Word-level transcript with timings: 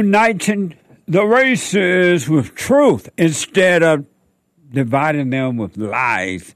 uniting 0.00 0.74
the 1.06 1.22
races 1.22 2.26
with 2.26 2.54
truth 2.54 3.10
instead 3.18 3.82
of 3.82 4.06
dividing 4.72 5.28
them 5.28 5.58
with 5.58 5.76
lies. 5.76 6.54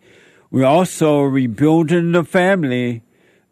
We're 0.51 0.65
also 0.65 1.21
rebuilding 1.21 2.13
the 2.13 2.25
family 2.25 3.03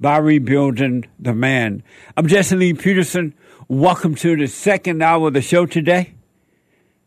by 0.00 0.16
rebuilding 0.16 1.04
the 1.18 1.34
man. 1.34 1.82
I'm 2.16 2.26
Jesse 2.26 2.56
Lee 2.56 2.72
Peterson. 2.72 3.34
Welcome 3.68 4.14
to 4.14 4.34
the 4.34 4.46
second 4.46 5.02
hour 5.02 5.28
of 5.28 5.34
the 5.34 5.42
show 5.42 5.66
today. 5.66 6.14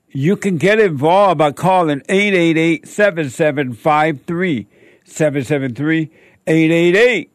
You 0.09 0.37
can 0.37 0.57
get 0.57 0.79
involved 0.79 1.39
by 1.39 1.53
calling 1.53 2.03
888 2.07 2.87
7753 2.87 4.67
773 5.05 6.11
888 6.45 7.31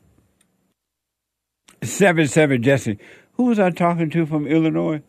77 1.83 2.63
Jesse. 2.63 2.99
Who 3.33 3.45
was 3.47 3.59
I 3.59 3.71
talking 3.71 4.11
to 4.11 4.27
from 4.27 4.47
Illinois? 4.47 5.03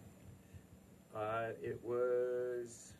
Uh, 1.21 1.49
it 1.61 1.79
was. 1.83 2.93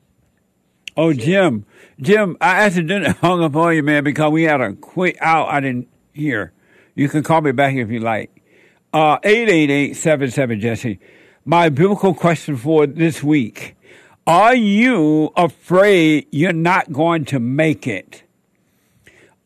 Oh, 0.97 1.13
Jim. 1.13 1.65
Jim, 1.99 2.37
I 2.41 2.63
accidentally 2.63 3.13
hung 3.21 3.43
up 3.43 3.55
on 3.55 3.75
you, 3.75 3.83
man, 3.83 4.03
because 4.03 4.31
we 4.31 4.43
had 4.43 4.61
a 4.61 4.73
quick 4.73 5.17
out 5.21 5.49
I 5.49 5.59
didn't 5.59 5.87
hear. 6.13 6.51
You 6.95 7.07
can 7.09 7.23
call 7.23 7.41
me 7.41 7.51
back 7.51 7.75
if 7.75 7.89
you 7.89 7.99
like. 7.99 8.29
Uh, 8.93 9.19
888-77 9.19 10.59
Jesse. 10.59 10.99
My 11.45 11.69
biblical 11.69 12.13
question 12.13 12.57
for 12.57 12.85
this 12.85 13.23
week. 13.23 13.75
Are 14.27 14.55
you 14.55 15.31
afraid 15.35 16.27
you're 16.31 16.53
not 16.53 16.91
going 16.91 17.25
to 17.25 17.39
make 17.39 17.87
it? 17.87 18.23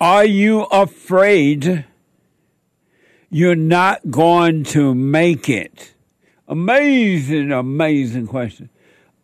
Are 0.02 0.26
you 0.26 0.64
afraid 0.64 1.86
you're 3.30 3.56
not 3.56 4.12
going 4.12 4.64
to 4.66 4.94
make 4.94 5.48
it? 5.48 5.94
Amazing, 6.48 7.52
amazing 7.52 8.28
question. 8.28 8.70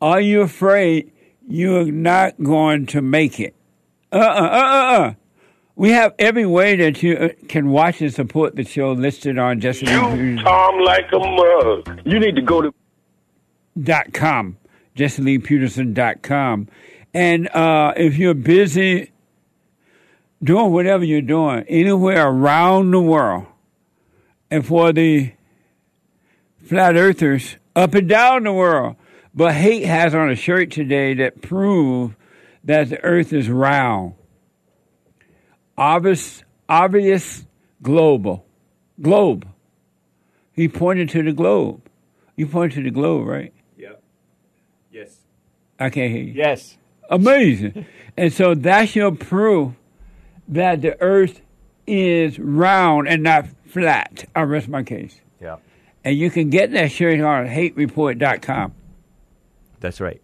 Are 0.01 0.21
you 0.21 0.41
afraid 0.41 1.11
you're 1.51 1.91
not 1.91 2.41
going 2.41 2.85
to 2.87 3.01
make 3.01 3.39
it? 3.39 3.55
Uh 4.11 4.17
uh 4.17 4.21
uh 4.21 4.57
uh 4.57 4.99
uh. 4.99 5.13
We 5.75 5.91
have 5.91 6.13
every 6.19 6.45
way 6.45 6.75
that 6.75 7.01
you 7.01 7.15
uh, 7.15 7.29
can 7.47 7.69
watch 7.69 8.01
and 8.01 8.13
support 8.13 8.55
the 8.55 8.63
show 8.63 8.91
listed 8.91 9.37
on 9.37 9.59
Jesse 9.59 9.85
You 9.85 10.37
Tom 10.41 10.79
like 10.83 11.11
a 11.11 11.19
mug. 11.19 12.01
You 12.05 12.19
need 12.19 12.35
to 12.35 12.41
go 12.41 12.61
to 12.61 12.73
dot 13.81 14.13
com, 14.13 14.57
JesseLeePeterson.com. 14.97 16.67
And 17.13 17.47
uh, 17.49 17.93
if 17.97 18.17
you're 18.17 18.33
busy 18.33 19.11
doing 20.43 20.71
whatever 20.71 21.03
you're 21.03 21.21
doing, 21.21 21.63
anywhere 21.67 22.27
around 22.27 22.91
the 22.91 23.01
world, 23.01 23.45
and 24.49 24.65
for 24.65 24.91
the 24.91 25.33
flat 26.63 26.95
earthers 26.95 27.57
up 27.75 27.93
and 27.93 28.07
down 28.07 28.43
the 28.43 28.53
world, 28.53 28.95
but 29.33 29.53
Hake 29.53 29.83
has 29.83 30.13
on 30.13 30.29
a 30.29 30.35
shirt 30.35 30.71
today 30.71 31.13
that 31.15 31.41
prove 31.41 32.15
that 32.63 32.89
the 32.89 33.03
earth 33.03 33.33
is 33.33 33.49
round. 33.49 34.13
Obvious, 35.77 36.43
obvious 36.67 37.45
global, 37.81 38.45
globe. 39.01 39.47
He 40.53 40.67
pointed 40.67 41.09
to 41.09 41.23
the 41.23 41.31
globe. 41.31 41.81
You 42.35 42.47
pointed 42.47 42.75
to 42.75 42.83
the 42.83 42.91
globe, 42.91 43.27
right? 43.27 43.53
Yep. 43.77 44.03
Yes. 44.91 45.17
I 45.79 45.89
can't 45.89 46.11
hear 46.11 46.23
you. 46.23 46.33
Yes. 46.33 46.77
Amazing. 47.09 47.85
and 48.17 48.31
so 48.33 48.53
that's 48.53 48.95
your 48.95 49.11
proof 49.11 49.73
that 50.49 50.81
the 50.81 51.01
earth 51.01 51.41
is 51.87 52.37
round 52.37 53.07
and 53.07 53.23
not 53.23 53.47
flat. 53.67 54.25
I 54.35 54.41
rest 54.41 54.67
my 54.67 54.83
case. 54.83 55.19
Yeah. 55.39 55.57
And 56.03 56.17
you 56.17 56.29
can 56.29 56.49
get 56.49 56.71
that 56.73 56.91
shirt 56.91 57.19
on 57.21 57.47
hakereport.com. 57.47 58.73
That's 59.81 59.99
right. 59.99 60.21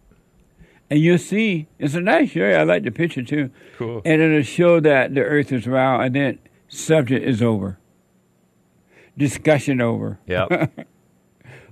And 0.90 1.00
you'll 1.00 1.18
see, 1.18 1.66
it's 1.78 1.94
a 1.94 2.00
nice 2.00 2.30
shirt. 2.30 2.56
I 2.56 2.62
like 2.62 2.84
the 2.84 2.90
picture 2.90 3.22
too. 3.22 3.50
Cool. 3.76 4.00
And 4.06 4.22
it'll 4.22 4.42
show 4.42 4.80
that 4.80 5.14
the 5.14 5.20
earth 5.20 5.52
is 5.52 5.66
round 5.66 6.04
and 6.04 6.14
then 6.14 6.38
subject 6.68 7.26
is 7.26 7.42
over. 7.42 7.78
Discussion 9.18 9.80
over. 9.80 10.18
Yep. 10.26 10.72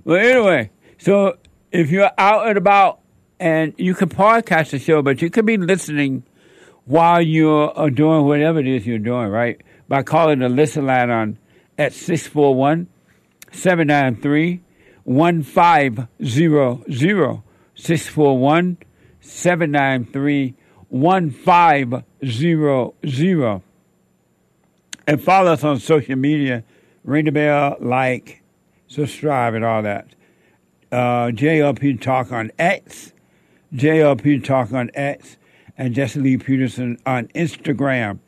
Well, 0.07 0.25
anyway, 0.25 0.71
so 0.97 1.37
if 1.69 1.91
you're 1.91 2.09
out 2.17 2.47
and 2.47 2.57
about 2.57 3.01
and 3.41 3.73
you 3.77 3.93
can 3.93 4.07
podcast 4.07 4.71
the 4.71 4.79
show, 4.79 5.01
but 5.01 5.21
you 5.21 5.29
could 5.29 5.45
be 5.45 5.57
listening 5.57 6.23
while 6.85 7.21
you're 7.21 7.77
uh, 7.77 7.89
doing 7.89 8.23
whatever 8.23 8.59
it 8.59 8.67
is 8.67 8.87
you're 8.87 8.99
doing, 8.99 9.27
right? 9.27 9.59
By 9.89 10.03
calling 10.03 10.39
the 10.39 10.47
listen 10.47 10.85
line 10.85 11.09
on 11.09 11.37
at 11.77 11.91
641 11.91 12.87
793 13.51 14.61
1500. 15.03 17.43
641 17.77 18.77
793 19.21 20.55
1500. 20.89 23.61
And 25.07 25.21
follow 25.21 25.53
us 25.53 25.63
on 25.63 25.79
social 25.79 26.17
media. 26.17 26.65
Ring 27.03 27.25
the 27.25 27.31
bell, 27.31 27.77
like, 27.79 28.41
subscribe, 28.87 29.53
and 29.53 29.63
all 29.63 29.83
that. 29.83 30.07
Uh, 30.91 31.27
JLP 31.27 32.01
Talk 32.01 32.33
on 32.33 32.51
X, 32.59 33.13
JLP 33.73 34.43
Talk 34.43 34.73
on 34.73 34.91
X, 34.93 35.37
and 35.77 35.93
Jesse 35.93 36.19
Lee 36.19 36.37
Peterson 36.37 36.97
on 37.05 37.27
Instagram. 37.29 38.19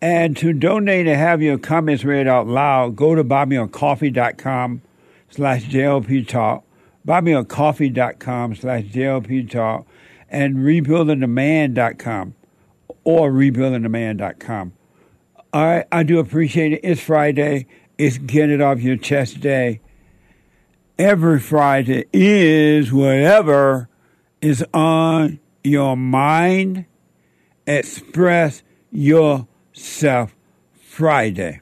And 0.00 0.36
to 0.38 0.52
donate 0.52 1.06
and 1.06 1.16
have 1.16 1.40
your 1.40 1.58
comments 1.58 2.04
read 2.04 2.26
out 2.26 2.46
loud, 2.46 2.96
go 2.96 3.14
to 3.14 3.24
buymeacoffee.com 3.24 4.82
slash 5.30 5.64
JLP 5.64 6.28
Talk, 6.28 6.64
buymeacoffee.com 7.06 8.56
slash 8.56 8.84
JLP 8.84 9.50
Talk, 9.50 9.86
and 10.28 10.56
rebuildingtheman.com 10.56 12.34
or 13.04 13.30
rebuildingtheman.com. 13.30 14.72
All 15.52 15.64
right, 15.64 15.86
I 15.92 16.02
do 16.02 16.18
appreciate 16.18 16.72
it. 16.72 16.80
It's 16.82 17.00
Friday. 17.00 17.66
It's 17.96 18.18
get 18.18 18.50
it 18.50 18.60
off 18.60 18.80
your 18.80 18.96
chest 18.96 19.40
day. 19.40 19.80
Every 20.98 21.40
Friday 21.40 22.06
is 22.12 22.92
whatever 22.92 23.88
is 24.40 24.64
on 24.74 25.38
your 25.62 25.96
mind. 25.96 26.86
Express 27.66 28.62
yourself 28.90 30.34
Friday. 30.80 31.60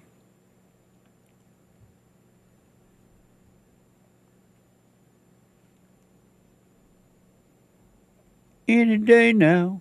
Any 8.67 8.99
day 8.99 9.33
now. 9.33 9.81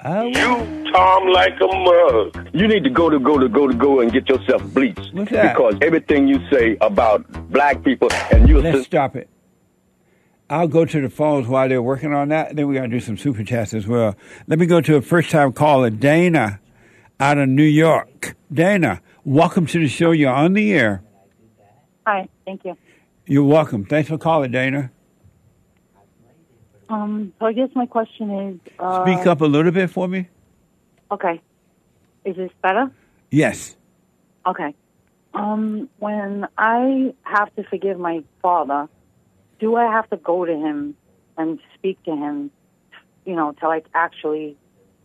I 0.00 0.22
will- 0.22 0.30
you 0.30 0.92
Tom 0.92 1.28
like 1.28 1.54
a 1.60 1.66
mug. 1.66 2.48
You 2.52 2.68
need 2.68 2.84
to 2.84 2.90
go 2.90 3.10
to 3.10 3.18
go 3.18 3.38
to 3.38 3.48
go 3.48 3.66
to 3.66 3.74
go 3.74 4.00
and 4.00 4.12
get 4.12 4.28
yourself 4.28 4.62
bleached. 4.72 5.12
What's 5.12 5.30
that? 5.32 5.54
Because 5.54 5.74
everything 5.82 6.28
you 6.28 6.40
say 6.50 6.76
about 6.80 7.26
black 7.50 7.82
people 7.82 8.08
and 8.32 8.48
you 8.48 8.60
Let's 8.60 8.84
stop 8.86 9.16
it. 9.16 9.28
I'll 10.48 10.68
go 10.68 10.84
to 10.84 11.00
the 11.00 11.08
phones 11.10 11.48
while 11.48 11.68
they're 11.68 11.82
working 11.82 12.12
on 12.14 12.28
that. 12.28 12.54
Then 12.54 12.68
we 12.68 12.76
got 12.76 12.82
to 12.82 12.88
do 12.88 13.00
some 13.00 13.16
super 13.16 13.42
chats 13.42 13.74
as 13.74 13.86
well. 13.88 14.14
Let 14.46 14.60
me 14.60 14.66
go 14.66 14.80
to 14.80 14.94
a 14.96 15.02
first 15.02 15.30
time 15.30 15.52
caller, 15.52 15.90
Dana, 15.90 16.60
out 17.18 17.38
of 17.38 17.48
New 17.48 17.64
York. 17.64 18.36
Dana, 18.52 19.00
welcome 19.24 19.66
to 19.66 19.80
the 19.80 19.88
show. 19.88 20.12
You're 20.12 20.32
on 20.32 20.52
the 20.52 20.72
air. 20.72 21.02
Hi, 22.06 22.28
thank 22.44 22.64
you. 22.64 22.76
You're 23.26 23.42
welcome. 23.44 23.84
Thanks 23.84 24.08
for 24.08 24.18
calling, 24.18 24.52
Dana. 24.52 24.92
Um, 26.88 27.32
so 27.38 27.46
I 27.46 27.52
guess 27.52 27.68
my 27.74 27.86
question 27.86 28.30
is, 28.30 28.72
uh, 28.78 29.04
Speak 29.04 29.26
up 29.26 29.40
a 29.40 29.44
little 29.46 29.72
bit 29.72 29.90
for 29.90 30.06
me. 30.06 30.28
Okay, 31.10 31.40
is 32.24 32.36
this 32.36 32.50
better? 32.62 32.90
Yes. 33.30 33.76
Okay. 34.44 34.74
Um, 35.34 35.88
when 35.98 36.46
I 36.56 37.14
have 37.22 37.54
to 37.56 37.64
forgive 37.64 37.98
my 37.98 38.24
father, 38.40 38.88
do 39.58 39.76
I 39.76 39.90
have 39.90 40.08
to 40.10 40.16
go 40.16 40.44
to 40.44 40.52
him 40.52 40.96
and 41.36 41.58
speak 41.74 42.02
to 42.04 42.12
him, 42.12 42.50
you 43.24 43.34
know, 43.34 43.52
to 43.60 43.68
like 43.68 43.86
actually 43.94 44.56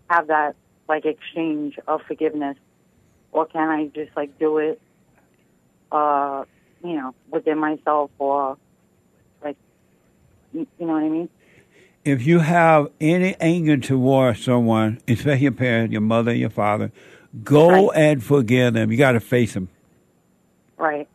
have 0.10 0.28
that 0.28 0.56
like 0.88 1.06
exchange 1.06 1.78
of 1.88 2.02
forgiveness, 2.08 2.58
or 3.32 3.46
can 3.46 3.70
I 3.70 3.88
just 3.88 4.16
like 4.16 4.38
do 4.40 4.58
it, 4.60 4.82
uh, 5.92 6.46
you 6.84 6.94
know, 6.94 7.14
within 7.30 7.58
myself, 7.58 8.12
or 8.18 8.58
like, 9.44 9.58
you 10.54 10.68
you 10.80 10.86
know 10.86 10.94
what 10.94 11.04
I 11.04 11.10
mean? 11.10 11.30
If 12.04 12.26
you 12.26 12.40
have 12.40 12.90
any 13.00 13.36
anger 13.40 13.78
toward 13.78 14.38
someone, 14.38 15.00
especially 15.08 15.44
your 15.44 15.52
parents, 15.52 15.92
your 15.92 16.02
mother, 16.02 16.34
your 16.34 16.50
father, 16.50 16.92
go 17.44 17.90
Right. 17.90 17.98
and 17.98 18.24
forgive 18.24 18.74
them. 18.74 18.92
You 18.92 18.98
got 18.98 19.12
to 19.14 19.20
face 19.20 19.54
them. 19.54 19.70
Right, 20.78 21.08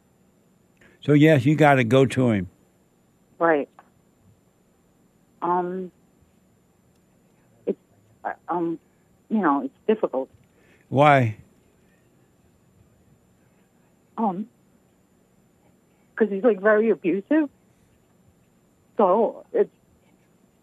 So 1.01 1.13
yes, 1.13 1.45
you 1.45 1.57
got 1.57 1.75
to 1.75 1.85
go 1.85 2.07
to 2.07 2.31
him. 2.31 2.49
right. 3.41 3.69
Um, 5.43 5.91
it's 7.67 7.79
uh, 8.25 8.33
um, 8.49 8.79
you 9.29 9.39
know, 9.39 9.63
it's 9.65 9.75
difficult. 9.89 10.29
Why? 10.89 11.37
Um, 14.17 14.47
because 16.15 16.33
he's 16.33 16.45
like 16.45 16.61
very 16.61 16.91
abusive. 16.91 17.51
So 18.97 19.45
it's, 19.53 19.71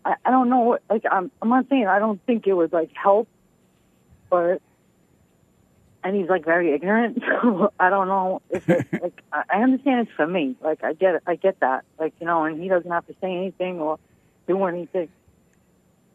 I, 0.05 0.15
I 0.25 0.31
don't 0.31 0.49
know. 0.49 0.59
What, 0.59 0.83
like 0.89 1.03
I'm, 1.09 1.31
I'm 1.41 1.49
not 1.49 1.67
saying 1.69 1.87
I 1.87 1.99
don't 1.99 2.23
think 2.25 2.47
it 2.47 2.53
would 2.53 2.73
like 2.73 2.91
help, 2.93 3.27
but, 4.29 4.61
and 6.03 6.15
he's 6.15 6.29
like 6.29 6.45
very 6.45 6.73
ignorant. 6.73 7.21
So 7.41 7.73
I 7.79 7.89
don't 7.89 8.07
know 8.07 8.41
if 8.49 8.69
it, 8.69 8.87
like 9.01 9.21
I 9.31 9.61
understand 9.61 10.07
it's 10.07 10.15
for 10.15 10.25
me. 10.27 10.55
Like 10.61 10.83
I 10.83 10.93
get 10.93 11.15
it. 11.15 11.23
I 11.27 11.35
get 11.35 11.59
that. 11.59 11.83
Like 11.99 12.13
you 12.19 12.25
know, 12.25 12.43
and 12.45 12.61
he 12.61 12.69
doesn't 12.69 12.89
have 12.89 13.05
to 13.07 13.15
say 13.21 13.35
anything 13.35 13.79
or 13.79 13.99
do 14.47 14.63
anything. 14.65 15.09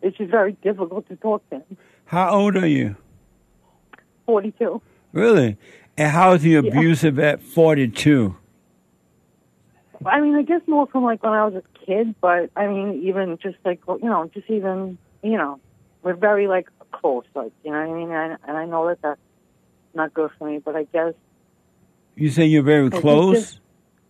It's 0.01 0.17
just 0.17 0.31
very 0.31 0.53
difficult 0.53 1.09
to 1.09 1.17
talk 1.17 1.49
to 1.51 1.57
him. 1.57 1.77
How 2.07 2.31
old 2.31 2.57
are 2.57 2.67
you? 2.67 2.97
Forty-two. 4.27 4.81
Really? 5.13 5.57
And 5.97 6.13
how 6.13 6.33
is 6.33 6.43
he 6.43 6.55
abusive 6.55 7.19
at 7.19 7.43
42? 7.43 8.37
I 10.07 10.21
mean, 10.21 10.35
I 10.35 10.43
guess 10.43 10.61
more 10.67 10.87
from 10.87 11.05
like 11.05 11.23
when 11.23 11.33
I 11.33 11.45
was 11.45 11.55
a 11.55 11.85
kid, 11.87 12.15
but 12.21 12.51
I 12.57 12.67
mean, 12.69 13.03
even 13.05 13.39
just 13.43 13.57
like 13.65 13.81
you 13.87 14.09
know, 14.09 14.31
just 14.33 14.49
even 14.51 14.99
you 15.23 15.37
know, 15.37 15.61
we're 16.03 16.15
very 16.15 16.47
like 16.47 16.69
close, 16.93 17.25
like 17.35 17.53
you 17.65 17.73
know 17.73 17.79
what 17.79 17.91
I 17.91 17.99
mean. 17.99 18.11
And, 18.11 18.39
and 18.47 18.57
I 18.57 18.65
know 18.67 18.89
that 18.89 19.03
that's 19.03 19.21
not 19.95 20.15
good 20.15 20.31
for 20.39 20.49
me, 20.49 20.59
but 20.59 20.77
I 20.77 20.85
guess 20.85 21.15
You 22.17 22.31
say 22.31 22.47
you're 22.47 22.63
very 22.63 22.91
close? 22.91 23.35
this- 23.35 23.61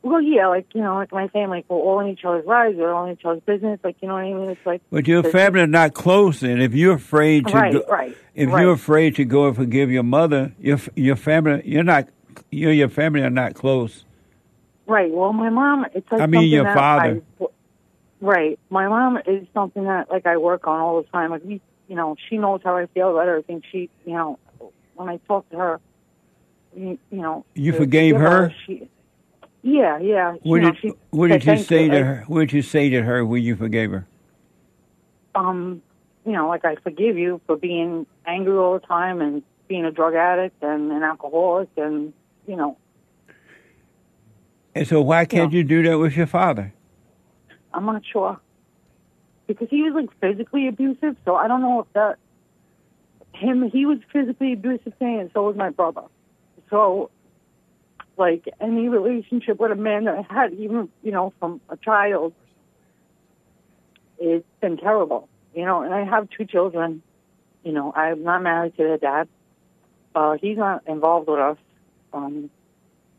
well, 0.00 0.22
yeah, 0.22 0.46
like 0.46 0.66
you 0.74 0.80
know, 0.80 0.94
like 0.94 1.10
my 1.12 1.26
family, 1.28 1.58
like 1.58 1.66
we're 1.68 1.76
all 1.76 1.98
in 2.00 2.08
each 2.08 2.24
other's 2.24 2.46
lives, 2.46 2.76
we're 2.76 2.92
all 2.92 3.06
in 3.06 3.12
each 3.12 3.24
other's 3.24 3.42
business, 3.42 3.80
like 3.82 3.96
you 4.00 4.06
know 4.06 4.14
what 4.14 4.24
I 4.24 4.32
mean. 4.32 4.50
It's 4.50 4.64
like 4.64 4.80
But 4.90 5.08
your 5.08 5.24
family 5.24 5.60
are 5.60 5.66
not 5.66 5.92
close, 5.94 6.42
and 6.42 6.62
if 6.62 6.72
you're 6.72 6.94
afraid 6.94 7.46
to 7.48 7.52
right, 7.54 7.72
go, 7.72 7.84
right, 7.88 8.16
if 8.34 8.48
right. 8.48 8.62
you're 8.62 8.72
afraid 8.72 9.16
to 9.16 9.24
go 9.24 9.48
and 9.48 9.56
forgive 9.56 9.90
your 9.90 10.04
mother, 10.04 10.52
your 10.60 10.78
your 10.94 11.16
family, 11.16 11.62
you're 11.64 11.82
not, 11.82 12.08
you 12.50 12.68
and 12.68 12.78
your 12.78 12.88
family 12.88 13.22
are 13.22 13.30
not 13.30 13.54
close. 13.54 14.04
Right. 14.88 15.12
Well, 15.12 15.34
my 15.34 15.50
mom, 15.50 15.84
it's 15.94 16.10
like 16.10 16.22
I 16.22 16.26
mean, 16.26 16.38
something 16.38 16.50
your 16.50 16.64
father. 16.64 17.22
I, 17.40 17.44
right. 18.22 18.58
My 18.70 18.88
mom 18.88 19.18
is 19.18 19.46
something 19.52 19.84
that 19.84 20.10
like 20.10 20.26
I 20.26 20.38
work 20.38 20.66
on 20.66 20.80
all 20.80 21.02
the 21.02 21.08
time. 21.08 21.30
Like 21.30 21.44
we, 21.44 21.60
you 21.88 21.94
know, 21.94 22.16
she 22.28 22.38
knows 22.38 22.62
how 22.64 22.76
I 22.76 22.86
feel 22.86 23.10
about 23.10 23.28
everything. 23.28 23.62
She, 23.70 23.90
you 24.06 24.14
know, 24.14 24.38
when 24.94 25.10
I 25.10 25.18
talk 25.28 25.48
to 25.50 25.58
her, 25.58 25.80
you, 26.74 26.98
you 27.10 27.20
know, 27.20 27.44
You 27.54 27.74
forgave 27.74 28.16
her? 28.16 28.54
She, 28.66 28.88
yeah, 29.62 29.98
yeah. 29.98 30.36
What 30.42 30.62
know, 30.62 30.70
did 30.72 30.80
she 30.80 30.92
what 31.10 31.28
did 31.28 31.44
you 31.44 31.58
say 31.58 31.88
to 31.88 32.04
her? 32.04 32.24
What 32.26 32.40
did 32.40 32.52
you 32.54 32.62
say 32.62 32.88
to 32.88 33.02
her 33.02 33.26
when 33.26 33.42
you 33.42 33.56
forgave 33.56 33.90
her? 33.90 34.06
Um, 35.34 35.82
you 36.24 36.32
know, 36.32 36.48
like 36.48 36.64
I 36.64 36.76
forgive 36.76 37.18
you 37.18 37.42
for 37.46 37.56
being 37.56 38.06
angry 38.26 38.56
all 38.56 38.72
the 38.72 38.86
time 38.86 39.20
and 39.20 39.42
being 39.68 39.84
a 39.84 39.90
drug 39.90 40.14
addict 40.14 40.62
and 40.62 40.90
an 40.92 41.02
alcoholic 41.02 41.68
and 41.76 42.14
you 42.46 42.56
know, 42.56 42.78
And 44.78 44.86
so 44.86 45.00
why 45.02 45.24
can't 45.24 45.52
Yeah. 45.52 45.58
you 45.58 45.64
do 45.64 45.82
that 45.82 45.98
with 45.98 46.16
your 46.16 46.28
father? 46.28 46.72
I'm 47.74 47.84
not 47.84 48.02
sure 48.06 48.38
because 49.48 49.68
he 49.70 49.82
was 49.82 49.92
like 49.92 50.10
physically 50.20 50.68
abusive. 50.68 51.16
So 51.24 51.34
I 51.34 51.48
don't 51.48 51.62
know 51.62 51.80
if 51.80 51.92
that 51.94 52.18
him 53.34 53.68
he 53.70 53.86
was 53.86 53.98
physically 54.12 54.52
abusive 54.52 54.96
to 54.98 55.04
me, 55.04 55.18
and 55.18 55.30
so 55.34 55.42
was 55.42 55.56
my 55.56 55.70
brother. 55.70 56.02
So 56.70 57.10
like 58.16 58.48
any 58.60 58.88
relationship 58.88 59.58
with 59.58 59.72
a 59.72 59.76
man 59.76 60.04
that 60.04 60.14
I 60.18 60.32
had, 60.32 60.52
even 60.54 60.88
you 61.02 61.10
know 61.10 61.32
from 61.40 61.60
a 61.68 61.76
child, 61.76 62.32
it's 64.18 64.46
been 64.60 64.76
terrible. 64.76 65.28
You 65.54 65.64
know, 65.64 65.82
and 65.82 65.92
I 65.92 66.04
have 66.04 66.28
two 66.30 66.44
children. 66.44 67.02
You 67.64 67.72
know, 67.72 67.92
I'm 67.96 68.22
not 68.22 68.42
married 68.42 68.76
to 68.76 68.84
their 68.84 68.98
dad. 68.98 69.28
Uh, 70.14 70.36
he's 70.40 70.56
not 70.56 70.86
involved 70.86 71.28
with 71.28 71.40
us. 71.40 71.56
Um, 72.12 72.50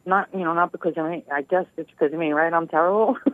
not 0.10 0.30
you 0.34 0.40
know 0.40 0.54
not 0.54 0.72
because 0.72 0.94
of 0.98 1.10
me. 1.10 1.24
I 1.32 1.44
guess 1.44 1.66
it's 1.78 1.90
because 1.92 2.12
of 2.14 2.20
me, 2.20 2.32
right? 2.32 2.52
I'm 2.54 2.68
terrible. 2.68 3.18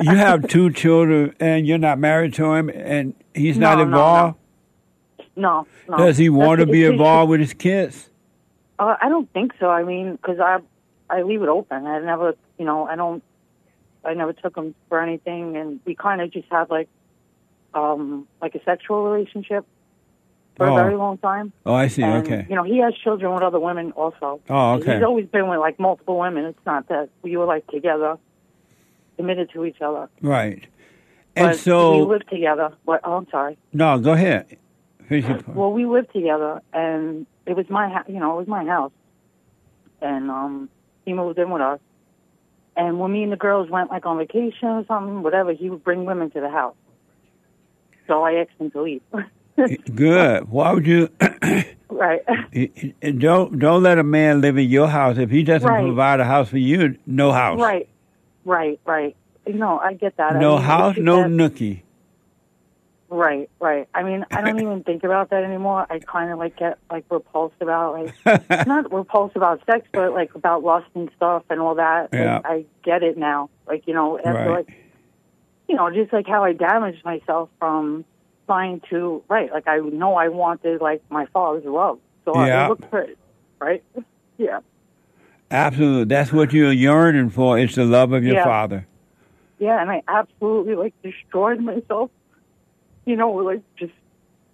You 0.00 0.14
have 0.14 0.46
two 0.48 0.70
children, 0.70 1.34
and 1.40 1.66
you're 1.66 1.78
not 1.78 1.98
married 1.98 2.34
to 2.34 2.52
him, 2.52 2.68
and 2.68 3.14
he's 3.34 3.56
not 3.56 3.76
No, 3.76 3.76
no, 3.76 3.82
involved. 3.82 4.38
No, 5.34 5.66
no. 5.88 5.96
Does 5.96 6.18
he 6.18 6.28
want 6.28 6.60
to 6.60 6.66
be 6.66 6.84
involved 6.84 7.30
with 7.30 7.40
his 7.40 7.54
kids? 7.54 8.10
Uh, 8.78 8.96
I 9.00 9.08
don't 9.08 9.30
think 9.32 9.52
so. 9.58 9.70
I 9.70 9.84
mean, 9.84 10.12
because 10.12 10.38
I 10.38 10.58
I 11.08 11.22
leave 11.22 11.42
it 11.42 11.48
open. 11.48 11.86
I 11.86 11.98
never, 12.00 12.34
you 12.58 12.64
know, 12.66 12.86
I 12.86 12.96
don't. 12.96 13.22
I 14.04 14.14
never 14.14 14.32
took 14.34 14.56
him 14.56 14.74
for 14.88 15.00
anything, 15.00 15.56
and 15.56 15.80
we 15.84 15.94
kind 15.94 16.20
of 16.20 16.30
just 16.30 16.46
had 16.50 16.70
like, 16.70 16.88
um, 17.74 18.28
like 18.40 18.54
a 18.54 18.62
sexual 18.64 19.02
relationship 19.02 19.66
for 20.56 20.66
Oh. 20.66 20.72
a 20.76 20.82
very 20.82 20.96
long 20.96 21.18
time. 21.18 21.52
Oh, 21.64 21.74
I 21.74 21.88
see. 21.88 22.02
And, 22.02 22.26
okay. 22.26 22.46
You 22.48 22.56
know, 22.56 22.62
he 22.62 22.78
has 22.78 22.94
children 22.94 23.32
with 23.34 23.42
other 23.42 23.60
women 23.60 23.92
also. 23.92 24.40
Oh, 24.48 24.74
okay. 24.74 24.94
He's 24.94 25.02
always 25.04 25.26
been 25.26 25.48
with 25.48 25.58
like 25.60 25.78
multiple 25.78 26.18
women. 26.18 26.44
It's 26.46 26.66
not 26.66 26.88
that 26.88 27.10
we 27.22 27.36
were 27.36 27.44
like 27.46 27.66
together, 27.68 28.16
committed 29.16 29.50
to 29.52 29.64
each 29.64 29.80
other. 29.80 30.08
Right. 30.22 30.64
And 31.36 31.48
but 31.64 31.66
we 31.66 32.00
lived 32.02 32.28
together. 32.30 32.72
But 32.86 33.00
oh, 33.04 33.18
I'm 33.18 33.28
sorry. 33.30 33.58
no, 33.72 33.98
go 33.98 34.12
ahead. 34.12 34.56
Finish 35.08 35.26
your 35.28 35.42
point. 35.42 35.48
Well, 35.56 35.72
we 35.72 35.84
lived 35.86 36.12
together, 36.12 36.62
and 36.72 37.26
it 37.44 37.54
was 37.56 37.68
my, 37.68 37.88
ha- 37.88 38.04
you 38.08 38.18
know, 38.18 38.32
it 38.34 38.38
was 38.38 38.48
my 38.48 38.64
house, 38.64 38.92
and 40.00 40.30
um, 40.30 40.68
he 41.04 41.12
moved 41.12 41.38
in 41.38 41.50
with 41.50 41.62
us. 41.62 41.78
And 42.76 42.98
when 42.98 43.12
me 43.12 43.22
and 43.22 43.30
the 43.32 43.36
girls 43.36 43.70
went 43.70 43.90
like 43.90 44.04
on 44.06 44.18
vacation 44.18 44.68
or 44.68 44.84
something, 44.86 45.22
whatever, 45.22 45.52
he 45.52 45.70
would 45.70 45.84
bring 45.84 46.06
women 46.06 46.30
to 46.30 46.40
the 46.40 46.50
house. 46.50 46.74
So 48.06 48.22
I 48.22 48.34
asked 48.34 48.50
him 48.58 48.70
to 48.72 48.82
leave. 48.82 49.02
Good. 49.94 50.48
Why 50.50 50.72
would 50.72 50.86
you? 50.86 51.08
right. 51.88 52.22
don't 53.18 53.58
don't 53.58 53.82
let 53.82 53.98
a 53.98 54.02
man 54.04 54.40
live 54.40 54.58
in 54.58 54.68
your 54.68 54.88
house 54.88 55.18
if 55.18 55.30
he 55.30 55.42
doesn't 55.42 55.68
Right. 55.68 55.82
provide 55.84 56.20
a 56.20 56.24
house 56.24 56.48
for 56.50 56.58
you. 56.58 56.96
No 57.06 57.32
house. 57.32 57.60
right. 57.60 57.88
Right. 58.44 58.78
Right. 58.84 59.16
No, 59.46 59.78
I 59.78 59.94
get 59.94 60.16
that. 60.18 60.32
I 60.36 60.40
No 60.40 60.56
mean, 60.56 60.64
house. 60.64 60.96
No 60.98 61.22
that- 61.22 61.30
nookie. 61.30 61.82
Right, 63.08 63.48
right. 63.60 63.88
I 63.94 64.02
mean, 64.02 64.26
I 64.32 64.40
don't 64.42 64.58
even 64.60 64.82
think 64.82 65.04
about 65.04 65.30
that 65.30 65.44
anymore. 65.44 65.86
I 65.88 66.00
kind 66.00 66.32
of 66.32 66.38
like 66.40 66.56
get 66.56 66.78
like 66.90 67.04
repulsed 67.08 67.54
about 67.60 67.94
like 68.24 68.46
not 68.66 68.92
repulsed 68.92 69.36
about 69.36 69.64
sex, 69.64 69.86
but 69.92 70.12
like 70.12 70.34
about 70.34 70.64
lust 70.64 70.88
and 70.96 71.08
stuff 71.16 71.44
and 71.48 71.60
all 71.60 71.76
that. 71.76 72.12
Like, 72.12 72.20
Yeah. 72.20 72.40
I 72.44 72.64
get 72.84 73.04
it 73.04 73.16
now. 73.16 73.48
Like 73.66 73.86
you 73.86 73.94
know, 73.94 74.18
after 74.18 74.32
Right. 74.32 74.48
like 74.66 74.76
you 75.68 75.76
know, 75.76 75.88
just 75.92 76.12
like 76.12 76.26
how 76.26 76.42
I 76.42 76.52
damaged 76.52 77.04
myself 77.04 77.48
from 77.60 78.04
trying 78.46 78.80
to 78.90 79.22
right. 79.28 79.50
Like 79.52 79.66
I 79.68 79.78
know 79.78 80.14
I 80.14 80.28
wanted 80.28 80.80
like 80.80 81.02
my 81.10 81.26
father's 81.26 81.64
love, 81.64 81.98
so 82.24 82.34
Yeah. 82.44 82.64
I 82.66 82.68
looked 82.68 82.88
for 82.90 83.00
it. 83.00 83.18
Right. 83.60 83.82
Yeah. 84.38 84.60
Absolutely. 85.50 86.04
That's 86.04 86.30
what 86.30 86.52
you're 86.52 86.70
yearning 86.70 87.30
for. 87.30 87.58
It's 87.58 87.74
the 87.76 87.86
love 87.86 88.12
of 88.12 88.22
your 88.22 88.34
Yeah. 88.34 88.44
father. 88.44 88.86
Yeah, 89.58 89.80
and 89.80 89.90
I 89.90 90.02
absolutely 90.08 90.74
like 90.74 90.92
destroyed 91.02 91.60
myself. 91.60 92.10
You 93.06 93.16
know, 93.16 93.30
like 93.30 93.62
just 93.76 93.94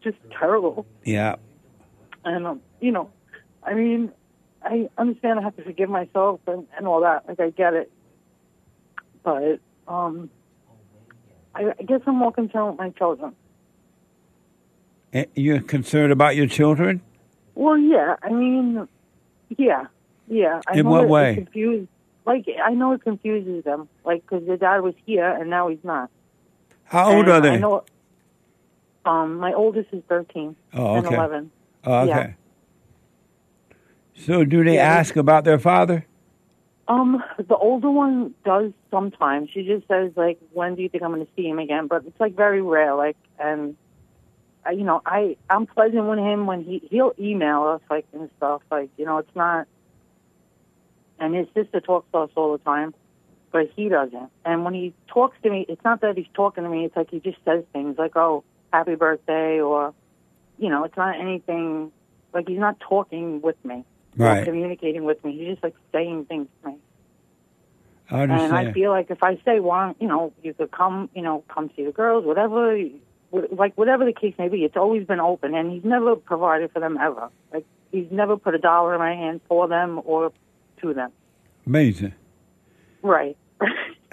just 0.02 0.18
terrible. 0.38 0.86
Yeah. 1.04 1.36
And, 2.24 2.46
um, 2.46 2.60
you 2.80 2.92
know, 2.92 3.10
I 3.64 3.74
mean, 3.74 4.12
I 4.64 4.88
understand 4.98 5.40
I 5.40 5.42
have 5.42 5.56
to 5.56 5.64
forgive 5.64 5.90
myself 5.90 6.40
and, 6.46 6.66
and 6.76 6.86
all 6.86 7.00
that. 7.00 7.26
Like, 7.28 7.40
I 7.40 7.50
get 7.50 7.74
it. 7.74 7.90
But, 9.24 9.58
um, 9.88 10.30
I, 11.54 11.72
I 11.78 11.82
guess 11.82 12.00
I'm 12.06 12.16
more 12.16 12.32
concerned 12.32 12.68
with 12.70 12.78
my 12.78 12.90
children. 12.90 13.34
And 15.12 15.26
You're 15.34 15.60
concerned 15.60 16.12
about 16.12 16.36
your 16.36 16.46
children. 16.46 17.02
Well, 17.54 17.76
yeah, 17.78 18.16
I 18.22 18.30
mean, 18.30 18.88
yeah, 19.58 19.86
yeah. 20.26 20.60
I 20.66 20.76
In 20.78 20.84
know 20.84 20.90
what 20.90 21.04
it 21.04 21.08
way? 21.10 21.34
Confused, 21.34 21.88
like, 22.24 22.46
I 22.64 22.72
know 22.74 22.92
it 22.92 23.02
confuses 23.02 23.64
them. 23.64 23.88
Like, 24.04 24.22
because 24.22 24.46
their 24.46 24.56
dad 24.56 24.80
was 24.80 24.94
here 25.04 25.28
and 25.28 25.50
now 25.50 25.68
he's 25.68 25.84
not. 25.84 26.10
How 26.84 27.12
old 27.12 27.28
And 27.28 27.28
are 27.28 27.36
I 27.36 27.40
they? 27.40 27.58
know, 27.58 27.84
um, 29.04 29.36
my 29.38 29.52
oldest 29.52 29.88
is 29.92 30.02
13 30.08 30.56
Oh, 30.74 30.96
and 30.96 31.06
okay. 31.06 31.14
11. 31.16 31.50
Oh, 31.84 31.94
okay. 32.00 32.08
yeah. 32.08 32.32
So, 34.14 34.44
do 34.44 34.62
they 34.64 34.74
Yeah, 34.76 34.84
ask 34.84 35.16
about 35.16 35.44
their 35.44 35.58
father? 35.58 36.06
Um, 36.88 37.22
the 37.38 37.56
older 37.56 37.90
one 37.90 38.34
does 38.44 38.72
sometimes. 38.90 39.50
She 39.52 39.62
just 39.64 39.86
says 39.88 40.12
like, 40.16 40.38
"When 40.52 40.74
do 40.74 40.82
you 40.82 40.88
think 40.88 41.02
I'm 41.02 41.12
going 41.12 41.24
to 41.24 41.32
see 41.34 41.48
him 41.48 41.58
again?" 41.58 41.86
But 41.86 42.04
it's 42.06 42.20
like 42.20 42.34
very 42.34 42.60
rare. 42.60 42.94
Like, 42.94 43.16
and 43.38 43.74
I, 43.74 43.81
you 44.70 44.84
know, 44.84 45.02
I 45.04 45.36
I'm 45.50 45.66
pleasant 45.66 46.04
with 46.04 46.18
him 46.18 46.46
when 46.46 46.62
he 46.62 46.82
he'll 46.90 47.12
email 47.18 47.64
us 47.64 47.80
like 47.90 48.06
and 48.12 48.30
stuff. 48.36 48.62
Like 48.70 48.90
you 48.96 49.04
know, 49.04 49.18
it's 49.18 49.34
not. 49.36 49.66
And 51.18 51.34
his 51.34 51.46
sister 51.54 51.80
talks 51.80 52.10
to 52.12 52.18
us 52.18 52.30
all 52.34 52.52
the 52.52 52.58
time, 52.58 52.94
but 53.52 53.70
he 53.76 53.88
doesn't. 53.88 54.30
And 54.44 54.64
when 54.64 54.74
he 54.74 54.92
talks 55.06 55.36
to 55.42 55.50
me, 55.50 55.64
it's 55.68 55.84
not 55.84 56.00
that 56.00 56.16
he's 56.16 56.26
talking 56.34 56.64
to 56.64 56.70
me. 56.70 56.84
It's 56.84 56.96
like 56.96 57.10
he 57.10 57.20
just 57.20 57.38
says 57.44 57.64
things 57.72 57.96
like, 57.98 58.16
"Oh, 58.16 58.44
happy 58.72 58.94
birthday," 58.96 59.60
or, 59.60 59.94
you 60.58 60.68
know, 60.68 60.84
it's 60.84 60.96
not 60.96 61.18
anything. 61.20 61.92
Like 62.32 62.48
he's 62.48 62.58
not 62.58 62.80
talking 62.80 63.40
with 63.40 63.62
me, 63.64 63.84
Right. 64.16 64.44
communicating 64.44 65.04
with 65.04 65.22
me. 65.24 65.36
He's 65.36 65.48
just 65.48 65.62
like 65.62 65.74
saying 65.92 66.24
things 66.24 66.48
to 66.62 66.70
me. 66.70 66.76
I 68.10 68.22
understand. 68.22 68.56
And 68.58 68.68
I 68.68 68.72
feel 68.72 68.90
like 68.90 69.10
if 69.10 69.22
I 69.22 69.36
say, 69.44 69.60
well, 69.60 69.94
you 70.00 70.08
know, 70.08 70.32
you 70.42 70.54
could 70.54 70.70
come, 70.70 71.08
you 71.14 71.22
know, 71.22 71.44
come 71.48 71.70
see 71.76 71.84
the 71.84 71.92
girls, 71.92 72.24
whatever, 72.24 72.76
wh- 72.76 72.90
like 73.32 73.76
whatever 73.76 74.04
the 74.04 74.12
case 74.12 74.34
may 74.38 74.48
be, 74.48 74.64
it's 74.64 74.76
always 74.76 75.06
been 75.06 75.20
open, 75.20 75.54
and 75.54 75.70
he's 75.72 75.84
never 75.84 76.16
provided 76.16 76.70
for 76.72 76.80
them 76.80 76.98
ever. 77.00 77.30
Like 77.52 77.64
he's 77.90 78.06
never 78.10 78.36
put 78.36 78.54
a 78.54 78.58
dollar 78.58 78.92
in 78.94 78.98
my 79.00 79.14
hand 79.14 79.40
for 79.48 79.68
them 79.68 80.00
or 80.04 80.32
to 80.82 80.94
them. 80.94 81.10
Amazing. 81.66 82.12
Right. 83.02 83.36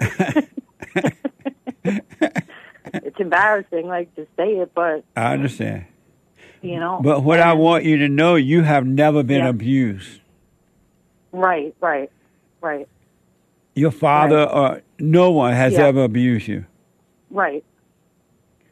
it's 1.84 3.18
embarrassing, 3.18 3.86
like 3.88 4.14
to 4.16 4.26
say 4.36 4.52
it, 4.58 4.72
but 4.74 5.04
I 5.16 5.32
understand. 5.34 5.84
you 6.62 6.78
know. 6.78 7.00
But 7.02 7.22
what 7.22 7.40
I 7.40 7.52
want 7.54 7.84
you 7.84 7.98
to 7.98 8.08
know, 8.08 8.34
you 8.36 8.62
have 8.62 8.86
never 8.86 9.22
been 9.22 9.38
Yeah. 9.44 9.48
abused. 9.48 10.20
Right, 11.32 11.74
right, 11.80 12.10
right, 12.60 12.88
Your 13.76 13.92
father 13.92 14.42
or 14.44 14.82
no 14.98 15.30
one 15.30 15.52
has 15.54 15.74
Yeah. 15.74 15.86
ever 15.86 16.02
abused 16.04 16.48
you. 16.48 16.64
right, 17.30 17.64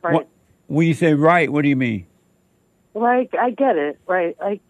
right. 0.03 0.15
What, 0.15 0.29
when 0.69 0.87
you 0.87 0.95
say 0.95 1.15
right, 1.15 1.51
what 1.53 1.63
do 1.63 1.69
you 1.69 1.77
mean? 1.77 2.07
Like 2.95 3.35
I 3.35 3.51
get 3.51 3.77
it, 3.77 3.99
right? 4.07 4.37
Like, 4.41 4.61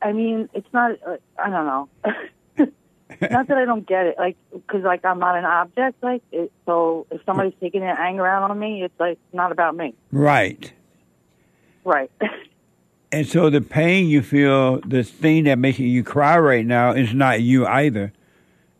I 0.00 0.12
mean, 0.12 0.48
it's 0.54 0.72
not. 0.72 0.92
Uh, 1.04 1.16
I 1.36 1.50
don't 1.50 1.66
know. 1.66 1.88
not 3.30 3.46
that 3.48 3.58
I 3.58 3.64
don't 3.64 3.86
get 3.86 4.06
it, 4.06 4.16
like, 4.18 4.36
because 4.52 4.82
like 4.82 5.04
I'm 5.04 5.18
not 5.18 5.36
an 5.36 5.44
object, 5.44 6.02
like, 6.02 6.22
it, 6.32 6.52
so 6.66 7.06
if 7.10 7.20
somebody's 7.26 7.52
taking 7.60 7.80
their 7.80 7.98
anger 7.98 8.26
out 8.26 8.48
on 8.50 8.58
me, 8.58 8.82
it's 8.82 8.98
like 9.00 9.18
not 9.32 9.52
about 9.52 9.76
me, 9.76 9.94
Right. 10.12 10.72
right? 11.84 12.10
And 13.12 13.28
so 13.28 13.48
the 13.48 13.60
pain 13.60 14.08
you 14.08 14.22
feel, 14.22 14.80
this 14.80 15.08
thing 15.08 15.44
that 15.44 15.56
making 15.56 15.86
you 15.86 16.02
cry 16.02 16.36
right 16.36 16.66
now, 16.66 16.90
is 16.90 17.14
not 17.14 17.42
you 17.42 17.64
either. 17.64 18.12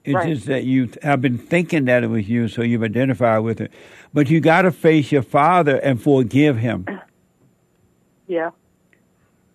It's 0.04 0.14
Right. 0.14 0.28
just 0.34 0.46
that 0.46 0.64
you 0.64 0.90
have 1.02 1.22
been 1.22 1.38
thinking 1.38 1.86
that 1.86 2.04
it 2.04 2.08
was 2.08 2.28
you, 2.28 2.46
so 2.48 2.60
you've 2.62 2.82
identified 2.82 3.42
with 3.42 3.60
it. 3.60 3.72
But 4.12 4.28
you 4.28 4.38
got 4.40 4.62
to 4.62 4.70
face 4.70 5.10
your 5.10 5.22
father 5.22 5.76
and 5.76 6.00
forgive 6.00 6.58
him. 6.58 6.86
yeah, 8.26 8.50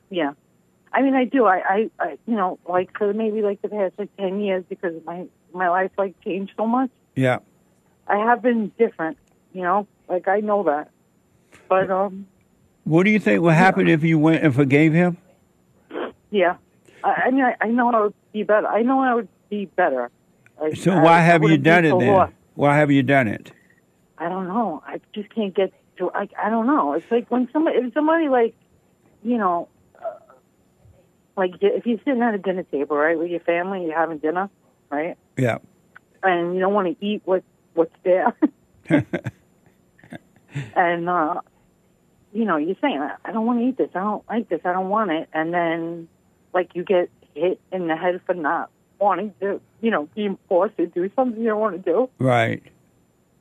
yeah. 0.09 0.33
I 0.91 1.01
mean, 1.03 1.13
I 1.13 1.25
do. 1.25 1.45
I, 1.45 1.57
I, 1.57 1.89
I, 1.99 2.17
you 2.25 2.35
know, 2.35 2.57
like 2.67 2.97
for 2.97 3.13
maybe 3.13 3.43
like 3.43 3.61
the 3.61 3.69
past 3.69 3.93
like 3.99 4.09
ten 4.17 4.39
years, 4.41 4.63
because 4.67 4.93
my 5.05 5.27
my 5.53 5.69
life 5.69 5.91
like 5.97 6.19
changed 6.21 6.53
so 6.57 6.65
much. 6.65 6.89
Yeah. 7.15 7.39
I 8.07 8.17
have 8.17 8.41
been 8.41 8.71
different, 8.79 9.17
you 9.53 9.61
know. 9.61 9.87
Like 10.07 10.27
I 10.27 10.39
know 10.39 10.63
that, 10.63 10.89
but 11.67 11.91
um, 11.91 12.25
What 12.85 13.03
do 13.03 13.11
you 13.11 13.19
think 13.19 13.41
would 13.43 13.53
happen 13.53 13.87
if 13.87 14.03
you 14.03 14.17
went 14.17 14.43
and 14.43 14.53
forgave 14.55 14.93
him? 14.93 15.17
Yeah, 16.31 16.55
I, 17.03 17.25
I 17.25 17.29
mean, 17.31 17.43
I, 17.43 17.55
I 17.61 17.67
know 17.67 17.93
I 17.93 18.01
would 18.01 18.13
be 18.33 18.41
better. 18.41 18.65
I 18.65 18.81
know 18.81 18.99
I 19.01 19.13
would 19.13 19.27
be 19.51 19.65
better. 19.65 20.09
So 20.75 20.91
I- 20.91 21.01
why 21.03 21.19
have 21.21 21.43
you 21.43 21.57
done 21.57 21.85
it 21.85 21.91
so 21.91 21.99
then? 21.99 22.13
lost. 22.13 22.33
Why 22.55 22.75
have 22.77 22.91
you 22.91 23.03
done 23.03 23.27
it? 23.27 23.51
I 24.17 24.27
don't 24.29 24.47
know. 24.47 24.83
I 24.85 24.99
just 25.13 25.33
can't 25.33 25.55
get 25.55 25.71
to. 25.97 26.11
I 26.13 26.27
I 26.41 26.49
don't 26.49 26.67
know. 26.67 26.93
It's 26.93 27.09
like 27.09 27.29
when 27.31 27.47
somebody, 27.53 27.77
if 27.77 27.93
somebody 27.93 28.27
like, 28.27 28.53
you 29.23 29.37
know, 29.37 29.69
uh, 29.97 30.05
like 31.37 31.51
if 31.61 31.85
you're 31.85 31.99
sitting 31.99 32.21
at 32.21 32.33
a 32.33 32.37
dinner 32.37 32.63
table, 32.63 32.97
right, 32.97 33.17
with 33.17 33.29
your 33.31 33.39
family, 33.39 33.85
you're 33.85 33.97
having 33.97 34.17
dinner, 34.17 34.49
right, 34.89 35.17
Yeah. 35.37 35.59
and 36.21 36.53
you 36.53 36.59
don't 36.59 36.73
want 36.73 36.87
to 36.99 37.05
eat 37.05 37.21
what 37.23 37.43
what's 37.75 37.95
there, 38.03 38.35
and 40.75 41.09
uh, 41.09 41.41
you 42.33 42.45
know, 42.45 42.57
you're 42.57 42.75
saying, 42.81 43.01
I 43.25 43.31
don't 43.31 43.45
want 43.45 43.59
to 43.59 43.65
eat 43.65 43.77
this. 43.77 43.89
I 43.95 43.99
don't 44.01 44.27
like 44.29 44.49
this. 44.49 44.61
I 44.65 44.73
don't 44.73 44.89
want 44.89 45.11
it. 45.11 45.29
And 45.33 45.53
then, 45.53 46.07
like, 46.53 46.75
you 46.75 46.83
get 46.83 47.09
hit 47.33 47.59
in 47.71 47.87
the 47.87 47.95
head 47.95 48.21
for 48.25 48.35
not 48.35 48.69
wanting 48.99 49.33
to, 49.39 49.61
you 49.81 49.91
know, 49.91 50.07
being 50.15 50.37
forced 50.47 50.77
to 50.77 50.87
do 50.87 51.09
something 51.15 51.41
you 51.41 51.49
don't 51.49 51.59
want 51.59 51.83
to 51.83 51.91
do. 51.91 52.09
Right. 52.19 52.63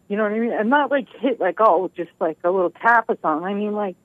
You 0.08 0.16
know 0.16 0.22
what 0.22 0.32
I 0.32 0.38
mean? 0.38 0.52
And 0.52 0.70
not 0.70 0.90
like 0.90 1.08
hit 1.20 1.38
like 1.40 1.56
oh, 1.60 1.90
just 1.96 2.10
like 2.20 2.38
a 2.44 2.50
little 2.50 2.70
tap 2.70 3.06
or 3.08 3.18
something. 3.20 3.46
I 3.46 3.54
mean 3.54 3.72
like 3.72 3.96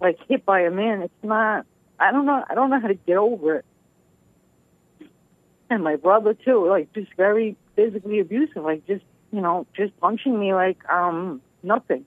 like 0.00 0.18
hit 0.28 0.46
by 0.46 0.60
a 0.60 0.70
man. 0.70 1.02
It's 1.02 1.14
not. 1.22 1.66
I 1.98 2.12
don't 2.12 2.26
know. 2.26 2.44
I 2.48 2.54
don't 2.54 2.70
know 2.70 2.80
how 2.80 2.88
to 2.88 2.94
get 2.94 3.16
over 3.16 3.56
it. 3.56 3.64
And 5.68 5.82
my 5.82 5.96
brother 5.96 6.34
too, 6.34 6.68
like 6.68 6.92
just 6.92 7.12
very 7.16 7.56
physically 7.74 8.20
abusive, 8.20 8.62
like 8.62 8.86
just 8.86 9.04
you 9.32 9.40
know, 9.40 9.66
just 9.76 9.98
punching 10.00 10.38
me 10.38 10.54
like 10.54 10.78
um 10.88 11.42
nothing. 11.62 12.06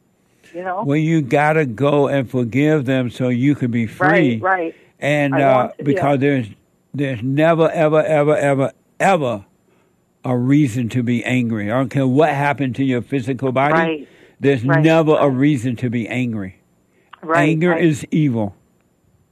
You 0.54 0.64
know? 0.64 0.84
Well, 0.84 0.98
you 0.98 1.22
got 1.22 1.54
to 1.54 1.66
go 1.66 2.08
and 2.08 2.30
forgive 2.30 2.86
them 2.86 3.10
so 3.10 3.30
you 3.30 3.54
can 3.54 3.70
be 3.70 3.86
free. 3.86 4.40
Right, 4.40 4.42
right. 4.42 4.76
And 4.98 5.36
uh, 5.36 5.72
to, 5.78 5.84
because 5.84 6.14
yeah. 6.14 6.18
there's 6.18 6.48
there's 6.94 7.22
never 7.22 7.70
ever 7.72 8.04
ever 8.04 8.36
ever 8.36 8.72
ever 9.00 9.46
a 10.26 10.38
reason 10.38 10.90
to 10.90 11.04
be 11.04 11.24
angry. 11.24 11.72
I 11.72 11.76
don't 11.78 11.90
care 11.90 12.08
what 12.08 12.30
happened 12.30 12.76
to 12.76 12.84
your 12.84 13.02
physical 13.02 13.52
body. 13.52 13.74
Right. 13.74 14.08
There's 14.42 14.64
Right, 14.66 14.84
never 14.84 15.16
a 15.18 15.30
reason 15.30 15.76
to 15.78 15.90
be 15.90 16.08
angry. 16.08 16.60
Right. 17.22 17.50
Anger 17.50 17.74
is 17.76 18.06
evil. 18.12 18.56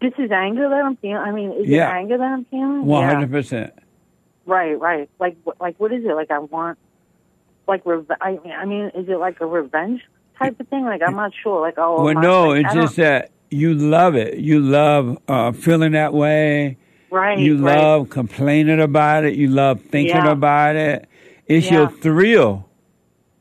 This 0.01 0.13
is 0.17 0.31
anger 0.31 0.69
that 0.69 0.83
I'm 0.83 0.95
feeling. 0.97 1.17
I 1.17 1.31
mean, 1.31 1.51
is 1.53 1.67
Yeah. 1.67 1.89
it 1.89 1.99
anger 2.01 2.17
that 2.17 2.23
I'm 2.23 2.45
feeling? 2.45 2.87
Hundred 2.89 3.31
percent. 3.31 3.73
Right, 4.45 4.79
right. 4.79 5.09
Like, 5.19 5.35
like, 5.59 5.75
what 5.77 5.91
is 5.91 6.05
it? 6.05 6.13
Like, 6.13 6.31
I 6.31 6.39
want, 6.39 6.77
like, 7.67 7.85
rev- 7.85 8.09
I, 8.21 8.39
I 8.57 8.65
mean, 8.65 8.91
is 8.95 9.09
it 9.09 9.17
like 9.17 9.41
a 9.41 9.45
revenge 9.45 10.01
type 10.39 10.57
of 10.59 10.67
thing? 10.69 10.85
Like, 10.85 11.01
I'm 11.05 11.15
not 11.15 11.33
sure. 11.43 11.59
Like, 11.61 11.75
oh, 11.77 12.03
Well, 12.03 12.13
no, 12.13 12.49
like, 12.49 12.65
it's 12.65 12.73
just 12.73 12.95
that 12.97 13.31
you 13.49 13.73
love 13.73 14.15
it. 14.15 14.37
You 14.37 14.59
love 14.61 15.17
uh, 15.27 15.51
feeling 15.51 15.93
that 15.93 16.13
way. 16.13 16.77
Right. 17.09 17.37
You 17.39 17.57
right. 17.57 17.77
love 17.77 18.09
complaining 18.09 18.79
about 18.81 19.25
it. 19.25 19.35
You 19.35 19.47
love 19.49 19.81
thinking 19.81 20.15
Yeah. 20.15 20.31
about 20.31 20.75
it. 20.75 21.07
It's 21.47 21.67
Yeah. 21.69 21.79
your 21.79 21.89
thrill. 21.89 22.63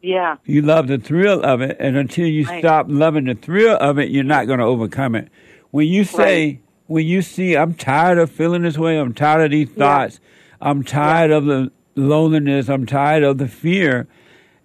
Yeah, 0.02 0.36
You 0.44 0.62
love 0.62 0.86
the 0.86 0.98
thrill 0.98 1.42
of 1.44 1.60
it, 1.60 1.76
and 1.80 1.96
until 1.96 2.26
you 2.28 2.44
Right. 2.46 2.60
stop 2.60 2.86
loving 2.88 3.24
the 3.24 3.34
thrill 3.34 3.76
of 3.78 3.98
it, 3.98 4.10
you're 4.10 4.22
not 4.22 4.46
going 4.46 4.60
to 4.60 4.64
overcome 4.64 5.16
it. 5.16 5.28
When 5.72 5.88
you 5.88 6.04
say, 6.04 6.60
when 6.86 7.04
you 7.06 7.22
see, 7.22 7.56
I'm 7.56 7.74
tired 7.74 8.18
of 8.18 8.30
feeling 8.30 8.62
this 8.62 8.78
way, 8.78 8.98
I'm 8.98 9.12
tired 9.14 9.46
of 9.46 9.50
these 9.50 9.68
Yeah. 9.74 9.78
thoughts, 9.84 10.20
I'm 10.60 10.84
tired 10.84 11.32
of 11.32 11.46
the 11.46 11.72
loneliness, 11.96 12.68
I'm 12.68 12.86
tired 12.86 13.24
of 13.24 13.38
the 13.38 13.48
fear, 13.48 14.06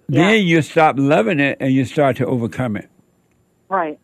Yeah. 0.08 0.27
then 0.27 0.46
you 0.46 0.62
stop 0.62 1.00
loving 1.00 1.39
it 1.39 1.58
and 1.60 1.72
you 1.74 1.86
start 1.86 2.17
to 2.17 2.25
overcome 2.27 2.75
it. 2.77 2.88
right. 3.67 3.98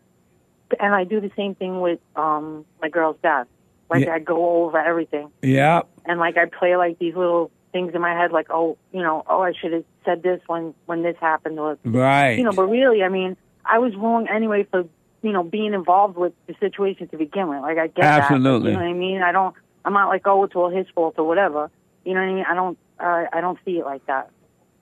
And 0.80 0.92
I 0.94 1.04
do 1.04 1.20
the 1.20 1.30
same 1.36 1.54
thing 1.54 1.80
with 1.80 2.00
um 2.16 2.64
my 2.82 2.88
girl's 2.88 3.16
dad. 3.22 3.46
Like, 3.90 4.04
Yeah. 4.04 4.14
I 4.14 4.18
go 4.18 4.64
over 4.64 4.78
everything, 4.78 5.30
Yeah, 5.42 5.82
and 6.04 6.18
like 6.20 6.36
I 6.36 6.44
play 6.46 6.76
like 6.76 6.98
these 6.98 7.14
little 7.14 7.50
things 7.72 7.94
in 7.94 8.00
my 8.00 8.12
head, 8.14 8.32
like, 8.32 8.48
oh, 8.50 8.76
you 8.92 9.00
know, 9.02 9.22
oh, 9.26 9.42
I 9.42 9.52
should 9.52 9.72
have 9.72 9.84
said 10.04 10.22
this 10.22 10.40
when 10.46 10.74
when 10.86 11.02
this 11.02 11.16
happened, 11.20 11.58
or 11.58 11.78
right. 11.84 12.38
you 12.38 12.44
know. 12.44 12.52
But 12.52 12.66
really, 12.68 13.02
I 13.02 13.08
mean, 13.08 13.36
I 13.64 13.78
was 13.78 13.94
wrong 13.96 14.26
anyway 14.28 14.64
for 14.70 14.84
you 15.22 15.32
know 15.32 15.42
being 15.42 15.72
involved 15.74 16.16
with 16.16 16.32
the 16.46 16.54
situation 16.60 17.08
to 17.08 17.16
begin 17.16 17.48
with. 17.48 17.62
Like 17.62 17.78
I 17.78 17.86
get 17.88 18.04
Absolutely. 18.04 18.72
that. 18.72 18.78
You 18.78 18.84
know 18.84 18.84
what 18.84 18.96
I 18.96 18.98
mean? 18.98 19.22
I 19.22 19.32
don't. 19.32 19.54
I'm 19.84 19.92
not 19.94 20.08
like 20.08 20.26
oh 20.26 20.44
it's 20.44 20.54
all 20.54 20.70
his 20.70 20.86
fault 20.94 21.14
or 21.18 21.24
whatever. 21.26 21.70
You 22.04 22.14
know 22.14 22.20
what 22.20 22.28
I 22.28 22.34
mean? 22.34 22.44
I 22.48 22.54
don't. 22.54 22.78
Uh, 23.00 23.24
I 23.32 23.40
don't 23.40 23.58
see 23.64 23.78
it 23.78 23.84
like 23.86 24.04
that. 24.06 24.30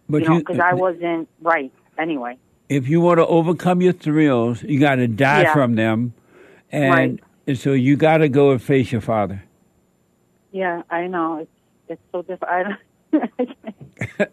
but 0.09 0.23
you 0.23 0.29
know, 0.29 0.39
because 0.39 0.59
I 0.59 0.75
wasn't 0.75 1.29
right 1.43 1.73
anyway. 1.99 2.39
if 2.69 2.89
you 2.89 3.01
want 3.01 3.19
to 3.19 3.27
overcome 3.27 3.81
your 3.83 3.93
thrills, 3.93 4.63
you 4.63 4.81
got 4.81 4.97
to 4.97 5.07
die 5.07 5.43
Yeah. 5.43 5.53
from 5.53 5.75
them, 5.77 6.15
and, 6.73 6.91
Right. 6.95 7.21
And 7.47 7.59
so 7.59 7.73
you 7.73 7.97
got 7.97 8.19
to 8.19 8.29
go 8.29 8.51
and 8.51 8.63
face 8.63 8.91
your 8.93 9.01
father. 9.01 9.43
Yeah, 10.53 10.83
I 10.91 11.07
know. 11.07 11.39
It's 11.39 11.51
it's 11.89 12.03
so 12.13 12.23
difficult. 12.23 12.51
I 12.51 12.63
don't. 12.63 12.81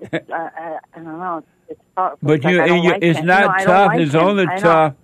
it's, 0.00 0.30
I, 0.30 0.36
I, 0.36 0.78
I 0.94 0.96
don't 0.96 1.04
know. 1.18 1.38
It's, 1.38 1.46
it's 1.70 1.80
tough. 1.96 2.18
But 2.22 2.32
It's 2.34 2.44
like, 2.44 2.54
you, 2.68 2.74
you 2.76 2.90
like 2.90 3.02
it's 3.02 3.18
him. 3.18 3.26
not 3.26 3.40
You 3.60 3.66
don't 3.66 3.66
tough. 3.66 3.86
like 3.88 4.00
it's 4.00 4.14
him. 4.14 4.20
only 4.20 4.46
tough. 4.58 4.94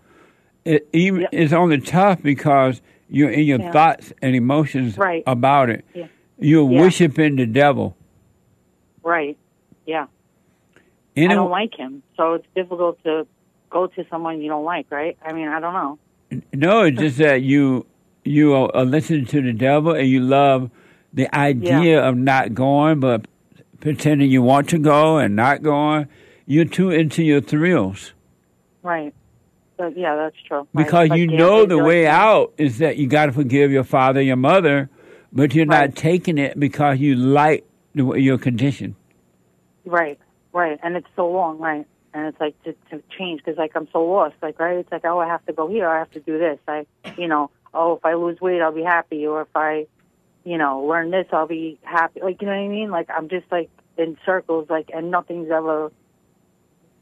It 0.65 0.89
even 0.93 1.21
Yep. 1.23 1.31
it's 1.33 1.53
only 1.53 1.81
tough 1.81 2.23
because 2.23 2.83
you're 3.09 3.31
in 3.31 3.45
your 3.47 3.61
Yeah. 3.61 3.73
thoughts 3.73 4.13
and 4.21 4.35
emotions 4.37 4.99
Right. 4.99 5.23
about 5.27 5.71
it. 5.71 5.85
Yeah. 5.95 6.07
You're 6.39 6.71
Yeah. 6.71 6.81
worshiping 6.83 7.37
the 7.37 7.47
devil. 7.47 7.97
Right. 9.03 9.39
Yeah. 9.87 10.07
Any- 11.17 11.33
I 11.33 11.37
don't 11.37 11.51
like 11.51 11.75
him, 11.75 12.03
so 12.17 12.35
it's 12.35 12.47
difficult 12.55 13.03
to 13.05 13.27
go 13.71 13.87
to 13.87 14.05
someone 14.11 14.41
you 14.43 14.49
don't 14.49 14.65
like, 14.65 14.87
right? 14.91 15.17
I 15.25 15.33
mean, 15.33 15.49
I 15.49 15.59
don't 15.61 15.73
know. 15.73 15.99
No, 16.53 16.83
it's 16.83 16.99
just 16.99 17.19
that 17.19 17.43
you 17.43 17.87
you 18.25 18.55
are, 18.55 18.75
are 18.77 18.85
listening 18.85 19.25
to 19.27 19.41
the 19.41 19.53
devil 19.53 19.93
and 19.95 20.07
you 20.09 20.21
love 20.21 20.71
the 21.15 21.35
idea 21.35 22.03
of 22.03 22.17
not 22.17 22.55
going, 22.55 23.01
but 23.01 23.27
pretending 23.81 24.31
you 24.31 24.43
want 24.43 24.69
to 24.71 24.79
go 24.79 25.19
and 25.19 25.35
not 25.35 25.63
going. 25.63 26.07
You're 26.47 26.65
too 26.67 26.91
into 26.91 27.23
your 27.23 27.41
thrills. 27.41 28.13
Right. 28.83 29.15
But 29.77 29.97
yeah, 29.97 30.17
that's 30.17 30.37
true. 30.47 30.67
Because 30.75 31.09
Like- 31.11 31.19
you 31.19 31.27
like 31.29 31.39
know 31.39 31.65
the 31.65 31.79
way 31.79 32.07
out 32.07 32.53
is 32.59 32.79
that 32.79 32.97
you 32.97 33.07
got 33.07 33.27
to 33.27 33.33
forgive 33.33 33.71
your 33.71 33.85
father, 33.85 34.21
your 34.21 34.37
mother, 34.37 34.91
but 35.33 35.55
you're 35.55 35.67
Right. 35.67 35.89
not 35.91 35.97
taking 35.97 36.37
it 36.39 36.59
because 36.59 36.99
you 36.99 37.15
like 37.15 37.65
the 37.95 38.05
your 38.15 38.39
condition. 38.39 38.97
Right, 39.85 40.19
right, 40.53 40.79
and 40.83 40.97
it's 40.97 41.07
so 41.17 41.31
long, 41.31 41.59
right? 41.59 41.87
And 42.19 42.27
it's 42.27 42.41
like 42.41 42.61
to, 42.65 42.73
to 42.91 43.03
change 43.17 43.43
because 43.45 43.57
like 43.57 43.73
I'm 43.77 43.87
so 43.93 44.05
lost, 44.05 44.35
like 44.43 44.59
right? 44.59 44.79
It's 44.79 44.91
like 44.91 45.05
oh, 45.05 45.21
I 45.21 45.29
have 45.29 45.45
to 45.47 45.53
go 45.53 45.69
here, 45.69 45.89
I 45.89 46.01
have 46.01 46.11
to 46.13 46.21
do 46.21 46.37
this. 46.37 46.59
I, 46.67 46.85
you 47.17 47.29
know, 47.29 47.51
oh, 47.73 47.95
if 47.95 48.05
I 48.05 48.15
lose 48.15 48.41
weight, 48.41 48.61
I'll 48.61 48.73
be 48.73 48.83
happy, 48.83 49.25
or 49.25 49.43
if 49.43 49.55
I, 49.55 49.87
you 50.43 50.59
know, 50.59 50.83
learn 50.83 51.13
this, 51.13 51.27
I'll 51.33 51.47
be 51.47 51.79
happy. 51.83 52.21
Like 52.21 52.43
you 52.43 52.49
know 52.49 52.55
what 52.55 52.65
I 52.65 52.69
mean? 52.69 52.91
Like 52.91 53.09
I'm 53.09 53.29
just 53.29 53.47
like 53.53 53.71
in 53.97 54.19
circles, 54.27 54.69
like, 54.69 54.91
and 54.93 55.13
nothing's 55.13 55.51
ever 55.51 55.93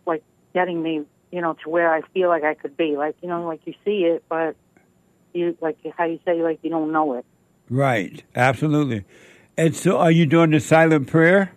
like 0.05 0.23
getting 0.53 0.83
me, 0.83 1.03
you 1.31 1.41
know, 1.41 1.55
to 1.65 1.71
where 1.71 1.95
I 1.95 2.03
feel 2.13 2.29
like 2.29 2.45
I 2.45 2.53
could 2.53 2.77
be. 2.77 2.99
Like 2.99 3.17
you 3.23 3.29
know, 3.29 3.47
like 3.47 3.61
you 3.65 3.73
see 3.87 4.05
it, 4.05 4.23
but 4.29 4.55
you 5.33 5.57
like 5.63 5.79
how 5.97 6.05
you 6.05 6.21
say 6.27 6.43
like 6.43 6.59
you 6.63 6.69
don't 6.69 6.93
know 6.93 7.15
it. 7.15 7.25
Right, 7.71 8.23
absolutely. 8.35 9.05
And 9.57 9.75
so, 9.75 9.97
are 9.97 10.11
you 10.11 10.27
doing 10.27 10.51
the 10.51 10.61
silent 10.61 11.07
prayer? 11.07 11.53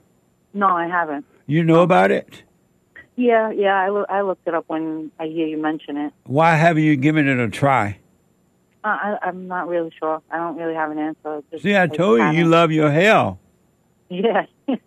No, 0.53 0.67
I 0.67 0.87
haven't. 0.87 1.25
You 1.45 1.63
know 1.63 1.81
about 1.81 2.11
it? 2.11 2.43
Yeah, 3.19 3.51
yeah, 3.51 3.75
I, 3.75 3.89
loo- 3.89 4.05
I 4.07 4.21
looked 4.21 4.47
it 4.47 4.53
up 4.53 4.63
when 4.67 5.11
I 5.19 5.25
hear 5.27 5.45
you 5.45 5.57
mention 5.57 5.97
it. 5.97 6.13
Why 6.23 6.55
haven't 6.55 6.83
you 6.83 6.95
given 6.95 7.27
it 7.27 7.38
a 7.38 7.49
try? 7.49 7.97
Uh, 8.81 8.88
I, 8.88 9.17
I'm 9.23 9.47
not 9.49 9.67
really 9.67 9.91
sure. 9.99 10.21
I 10.31 10.38
don't 10.38 10.55
really 10.55 10.73
have 10.73 10.89
an 10.91 10.99
answer. 10.99 11.43
Just, 11.51 11.63
See, 11.63 11.75
I 11.75 11.88
told 11.88 12.19
you, 12.21 12.29
you 12.29 12.45
love 12.45 12.71
your 12.71 12.89
hell. 12.89 13.39
Yeah. 14.07 14.45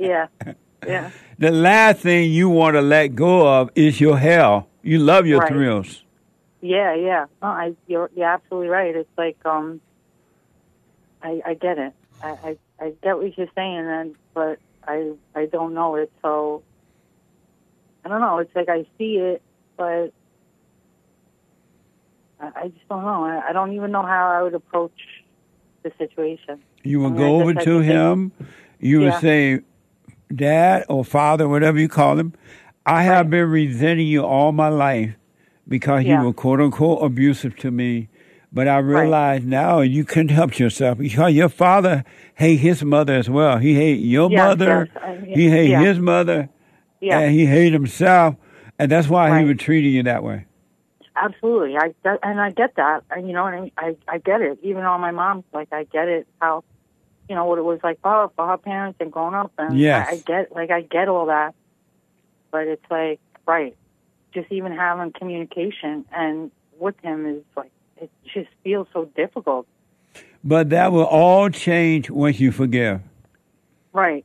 yeah. 0.00 0.26
Yeah. 0.84 1.10
The 1.38 1.50
last 1.52 2.00
thing 2.00 2.30
you 2.32 2.48
want 2.48 2.74
to 2.74 2.80
let 2.82 3.14
go 3.14 3.46
of 3.46 3.70
is 3.76 4.00
your 4.00 4.18
hell. 4.18 4.68
You 4.82 4.98
love 4.98 5.24
your 5.26 5.38
Right. 5.40 5.48
thrills. 5.52 6.02
Yeah. 6.60 6.94
Yeah. 6.94 7.26
No, 7.40 7.48
I. 7.48 7.74
You're. 7.86 8.10
You're 8.16 8.26
absolutely 8.26 8.68
right. 8.68 8.94
It's 8.96 9.08
like 9.16 9.36
um. 9.46 9.80
I 11.22 11.40
I 11.46 11.54
get 11.54 11.78
it. 11.78 11.92
I 12.22 12.28
I, 12.30 12.56
I 12.80 12.92
get 13.02 13.16
what 13.18 13.36
you're 13.38 13.46
saying, 13.54 13.86
and 13.86 14.14
but 14.34 14.58
I 14.86 15.12
I 15.34 15.46
don't 15.46 15.74
know 15.74 15.96
it. 15.96 16.12
So. 16.22 16.62
I 18.04 18.08
don't 18.08 18.20
know. 18.20 18.38
It's 18.38 18.54
like 18.54 18.68
I 18.68 18.84
see 18.98 19.16
it, 19.16 19.42
but. 19.76 20.12
I, 22.40 22.50
I 22.54 22.68
just 22.68 22.88
don't 22.88 23.02
know. 23.02 23.24
I, 23.24 23.48
I 23.48 23.52
don't 23.52 23.72
even 23.74 23.90
know 23.92 24.02
how 24.02 24.28
I 24.30 24.42
would 24.42 24.54
approach 24.54 24.92
the 25.82 25.92
situation. 25.98 26.60
You 26.84 27.00
would 27.00 27.06
I 27.06 27.10
mean, 27.10 27.18
go 27.18 27.40
over 27.40 27.54
to 27.54 27.80
him. 27.80 28.32
You 28.78 29.02
Yeah. 29.04 29.20
say, 29.20 29.60
Dad 30.34 30.84
or 30.88 31.04
Father, 31.04 31.48
whatever 31.48 31.78
you 31.78 31.88
call 31.88 32.18
him, 32.18 32.34
I 32.84 33.02
have 33.04 33.26
Right. 33.26 33.30
been 33.30 33.50
resenting 33.50 34.06
you 34.06 34.24
all 34.24 34.52
my 34.52 34.68
life 34.68 35.16
because 35.68 36.04
Yeah. 36.04 36.20
you 36.20 36.26
were 36.26 36.32
quote 36.32 36.60
unquote 36.60 37.02
abusive 37.02 37.56
to 37.58 37.70
me. 37.70 38.08
But 38.56 38.68
I 38.68 38.78
realize 38.78 39.44
now 39.44 39.80
you 39.82 40.02
couldn't 40.06 40.30
help 40.30 40.58
yourself 40.58 40.98
your 40.98 41.50
father 41.50 42.04
hate 42.36 42.56
his 42.56 42.82
mother 42.82 43.12
as 43.12 43.28
well. 43.28 43.58
He 43.58 43.74
hate 43.74 44.00
your 44.00 44.30
Yes, 44.30 44.38
mother. 44.38 44.88
yes, 44.94 45.02
I- 45.04 45.24
he 45.26 45.50
hate 45.50 45.68
yeah. 45.68 45.80
his 45.82 45.98
mother. 45.98 46.48
Yeah. 47.02 47.18
And 47.18 47.34
he 47.34 47.44
hate 47.44 47.74
himself. 47.74 48.36
And 48.78 48.90
that's 48.90 49.08
why 49.08 49.38
he 49.40 49.44
was 49.44 49.58
treating 49.58 49.92
you 49.92 50.02
that 50.04 50.22
way. 50.22 50.46
Absolutely, 51.16 51.76
I 51.76 51.94
that, 52.02 52.18
and 52.22 52.40
I 52.40 52.50
get 52.50 52.76
that, 52.76 53.02
and 53.10 53.26
you 53.26 53.34
know, 53.34 53.46
and 53.46 53.70
I 53.76 53.96
I 54.08 54.16
get 54.18 54.40
it. 54.40 54.58
Even 54.62 54.84
on 54.84 55.00
my 55.02 55.10
mom's, 55.12 55.44
like 55.52 55.68
I 55.72 55.84
get 55.84 56.08
it 56.08 56.26
how, 56.40 56.62
you 57.28 57.34
know, 57.34 57.44
what 57.44 57.58
it 57.58 57.64
was 57.64 57.80
like 57.82 58.00
for, 58.02 58.30
for 58.36 58.46
her 58.46 58.56
parents 58.58 58.96
and 59.00 59.12
growing 59.12 59.34
up, 59.34 59.50
and 59.58 59.78
Yes. 59.78 60.08
I, 60.08 60.12
I 60.12 60.16
get 60.18 60.52
like 60.52 60.70
I 60.70 60.80
get 60.80 61.08
all 61.08 61.26
that, 61.26 61.54
but 62.50 62.66
it's 62.68 62.84
like 62.90 63.20
right, 63.46 63.74
just 64.34 64.50
even 64.50 64.72
having 64.72 65.12
communication 65.12 66.06
and 66.12 66.50
with 66.78 66.98
him 67.02 67.26
is 67.26 67.42
like 67.56 67.70
it 68.00 68.10
just 68.32 68.48
feels 68.64 68.86
so 68.92 69.06
difficult. 69.16 69.66
But 70.44 70.70
that 70.70 70.92
will 70.92 71.04
all 71.06 71.48
change 71.50 72.08
once 72.10 72.38
you 72.38 72.52
forgive. 72.52 73.00
Right, 73.92 74.24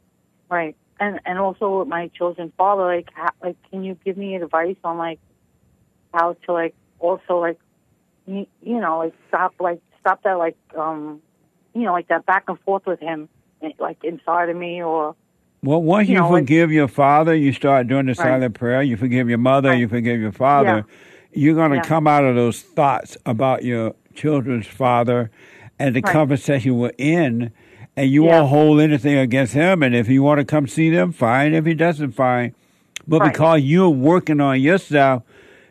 right, 0.49 0.75
and 0.99 1.19
and 1.25 1.39
also 1.39 1.79
with 1.79 1.87
my 1.87 2.09
chosen 2.09 2.51
father, 2.57 2.85
like 2.85 3.09
how, 3.13 3.29
like 3.41 3.55
can 3.71 3.83
you 3.83 3.97
give 4.05 4.17
me 4.17 4.35
advice 4.35 4.75
on 4.83 4.97
like 4.97 5.19
how 6.13 6.33
to 6.45 6.51
like 6.53 6.75
also 6.99 7.39
like 7.39 7.57
you, 8.27 8.45
you 8.61 8.79
know 8.79 8.99
like 8.99 9.13
stop 9.29 9.53
like 9.59 9.79
stop 9.99 10.21
that 10.23 10.33
like 10.37 10.57
um 10.77 11.21
you 11.73 11.83
know 11.83 11.93
like 11.93 12.07
that 12.09 12.25
back 12.25 12.43
and 12.49 12.59
forth 12.61 12.85
with 12.85 12.99
him 12.99 13.29
like 13.79 14.03
inside 14.03 14.49
of 14.49 14.55
me 14.57 14.83
or 14.83 15.15
Well, 15.63 15.81
once 15.81 16.07
You 16.09 16.15
you, 16.15 16.21
know, 16.21 16.29
like- 16.29 16.41
forgive 16.43 16.71
your 16.71 16.87
father, 16.87 17.33
you 17.35 17.53
start 17.53 17.87
doing 17.87 18.07
the 18.07 18.09
Right. 18.11 18.17
silent 18.17 18.55
prayer. 18.55 18.81
You 18.81 18.97
forgive 18.97 19.29
your 19.29 19.37
mother, 19.37 19.69
Right. 19.69 19.79
you 19.79 19.87
forgive 19.87 20.19
your 20.19 20.31
father. 20.31 20.85
You're 21.33 21.55
going 21.55 21.71
to 21.71 21.77
Yeah. 21.77 21.83
come 21.83 22.07
out 22.07 22.23
of 22.23 22.35
those 22.35 22.61
thoughts 22.61 23.17
about 23.25 23.63
your 23.63 23.93
children's 24.13 24.67
father 24.67 25.29
and 25.79 25.95
the 25.95 26.01
Right. 26.01 26.13
conversation 26.13 26.77
we're 26.77 26.91
in, 26.97 27.51
and 27.95 28.09
you 28.11 28.25
Yeah. 28.25 28.39
won't 28.39 28.49
hold 28.49 28.81
anything 28.81 29.17
against 29.17 29.53
him. 29.53 29.81
And 29.83 29.95
if 29.95 30.09
you 30.09 30.23
want 30.23 30.39
to 30.39 30.45
come 30.45 30.67
see 30.67 30.89
them, 30.89 31.11
fine. 31.11 31.53
If 31.53 31.65
he 31.65 31.73
doesn't, 31.73 32.11
fine. 32.11 32.53
But 33.07 33.21
Right. 33.21 33.31
because 33.33 33.61
you're 33.63 33.89
working 33.89 34.39
on 34.41 34.59
yourself, 34.61 35.23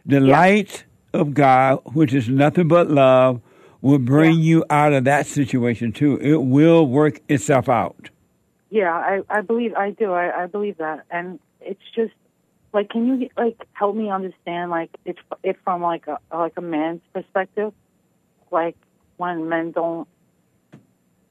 the 0.07 0.21
Yeah. 0.21 0.33
light 0.39 0.85
of 1.13 1.35
God, 1.35 1.81
which 1.93 2.15
is 2.15 2.29
nothing 2.29 2.69
but 2.69 2.91
love, 2.91 3.41
will 3.83 3.99
bring 3.99 4.33
Yeah. 4.33 4.43
you 4.45 4.65
out 4.71 4.93
of 4.93 5.05
that 5.05 5.27
situation 5.27 5.93
too. 5.93 6.19
It 6.21 6.43
will 6.43 6.87
work 6.87 7.21
itself 7.29 7.69
out. 7.69 8.11
yeah 8.73 8.93
I 8.95 9.21
I 9.29 9.41
believe 9.41 9.75
I 9.75 9.91
do 9.91 10.13
I 10.13 10.45
I 10.45 10.47
believe 10.47 10.77
that 10.79 11.01
and 11.11 11.41
it's 11.61 11.83
just 11.93 12.13
like 12.73 12.89
can 12.91 13.07
you 13.07 13.29
like 13.37 13.57
help 13.73 13.97
me 13.97 14.11
understand 14.11 14.71
like 14.71 14.91
it's 15.05 15.19
it 15.43 15.57
from 15.65 15.83
like 15.83 16.07
a 16.07 16.19
like 16.33 16.55
a 16.57 16.61
man's 16.61 17.03
perspective 17.13 17.73
like 18.51 18.77
when 19.17 19.49
men 19.49 19.73
don't 19.73 20.09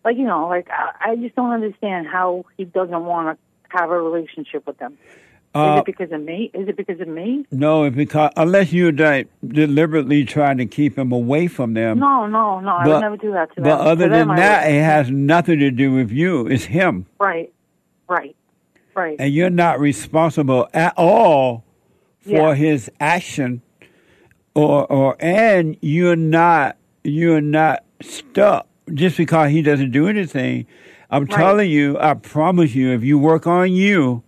like 0.03 0.17
you 0.17 0.25
know 0.25 0.47
like 0.47 0.67
I, 0.69 1.11
I 1.11 1.15
just 1.15 1.35
don't 1.35 1.51
understand 1.51 2.07
how 2.07 2.45
he 2.57 2.65
doesn't 2.65 3.05
want 3.05 3.37
to 3.37 3.77
have 3.77 3.89
a 3.91 4.01
relationship 4.01 4.65
with 4.65 4.77
them. 4.77 4.93
Is 4.93 5.55
Uh, 5.55 5.77
it 5.79 5.85
because 5.85 6.11
of 6.11 6.21
me? 6.21 6.51
Is 6.53 6.67
it 6.67 6.77
because 6.77 6.99
of 6.99 7.07
me? 7.07 7.43
No, 7.51 7.83
it's 7.85 7.95
because 7.95 8.31
unless 8.37 8.71
you're 8.71 8.91
de- 8.91 9.25
deliberately 9.45 10.23
trying 10.23 10.57
to 10.59 10.67
keep 10.67 10.95
him 10.95 11.11
away 11.11 11.47
from 11.47 11.73
them. 11.73 11.97
No, 11.97 12.27
no, 12.27 12.59
no. 12.59 12.69
I 12.69 12.87
would 12.87 12.99
never 12.99 13.17
do 13.17 13.31
that 13.31 13.49
to 13.49 13.55
them. 13.55 13.63
But 13.63 13.79
other 13.81 14.09
than 14.09 14.27
that, 14.27 14.69
it 14.69 14.83
has 14.83 15.09
nothing 15.09 15.57
to 15.59 15.71
do 15.71 15.91
with 15.91 16.11
you. 16.11 16.45
It's 16.45 16.65
him, 16.65 17.07
right, 17.19 17.51
right, 18.07 18.35
right. 18.99 19.15
and 19.19 19.33
you're 19.33 19.49
not 19.49 19.79
responsible 19.79 20.67
at 20.73 20.93
all 20.97 21.63
for 22.19 22.49
Yeah. 22.49 22.53
his 22.55 22.91
action, 22.99 23.61
or 24.53 24.85
or 24.91 25.15
and 25.19 25.77
you're 25.81 26.15
not 26.15 26.75
you're 27.03 27.41
not 27.41 27.83
stuck 28.01 28.67
just 28.93 29.17
because 29.17 29.51
he 29.51 29.61
doesn't 29.61 29.91
do 29.91 30.07
anything. 30.07 30.65
I'm 31.11 31.25
Right. 31.25 31.31
telling 31.37 31.69
you, 31.71 31.97
I 31.99 32.13
promise 32.13 32.75
you, 32.75 32.91
if 32.91 33.03
you 33.03 33.17
work 33.17 33.47
on 33.47 33.71
you, 33.71 34.21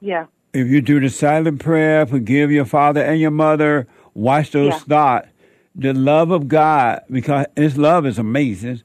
yeah, 0.00 0.26
if 0.52 0.66
you 0.68 0.80
do 0.80 0.98
the 1.00 1.10
silent 1.10 1.60
prayer, 1.60 2.06
forgive 2.06 2.50
your 2.50 2.64
father 2.64 3.02
and 3.02 3.20
your 3.20 3.30
mother, 3.30 3.86
watch 4.14 4.50
those 4.52 4.72
Yeah. 4.72 4.78
thoughts, 4.78 5.28
the 5.76 5.92
love 5.92 6.30
of 6.30 6.48
God, 6.48 7.02
because 7.10 7.46
His 7.56 7.76
love 7.76 8.06
is 8.06 8.18
amazing, 8.18 8.80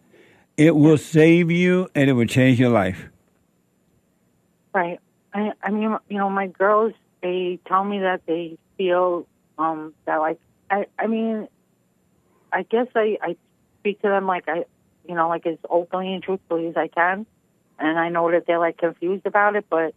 it 0.57 0.75
will 0.75 0.97
save 0.97 1.49
you 1.49 1.87
and 1.95 2.09
it 2.09 2.13
will 2.13 2.25
change 2.27 2.59
your 2.59 2.69
life. 2.71 3.09
right. 4.73 4.99
I, 5.33 5.51
I 5.61 5.71
mean, 5.71 5.97
you 6.09 6.17
know, 6.17 6.29
my 6.29 6.47
girls, 6.47 6.93
they 7.21 7.59
tell 7.67 7.83
me 7.83 7.99
that 7.99 8.21
they 8.25 8.57
feel 8.77 9.27
um 9.57 9.93
that 10.05 10.17
like 10.17 10.39
I, 10.69 10.85
I 10.97 11.07
mean, 11.07 11.47
I 12.51 12.63
guess 12.63 12.87
I, 12.95 13.17
I 13.21 13.35
speak 13.79 14.01
to 14.01 14.07
them 14.07 14.25
like 14.25 14.47
I, 14.47 14.65
you 15.07 15.15
know, 15.15 15.27
like 15.27 15.45
as 15.45 15.57
openly 15.69 16.13
and 16.13 16.23
truthfully 16.23 16.67
as 16.67 16.77
I 16.77 16.87
can, 16.87 17.25
and 17.77 17.99
I 17.99 18.09
know 18.09 18.31
that 18.31 18.45
they're 18.47 18.59
like 18.59 18.77
confused 18.77 19.25
about 19.25 19.55
it, 19.55 19.65
but 19.69 19.93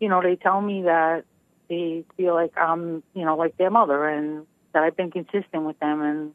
you 0.00 0.08
know, 0.08 0.22
they 0.22 0.36
tell 0.36 0.60
me 0.60 0.82
that 0.82 1.24
they 1.68 2.04
feel 2.16 2.34
like 2.34 2.56
I'm, 2.56 3.02
you 3.14 3.24
know, 3.24 3.36
like 3.36 3.56
their 3.56 3.70
mother, 3.70 4.08
and 4.08 4.46
that 4.72 4.82
I've 4.82 4.96
been 4.96 5.10
consistent 5.10 5.64
with 5.64 5.78
them, 5.80 6.02
and 6.02 6.34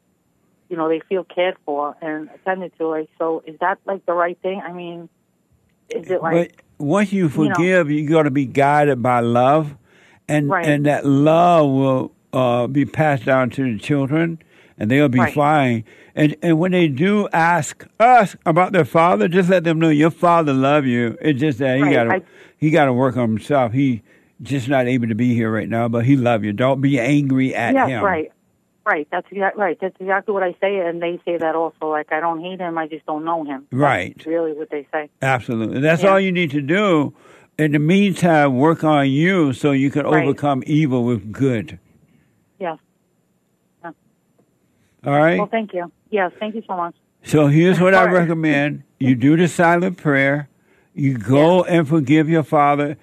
you 0.69 0.78
know, 0.78 0.89
they 0.89 1.02
feel 1.02 1.24
cared 1.24 1.58
for 1.65 1.96
and 2.02 2.30
attended 2.34 2.78
to. 2.78 2.88
Like, 2.88 3.10
so 3.17 3.43
is 3.46 3.60
that 3.60 3.80
like 3.86 4.06
the 4.06 4.13
right 4.13 4.38
thing? 4.41 4.62
I 4.63 4.72
mean, 4.72 5.10
is 5.89 6.10
it 6.10 6.22
like? 6.22 6.63
Once 6.84 7.12
you 7.13 7.30
forgive, 7.30 7.89
you 7.89 8.08
got 8.08 8.24
to 8.24 8.32
be 8.32 8.46
guided 8.46 9.02
by 9.02 9.19
love, 9.19 9.76
and 10.28 10.50
Right. 10.50 10.65
and 10.65 10.86
that 10.86 11.06
love 11.06 11.69
will 11.69 12.12
uh, 12.34 12.67
be 12.67 12.86
passed 12.86 13.26
down 13.26 13.50
to 13.52 13.63
the 13.74 13.78
children, 13.80 14.39
and 14.78 14.89
they'll 14.89 15.10
be 15.10 15.19
Right. 15.19 15.34
fine. 15.34 15.84
And 16.15 16.36
and 16.41 16.60
when 16.60 16.72
they 16.72 16.88
do 16.88 17.28
ask 17.34 17.86
us 18.00 18.36
about 18.46 18.72
their 18.74 18.86
father, 18.86 19.28
just 19.28 19.50
let 19.50 19.63
them 19.63 19.80
know 19.80 19.89
your 19.89 20.12
father 20.12 20.54
love 20.54 20.86
you. 20.86 21.17
It's 21.22 21.39
just 21.39 21.60
that 21.60 21.78
he 21.78 21.84
Right. 21.84 21.93
got 21.93 22.04
to 22.06 22.22
he 22.58 22.69
got 22.69 22.86
to 22.86 22.93
work 22.93 23.17
on 23.17 23.30
himself. 23.30 23.74
He 23.74 24.02
just 24.41 24.67
not 24.69 24.88
able 24.88 25.08
to 25.08 25.15
be 25.15 25.34
here 25.34 25.52
right 25.52 25.69
now, 25.69 25.88
but 25.88 26.06
he 26.06 26.15
love 26.15 26.43
you. 26.43 26.54
Don't 26.54 26.82
be 26.82 27.00
angry 27.00 27.54
at 27.56 27.74
Yes, 27.74 27.89
him. 27.89 28.04
right. 28.04 28.32
Right. 28.86 29.08
That's 29.12 29.28
exactly 29.32 29.62
right. 29.63 29.78
That's 29.80 29.96
exactly 30.00 30.34
what 30.34 30.43
I 30.43 30.56
say, 30.60 30.80
and 30.80 31.02
they 31.02 31.19
say 31.24 31.38
that 31.38 31.56
also. 31.56 31.88
Like 31.89 32.12
I 32.12 32.19
don't 32.19 32.41
hate 32.41 32.60
him, 32.60 32.78
I 32.78 32.88
just 32.88 33.06
don't 33.06 33.24
know 33.24 33.43
him. 33.46 33.65
Right. 33.72 34.13
That's 34.17 34.28
really 34.28 34.52
what 34.54 34.69
they 34.69 34.86
say. 34.91 35.10
Absolutely. 35.22 35.80
That's 35.80 36.04
Yeah. 36.04 36.10
all 36.10 36.19
you 36.19 36.32
need 36.32 36.52
to 36.52 36.62
do. 36.62 37.13
In 37.58 37.72
the 37.72 37.80
meantime, 37.80 38.58
work 38.58 38.84
on 38.84 39.10
you 39.10 39.54
so 39.54 39.72
you 39.72 39.89
can 39.91 40.06
Right. 40.06 40.24
overcome 40.24 40.63
evil 40.65 41.04
with 41.06 41.32
good. 41.32 41.80
Yes. 42.60 42.78
All 43.86 43.93
right. 45.06 45.38
Well, 45.38 45.48
thank 45.48 45.74
you. 45.74 45.91
Yes, 46.10 46.32
thank 46.39 46.56
you 46.56 46.63
so 46.67 46.76
much. 46.78 46.96
So 47.24 47.48
here's 47.48 47.80
what 47.80 47.93
I 47.93 48.06
recommend: 48.12 48.84
you 49.00 49.15
do 49.15 49.36
the 49.38 49.48
silent 49.48 49.98
prayer. 49.98 50.50
You 50.93 51.17
go 51.17 51.63
and 51.63 51.88
forgive 51.88 52.30
your 52.30 52.43
father, 52.43 52.98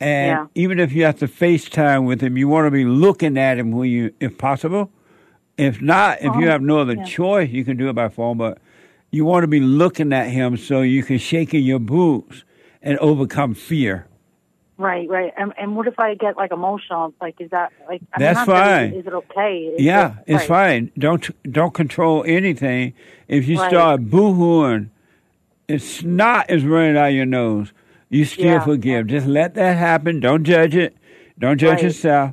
and 0.00 0.28
Yeah. 0.28 0.46
even 0.54 0.78
if 0.78 0.92
you 0.92 1.04
have 1.04 1.18
to 1.18 1.26
FaceTime 1.26 2.06
with 2.06 2.20
him, 2.22 2.36
you 2.36 2.48
want 2.48 2.66
to 2.66 2.70
be 2.70 2.84
looking 2.84 3.36
at 3.36 3.58
him 3.58 3.72
when 3.72 3.88
you, 3.90 4.12
if 4.20 4.38
possible. 4.38 4.90
If 5.62 5.80
not, 5.82 6.18
if 6.22 6.34
you 6.36 6.48
have 6.48 6.62
no 6.62 6.80
other 6.80 6.94
yeah. 6.94 7.04
choice, 7.04 7.50
you 7.50 7.64
can 7.64 7.76
do 7.76 7.88
it 7.88 7.94
by 7.94 8.08
phone. 8.08 8.38
But 8.38 8.58
you 9.10 9.24
want 9.24 9.44
to 9.44 9.48
be 9.48 9.60
looking 9.60 10.12
at 10.12 10.28
him 10.28 10.56
so 10.56 10.80
you 10.82 11.02
can 11.02 11.18
shake 11.18 11.54
in 11.54 11.62
your 11.62 11.78
boots 11.78 12.44
and 12.82 12.98
overcome 12.98 13.54
fear. 13.54 14.06
Right, 14.78 15.08
right. 15.08 15.32
And 15.36 15.52
and 15.58 15.76
what 15.76 15.86
if 15.86 15.98
I 15.98 16.14
get 16.14 16.36
like 16.36 16.50
emotional? 16.50 17.14
Like, 17.20 17.40
is 17.40 17.50
that 17.50 17.72
like? 17.88 18.02
I 18.14 18.18
That's 18.18 18.38
mean, 18.48 18.56
not 18.56 18.64
fine. 18.64 18.92
Is 18.94 19.06
it 19.06 19.12
okay? 19.12 19.56
Is 19.76 19.82
Yeah, 19.82 20.12
it- 20.26 20.34
it's 20.34 20.48
right. 20.48 20.72
fine. 20.72 20.90
Don't 20.98 21.52
don't 21.52 21.74
control 21.74 22.24
anything. 22.26 22.94
If 23.28 23.46
you 23.46 23.58
Right. 23.58 23.70
start 23.70 24.06
boohooing, 24.06 24.88
it's 25.68 25.84
snot 25.84 26.50
is 26.50 26.64
running 26.64 26.96
out 26.96 27.06
your 27.12 27.26
nose. 27.26 27.72
You 28.08 28.24
still 28.24 28.44
Yeah. 28.46 28.60
forgive. 28.64 29.06
Just 29.06 29.26
let 29.26 29.54
that 29.54 29.76
happen. 29.76 30.20
Don't 30.20 30.42
judge 30.44 30.74
it. 30.74 30.96
Don't 31.38 31.58
judge 31.58 31.74
Right. 31.76 31.84
yourself, 31.84 32.32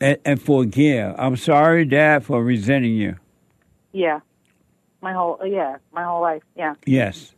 and, 0.00 0.18
and 0.24 0.40
forgive. 0.40 1.14
I'm 1.18 1.36
sorry, 1.36 1.84
Dad, 1.84 2.24
for 2.24 2.42
resenting 2.42 2.94
you. 2.94 3.16
Yeah. 3.92 4.20
My 5.00 5.12
whole 5.12 5.38
yeah, 5.44 5.76
my 5.92 6.04
whole 6.04 6.20
life. 6.22 6.42
Yeah, 6.56 6.74
Yes, 6.84 7.34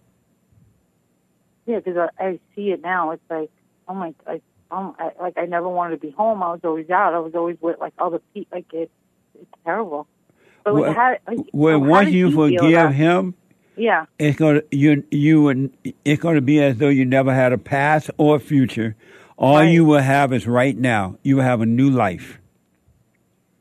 yeah. 1.66 1.80
Because 1.80 2.08
I, 2.18 2.24
I 2.24 2.40
see 2.54 2.70
it 2.70 2.80
now. 2.80 3.10
It's 3.10 3.22
like, 3.28 3.50
oh 3.88 3.94
my, 3.94 4.14
I, 4.26 4.40
um, 4.70 4.94
I, 4.98 5.10
like 5.20 5.36
I 5.36 5.44
never 5.44 5.68
wanted 5.68 6.00
to 6.00 6.06
be 6.06 6.10
home. 6.10 6.42
I 6.42 6.52
was 6.52 6.60
always 6.64 6.88
out. 6.88 7.14
I 7.14 7.18
was 7.18 7.34
always 7.34 7.56
with 7.60 7.78
like 7.78 7.92
other 7.98 8.20
people. 8.32 8.56
Like 8.58 8.72
it, 8.72 8.90
it's 9.34 9.50
terrible. 9.64 10.06
But 10.64 10.74
like, 10.74 10.82
Well, 10.82 10.94
how, 10.94 11.16
like, 11.26 11.46
well, 11.52 11.80
how 11.80 11.86
once 11.86 12.10
you 12.10 12.30
forgive 12.30 12.92
him, 12.92 13.34
Yeah, 13.76 14.06
it's 14.18 14.38
gonna 14.38 14.62
you 14.70 15.04
you 15.10 15.42
would 15.42 15.72
it's 16.04 16.22
gonna 16.22 16.40
be 16.40 16.62
as 16.62 16.78
though 16.78 16.88
you 16.88 17.04
never 17.04 17.34
had 17.34 17.52
a 17.52 17.58
past 17.58 18.10
or 18.18 18.38
future. 18.38 18.96
All 19.36 19.56
Right. 19.56 19.64
you 19.64 19.84
will 19.84 20.00
have 20.00 20.32
is 20.32 20.46
right 20.46 20.76
now. 20.76 21.16
You 21.22 21.36
will 21.36 21.44
have 21.44 21.60
a 21.60 21.66
new 21.66 21.90
life. 21.90 22.38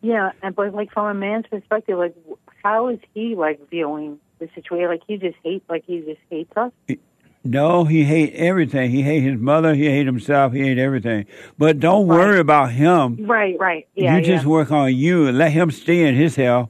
Yeah. 0.07 0.31
And 0.41 0.55
but 0.55 0.73
like 0.73 0.91
from 0.91 1.05
a 1.07 1.13
man's 1.13 1.45
perspective, 1.47 1.97
like 1.97 2.15
how 2.63 2.87
is 2.89 2.99
he 3.13 3.35
like 3.35 3.69
viewing 3.69 4.19
the 4.39 4.47
situation? 4.55 4.87
Like 4.89 5.01
he 5.07 5.17
just 5.17 5.37
hates, 5.43 5.65
like 5.69 5.83
he 5.85 5.99
just 6.01 6.19
hates 6.29 6.51
us. 6.55 6.71
No, 7.43 7.85
he 7.85 8.03
hate 8.03 8.33
everything. 8.33 8.91
He 8.91 9.03
hate 9.03 9.21
his 9.21 9.39
mother. 9.39 9.73
He 9.73 9.85
hate 9.85 10.05
himself. 10.05 10.51
He 10.53 10.59
hate 10.61 10.77
everything. 10.77 11.25
But 11.57 11.79
don't 11.79 12.07
Right. 12.07 12.17
worry 12.17 12.39
about 12.39 12.71
him. 12.71 13.25
Right, 13.25 13.55
right. 13.59 13.87
Yeah, 13.95 14.17
you 14.17 14.21
just 14.23 14.43
yeah. 14.43 14.49
work 14.51 14.71
on 14.71 14.93
you 14.95 15.27
and 15.27 15.37
let 15.37 15.51
him 15.53 15.71
stay 15.71 16.05
in 16.05 16.15
his 16.15 16.35
hell, 16.35 16.69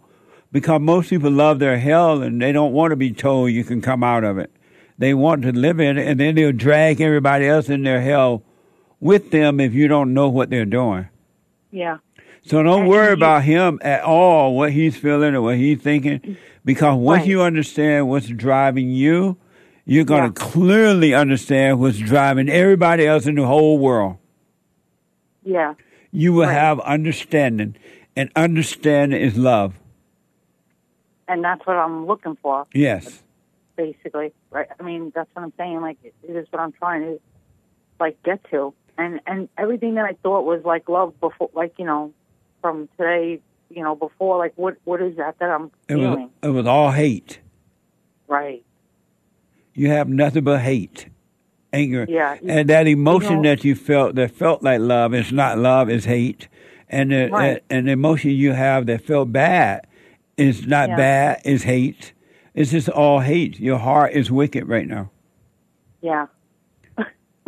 because 0.52 0.80
most 0.82 1.10
people 1.10 1.32
love 1.32 1.58
their 1.60 1.80
hell 1.80 2.22
and 2.22 2.40
they 2.42 2.52
don't 2.52 2.74
want 2.74 2.92
to 2.92 2.96
be 2.96 3.12
told 3.12 3.52
you 3.52 3.64
can 3.64 3.82
come 3.82 4.04
out 4.04 4.24
of 4.24 4.38
it. 4.38 4.52
They 5.00 5.14
want 5.16 5.42
to 5.44 5.52
live 5.52 5.80
in 5.80 5.98
it, 5.98 6.08
and 6.08 6.20
then 6.20 6.36
they'll 6.36 6.52
drag 6.52 7.02
everybody 7.02 7.48
else 7.48 7.70
in 7.70 7.82
their 7.84 8.02
hell 8.02 8.44
with 9.00 9.32
them 9.32 9.60
if 9.60 9.74
you 9.74 9.88
don't 9.88 10.14
know 10.14 10.28
what 10.30 10.50
they're 10.52 10.66
doing. 10.66 11.08
yeah. 11.72 11.98
So 12.48 12.64
don't 12.64 12.82
And 12.82 12.90
worry 12.90 13.08
you- 13.08 13.14
about 13.14 13.44
him 13.44 13.80
at 13.82 14.04
all, 14.04 14.56
what 14.56 14.72
he's 14.72 14.96
feeling 14.98 15.36
or 15.36 15.42
what 15.42 15.58
he's 15.58 15.82
thinking, 15.82 16.38
because 16.64 16.96
once 16.98 17.20
Right. 17.22 17.28
you 17.30 17.42
understand 17.42 18.08
what's 18.08 18.28
driving 18.28 18.90
you, 18.90 19.36
you're 19.86 20.06
going 20.06 20.24
Yeah. 20.24 20.30
to 20.30 20.34
clearly 20.34 21.14
understand 21.14 21.80
what's 21.82 21.98
driving 22.00 22.48
everybody 22.50 23.06
else 23.06 23.28
in 23.28 23.36
the 23.36 23.46
whole 23.46 23.78
world. 23.78 24.16
Yeah. 25.44 25.74
You 26.12 26.32
will 26.34 26.46
Right. 26.46 26.54
have 26.54 26.80
understanding, 26.82 27.76
and 28.16 28.30
understanding 28.36 29.22
is 29.22 29.38
love. 29.38 29.76
And 31.28 31.44
that's 31.44 31.66
what 31.68 31.76
I'm 31.76 32.06
looking 32.06 32.38
for, 32.42 32.66
Yes. 32.74 33.24
basically. 33.76 34.32
Right. 34.52 34.68
I 34.80 34.84
mean, 34.84 35.12
that's 35.14 35.30
what 35.34 35.44
I'm 35.44 35.54
saying. 35.58 35.82
Like, 35.82 35.98
it 36.04 36.14
it 36.24 36.36
is 36.36 36.48
what 36.52 36.62
I'm 36.62 36.72
trying 36.72 37.02
to, 37.02 37.20
like, 38.00 38.22
get 38.24 38.42
to. 38.52 38.74
And 38.98 39.20
and 39.28 39.50
everything 39.58 39.96
that 39.96 40.06
I 40.06 40.14
thought 40.24 40.46
was 40.46 40.64
like 40.64 40.88
love 40.90 41.20
before, 41.20 41.50
like 41.54 41.74
you 41.78 41.86
know, 41.86 42.14
from 42.68 42.90
today, 42.98 43.40
you 43.70 43.82
know, 43.84 43.96
before, 43.96 44.38
like, 44.38 44.52
what 44.58 44.76
what 44.84 45.02
is 45.02 45.16
that 45.18 45.40
that 45.40 45.50
I'm 45.50 45.72
It 45.88 45.96
was, 45.96 46.04
feeling? 46.06 46.30
it 46.44 46.50
was 46.50 46.66
all 46.68 46.92
hate. 46.92 47.40
Right. 48.28 48.64
You 49.74 49.90
have 49.90 50.10
nothing 50.10 50.44
but 50.44 50.60
hate, 50.60 51.08
anger. 51.72 52.06
Yeah. 52.10 52.38
And 52.46 52.68
that 52.70 52.88
emotion 52.88 53.42
know- 53.42 53.50
that 53.50 53.64
you 53.64 53.74
felt 53.76 54.16
that 54.16 54.32
felt 54.32 54.64
like 54.64 54.82
love 54.82 55.14
is 55.14 55.32
not 55.32 55.58
love, 55.58 55.88
it's 55.90 56.06
hate. 56.06 56.50
And 56.90 57.12
the, 57.12 57.30
Right. 57.32 57.64
and 57.70 57.88
the 57.88 57.92
emotion 57.92 58.32
you 58.32 58.52
have 58.54 58.86
that 58.88 59.02
felt 59.02 59.32
bad 59.32 59.86
is 60.38 60.66
not 60.68 60.90
Yeah. 60.90 60.96
bad, 60.98 61.42
is 61.46 61.64
hate. 61.64 62.14
It's 62.54 62.72
just 62.72 62.90
all 62.90 63.20
hate. 63.20 63.60
Your 63.60 63.78
heart 63.78 64.12
is 64.14 64.30
wicked 64.32 64.68
right 64.68 64.88
now. 64.88 65.10
Yeah. 66.02 66.28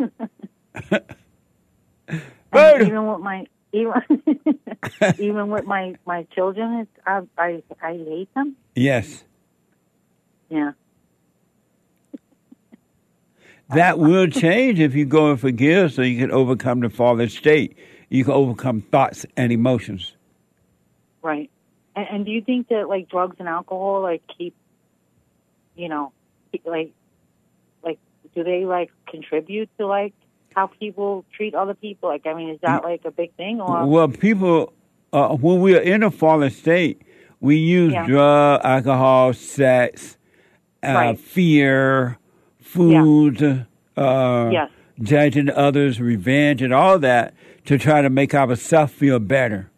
Even 2.54 3.06
with 3.06 3.20
my 3.20 3.46
even 3.72 3.92
even 5.18 5.48
with 5.50 5.64
my 5.64 5.94
my 6.06 6.24
children, 6.34 6.80
it's, 6.80 6.90
I 7.06 7.22
I 7.38 7.62
I 7.82 7.92
hate 7.92 8.32
them. 8.34 8.56
Yes. 8.74 9.24
Yeah. 10.48 10.72
That 13.70 14.00
will 14.00 14.26
change 14.26 14.80
if 14.80 14.96
you 14.96 15.04
go 15.04 15.30
and 15.30 15.40
forgive 15.40 15.92
so 15.92 16.02
you 16.02 16.18
can 16.18 16.32
overcome 16.32 16.80
the 16.80 16.90
fallen 16.90 17.28
state. 17.28 17.76
You 18.08 18.24
can 18.24 18.32
overcome 18.32 18.80
thoughts 18.80 19.24
and 19.36 19.52
emotions. 19.52 20.16
Right. 21.22 21.50
And, 21.94 22.06
and 22.10 22.26
do 22.26 22.32
you 22.32 22.42
think 22.42 22.68
that 22.68 22.88
like 22.88 23.08
drugs 23.08 23.36
and 23.38 23.48
alcohol 23.48 24.02
like 24.02 24.22
keep, 24.36 24.56
you 25.76 25.88
know, 25.88 26.12
like, 26.64 26.92
like 27.84 28.00
do 28.34 28.42
they 28.42 28.64
like 28.64 28.90
contribute 29.06 29.70
to 29.78 29.86
like 29.86 30.14
how 30.54 30.66
people 30.66 31.24
treat 31.36 31.54
other 31.54 31.74
people? 31.74 32.08
Like, 32.08 32.26
I 32.26 32.34
mean, 32.34 32.50
is 32.50 32.60
that 32.62 32.82
like 32.84 33.04
a 33.04 33.10
big 33.10 33.34
thing 33.34 33.60
or? 33.60 33.86
Well, 33.86 34.08
people, 34.08 34.72
uh, 35.12 35.36
when 35.36 35.60
we 35.60 35.76
are 35.76 35.80
in 35.80 36.02
a 36.02 36.10
fallen 36.10 36.50
state, 36.50 37.02
we 37.40 37.56
use 37.56 37.92
Yeah. 37.92 38.06
drug, 38.06 38.60
alcohol, 38.64 39.32
sex, 39.32 40.18
uh, 40.82 40.92
Right. 40.94 41.18
fear, 41.18 42.18
food, 42.60 43.66
uh, 43.96 44.50
Yes. 44.52 44.70
judging 45.02 45.50
others, 45.50 46.00
revenge, 46.00 46.62
and 46.62 46.72
all 46.72 46.98
that 46.98 47.34
to 47.64 47.78
try 47.78 48.02
to 48.02 48.10
make 48.10 48.34
ourselves 48.34 48.92
feel 48.92 49.18
better. 49.18 49.70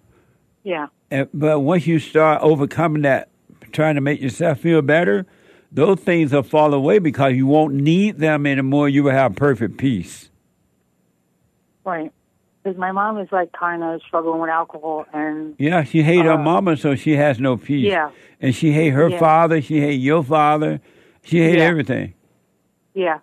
Yeah. 0.65 0.87
And, 1.11 1.29
but 1.35 1.61
once 1.61 1.87
you 1.87 1.99
start 1.99 2.41
overcoming 2.43 3.03
that, 3.03 3.29
trying 3.73 3.95
to 3.95 4.01
make 4.01 4.21
yourself 4.21 4.59
feel 4.61 4.83
better, 4.83 5.27
those 5.71 5.99
things 6.01 6.33
will 6.33 6.43
fall 6.43 6.75
away 6.75 6.99
because 6.99 7.35
you 7.35 7.47
won't 7.47 7.75
need 7.75 8.19
them 8.19 8.47
anymore. 8.47 8.89
You 8.89 9.05
will 9.05 9.13
have 9.13 9.35
perfect 9.37 9.79
peace. 9.79 10.31
Right. 11.85 12.13
Because 12.63 12.79
my 12.79 12.93
mom 12.93 13.19
is 13.19 13.29
like 13.33 13.51
kind 13.53 13.83
of 13.83 14.01
struggling 14.07 14.41
with 14.41 14.51
alcohol 14.51 15.05
and 15.13 15.55
Yeah, 15.59 15.83
she 15.83 16.03
hate 16.03 16.25
her 16.25 16.33
Uh, 16.35 16.39
mama, 16.39 16.77
so 16.77 16.95
she 16.95 17.17
has 17.17 17.41
no 17.41 17.57
peace. 17.57 17.87
Yeah. 17.91 18.11
and 18.41 18.55
she 18.55 18.73
hate 18.73 18.91
her 18.91 19.09
Yeah. 19.09 19.19
father. 19.19 19.61
She 19.61 19.81
hate 19.81 20.01
your 20.01 20.23
father. 20.23 20.81
She 21.25 21.39
hate 21.41 21.59
Yeah. 21.59 21.65
everything. 21.65 22.15
yeah, 22.95 23.19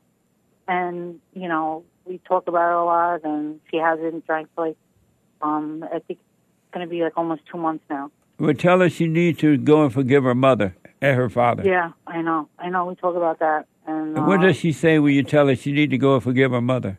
and 0.67 1.19
you 1.33 1.47
know 1.47 1.83
we 2.05 2.17
talk 2.27 2.47
about 2.47 2.71
it 2.71 2.75
a 2.75 2.83
lot, 2.83 3.23
and 3.23 3.59
she 3.69 3.77
hasn't 3.77 4.25
drank 4.25 4.47
for 4.55 4.67
like 4.67 4.77
um 5.41 5.83
I 5.83 5.99
think 5.99 6.19
it's 6.19 6.71
gonna 6.73 6.87
be 6.87 7.01
like 7.03 7.13
almost 7.17 7.41
two 7.51 7.57
months 7.57 7.83
now. 7.89 8.11
Well, 8.39 8.53
tell 8.53 8.79
her 8.79 8.89
she 8.89 9.07
needs 9.07 9.39
to 9.39 9.57
go 9.57 9.83
and 9.83 9.93
forgive 9.93 10.23
her 10.23 10.33
mother 10.35 10.75
and 11.01 11.15
her 11.17 11.29
father. 11.29 11.63
Yeah, 11.65 11.91
I 12.07 12.21
know, 12.21 12.47
I 12.57 12.69
know. 12.69 12.85
We 12.85 12.95
talk 12.95 13.15
about 13.15 13.39
that, 13.39 13.67
and 13.85 14.17
And 14.17 14.27
what 14.27 14.39
uh, 14.39 14.43
does 14.47 14.57
she 14.57 14.71
say 14.71 14.97
when 14.99 15.13
you 15.13 15.23
tell 15.23 15.47
her 15.47 15.55
she 15.55 15.71
need 15.71 15.89
to 15.91 15.97
go 15.97 16.15
and 16.15 16.23
forgive 16.23 16.51
her 16.51 16.61
mother? 16.61 16.97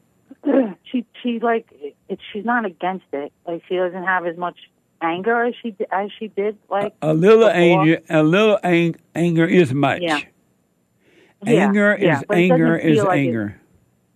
She 1.31 1.39
like 1.41 1.67
it, 2.09 2.19
she's 2.33 2.45
not 2.45 2.65
against 2.65 3.05
it. 3.13 3.33
Like 3.47 3.63
she 3.69 3.77
doesn't 3.77 4.05
have 4.05 4.27
as 4.27 4.37
much 4.37 4.57
anger 5.03 5.45
as 5.45 5.55
she 5.63 5.75
as 5.91 6.11
she 6.19 6.29
did. 6.29 6.59
Like 6.69 6.95
A 7.03 7.15
little 7.15 7.39
before. 7.47 7.51
anger, 7.53 8.01
a 8.11 8.23
little 8.23 8.59
ang- 8.63 8.97
anger 9.15 9.47
is 9.47 9.73
much. 9.73 10.03
Yeah. 10.03 10.21
Yeah, 11.43 11.67
Anger 11.69 11.97
yeah, 11.99 12.17
is 12.19 12.23
it 12.23 12.31
anger 12.35 12.77
is 12.77 13.03
like 13.03 13.19
it- 13.19 13.21
anger. 13.29 13.57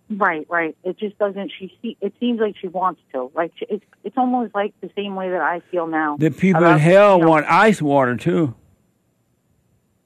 Right, 0.07 0.45
right. 0.47 0.77
It 0.83 0.99
just 0.99 1.17
doesn't. 1.17 1.51
She 1.57 1.75
see. 1.81 1.97
It 1.99 2.13
seems 2.19 2.39
like 2.39 2.55
she 2.61 2.67
wants 2.67 3.01
to. 3.13 3.31
Like 3.33 3.51
she, 3.57 3.65
it's 3.67 3.83
it's 4.03 4.15
almost 4.17 4.53
like 4.53 4.79
the 4.81 4.91
same 4.95 5.15
way 5.15 5.31
that 5.31 5.41
I 5.41 5.61
feel 5.71 5.87
now. 5.87 6.17
The 6.17 6.29
people 6.29 6.61
about, 6.61 6.73
in 6.73 6.79
hell 6.79 7.17
you 7.17 7.23
know, 7.23 7.29
want 7.31 7.47
ice 7.49 7.81
water 7.81 8.15
too. 8.15 8.53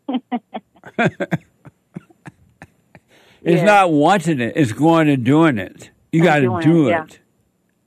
It's 3.42 3.60
Yeah. 3.62 3.66
not 3.66 3.92
wanting 3.94 4.42
it; 4.42 4.54
it's 4.58 4.74
going 4.74 5.08
and 5.10 5.24
doing 5.24 5.58
it. 5.58 5.92
You 6.12 6.24
got 6.24 6.38
to 6.38 6.42
do 6.62 6.88
it, 6.88 6.92
it. 6.92 6.92
yeah. 6.92 7.06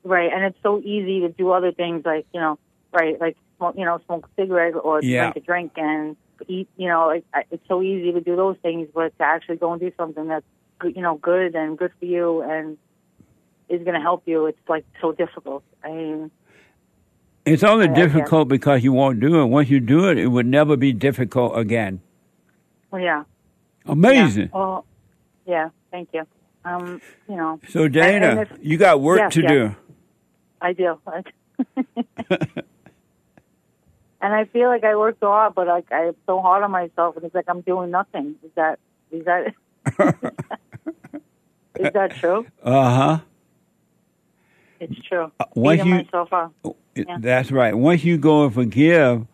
Right, 0.04 0.32
and 0.32 0.44
it's 0.44 0.58
so 0.62 0.80
easy 0.80 1.20
to 1.20 1.28
do 1.28 1.50
other 1.52 1.72
things 1.72 2.04
like 2.04 2.26
you 2.32 2.40
know, 2.40 2.58
right, 2.92 3.20
like 3.20 3.36
smoke, 3.58 3.74
you 3.78 3.84
know, 3.84 4.00
smoke 4.06 4.26
a 4.26 4.40
cigarette 4.42 4.74
or 4.82 5.00
Yeah. 5.02 5.30
drink 5.32 5.36
a 5.36 5.40
drink 5.40 5.72
and 5.76 6.16
eat. 6.48 6.68
You 6.76 6.88
know, 6.88 7.06
like, 7.06 7.24
I- 7.32 7.44
it's 7.50 7.66
so 7.68 7.82
easy 7.82 8.12
to 8.12 8.20
do 8.20 8.34
those 8.36 8.56
things, 8.62 8.88
but 8.94 9.16
to 9.18 9.24
actually 9.24 9.56
go 9.56 9.72
and 9.72 9.80
do 9.80 9.92
something 9.96 10.26
that's 10.28 10.44
you 10.84 11.00
know, 11.00 11.14
good 11.14 11.54
and 11.54 11.78
good 11.78 11.92
for 12.00 12.06
you 12.06 12.42
and 12.42 12.76
is 13.68 13.80
going 13.84 13.94
to 13.94 14.00
help 14.00 14.24
you, 14.26 14.46
it's 14.46 14.58
like 14.68 14.84
so 15.00 15.12
difficult. 15.12 15.62
I 15.84 15.92
mean, 15.92 16.30
It's 17.44 17.62
only 17.62 17.86
I- 17.86 17.92
I 17.92 17.94
guess. 17.94 18.12
difficult 18.12 18.48
because 18.48 18.82
you 18.82 18.92
won't 18.92 19.20
do 19.20 19.40
it. 19.42 19.46
Once 19.46 19.70
you 19.70 19.78
do 19.78 20.08
it, 20.10 20.18
it 20.18 20.26
would 20.26 20.46
never 20.46 20.76
be 20.76 20.92
difficult 20.92 21.56
again. 21.56 22.00
Well, 22.90 23.00
yeah. 23.00 23.22
Amazing. 23.86 24.50
Yeah. 24.52 24.58
Well, 24.58 24.84
yeah. 25.46 25.68
Thank 25.92 26.08
you. 26.12 26.26
Um, 26.64 27.00
you 27.28 27.36
know, 27.36 27.58
So 27.68 27.88
Dana, 27.88 28.42
if- 28.42 28.52
you 28.62 28.76
got 28.78 29.00
work 29.00 29.18
Yes, 29.18 29.32
to 29.34 29.40
yes. 29.42 29.50
do. 29.50 29.76
I 30.60 30.72
do. 30.72 30.98
and 34.20 34.32
I 34.34 34.44
feel 34.46 34.68
like 34.68 34.84
I 34.84 34.94
work 34.96 35.16
so 35.20 35.26
hard, 35.26 35.54
but 35.54 35.66
like 35.66 35.90
I'm 35.90 36.14
so 36.26 36.40
hard 36.40 36.62
on 36.62 36.70
myself, 36.70 37.16
and 37.16 37.24
it's 37.24 37.34
like 37.34 37.46
I'm 37.48 37.60
doing 37.62 37.90
nothing. 37.90 38.36
Is 38.44 38.50
that 38.54 38.78
is 39.10 39.24
that 39.24 39.54
is 41.78 41.92
that 41.92 42.12
true? 42.16 42.46
Uh 42.62 42.94
huh. 42.96 43.18
It's 44.80 44.98
true. 45.06 45.30
once 45.54 45.78
Beating 45.82 45.92
you- 45.98 46.04
myself 46.04 46.32
up. 46.32 46.52
Yeah. 46.94 47.16
That's 47.20 47.50
right. 47.50 47.74
Once 47.74 48.04
you 48.04 48.18
go 48.18 48.44
and 48.44 48.52
forgive, 48.52 49.26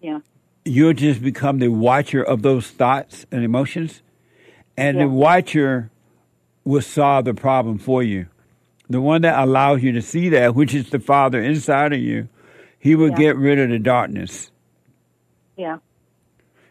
Yeah. 0.00 0.18
you'll 0.64 0.94
just 0.94 1.22
become 1.22 1.58
the 1.60 1.68
watcher 1.68 2.22
of 2.22 2.42
those 2.42 2.68
thoughts 2.70 3.24
and 3.30 3.44
emotions, 3.44 4.02
and 4.76 4.96
Yeah. 4.96 5.04
the 5.04 5.08
watcher 5.10 5.90
will 6.66 6.82
solve 6.82 7.24
the 7.24 7.32
problem 7.32 7.78
for 7.78 8.02
you. 8.02 8.26
The 8.90 9.00
one 9.00 9.22
that 9.22 9.42
allows 9.42 9.82
you 9.82 9.92
to 9.92 10.02
see 10.02 10.28
that, 10.30 10.54
which 10.54 10.74
is 10.74 10.90
the 10.90 10.98
Father 10.98 11.40
inside 11.40 11.92
of 11.92 12.00
you, 12.00 12.28
He 12.78 12.94
will 12.94 13.10
Yeah. 13.10 13.16
get 13.16 13.36
rid 13.36 13.58
of 13.58 13.70
the 13.70 13.78
darkness. 13.78 14.50
Yeah. 15.56 15.78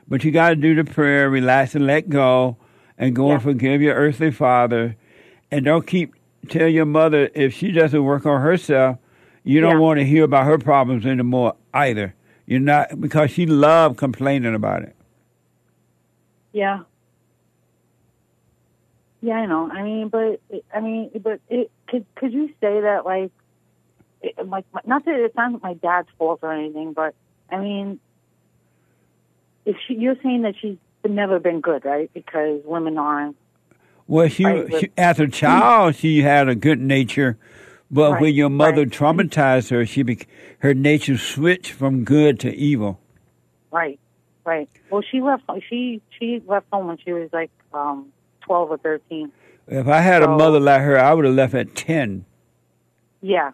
But 0.08 0.24
you 0.24 0.32
got 0.32 0.50
to 0.50 0.56
do 0.56 0.76
the 0.76 0.84
prayer, 0.86 1.30
relax 1.30 1.76
and 1.76 1.86
let 1.88 2.10
go, 2.10 2.58
and 2.98 3.16
go 3.16 3.32
and 3.32 3.42
forgive 3.42 3.82
your 3.82 3.96
earthly 3.96 4.32
father. 4.32 4.96
And 5.52 5.66
don't 5.66 5.86
keep 5.86 6.14
tell 6.48 6.68
your 6.70 6.86
mother 6.86 7.30
if 7.34 7.54
she 7.54 7.72
doesn't 7.72 8.04
work 8.04 8.26
on 8.26 8.40
herself, 8.42 8.98
you 9.44 9.60
don't 9.60 9.74
Yeah. 9.74 9.80
want 9.80 10.00
to 10.00 10.06
hear 10.06 10.24
about 10.24 10.46
her 10.46 10.58
problems 10.58 11.06
anymore 11.06 11.56
either. 11.74 12.14
You're 12.46 12.60
not 12.60 13.02
because 13.02 13.32
she 13.32 13.46
loved 13.46 13.98
complaining 13.98 14.54
about 14.56 14.84
it. 14.84 14.96
Yeah. 16.54 16.82
Yeah, 19.26 19.38
I 19.38 19.46
know. 19.48 19.72
I 19.72 19.82
mean, 19.82 20.10
but 20.10 20.40
I 20.72 20.82
mean, 20.82 21.10
but 21.20 21.40
it 21.50 21.72
could 21.88 22.06
could 22.14 22.32
you 22.32 22.50
say 22.62 22.82
that 22.82 23.06
like, 23.06 23.32
it, 24.22 24.36
like 24.48 24.66
not 24.86 25.04
that 25.06 25.16
it's 25.16 25.36
not 25.36 25.64
my 25.64 25.74
dad's 25.74 26.10
fault 26.20 26.42
or 26.44 26.54
anything, 26.54 26.94
but 26.94 27.16
I 27.50 27.58
mean, 27.58 28.00
if 29.66 29.78
she, 29.88 29.96
you're 29.96 30.16
saying 30.22 30.44
that 30.44 30.54
she's 30.62 30.78
never 31.04 31.40
been 31.40 31.60
good, 31.60 31.86
right? 31.86 32.12
Because 32.14 32.62
women 32.66 33.00
aren't. 33.00 33.36
Well, 34.06 34.28
she, 34.28 34.46
Right, 34.46 34.70
but- 34.70 34.80
she 34.82 34.92
as 34.96 35.20
a 35.20 35.28
child 35.28 35.96
she 35.96 36.22
had 36.22 36.48
a 36.48 36.54
good 36.54 36.80
nature, 36.80 37.40
but 37.90 38.12
Right, 38.12 38.22
when 38.22 38.36
your 38.36 38.52
mother 38.52 38.82
right. 38.82 38.90
traumatized 38.92 39.72
her, 39.72 39.88
she 39.88 40.06
her 40.60 40.76
nature 40.76 41.18
switched 41.18 41.72
from 41.72 42.04
good 42.04 42.40
to 42.42 42.54
evil. 42.54 43.00
Right, 43.72 44.00
right. 44.46 44.70
Well, 44.92 45.02
she 45.02 45.20
left. 45.20 45.50
She 45.68 46.04
she 46.20 46.44
left 46.46 46.68
home 46.72 46.86
when 46.86 47.00
she 47.04 47.12
was 47.12 47.30
like 47.34 47.50
um 47.74 48.12
twelve 48.46 48.72
or 48.72 48.78
thirteen. 48.78 49.32
If 49.68 49.88
I 49.88 50.00
had 50.00 50.22
a 50.22 50.28
mother 50.28 50.60
like 50.60 50.82
her, 50.82 50.98
I 50.98 51.14
would 51.14 51.26
have 51.26 51.34
left 51.34 51.54
at 51.56 51.76
ten. 51.76 52.26
Yeah. 53.22 53.52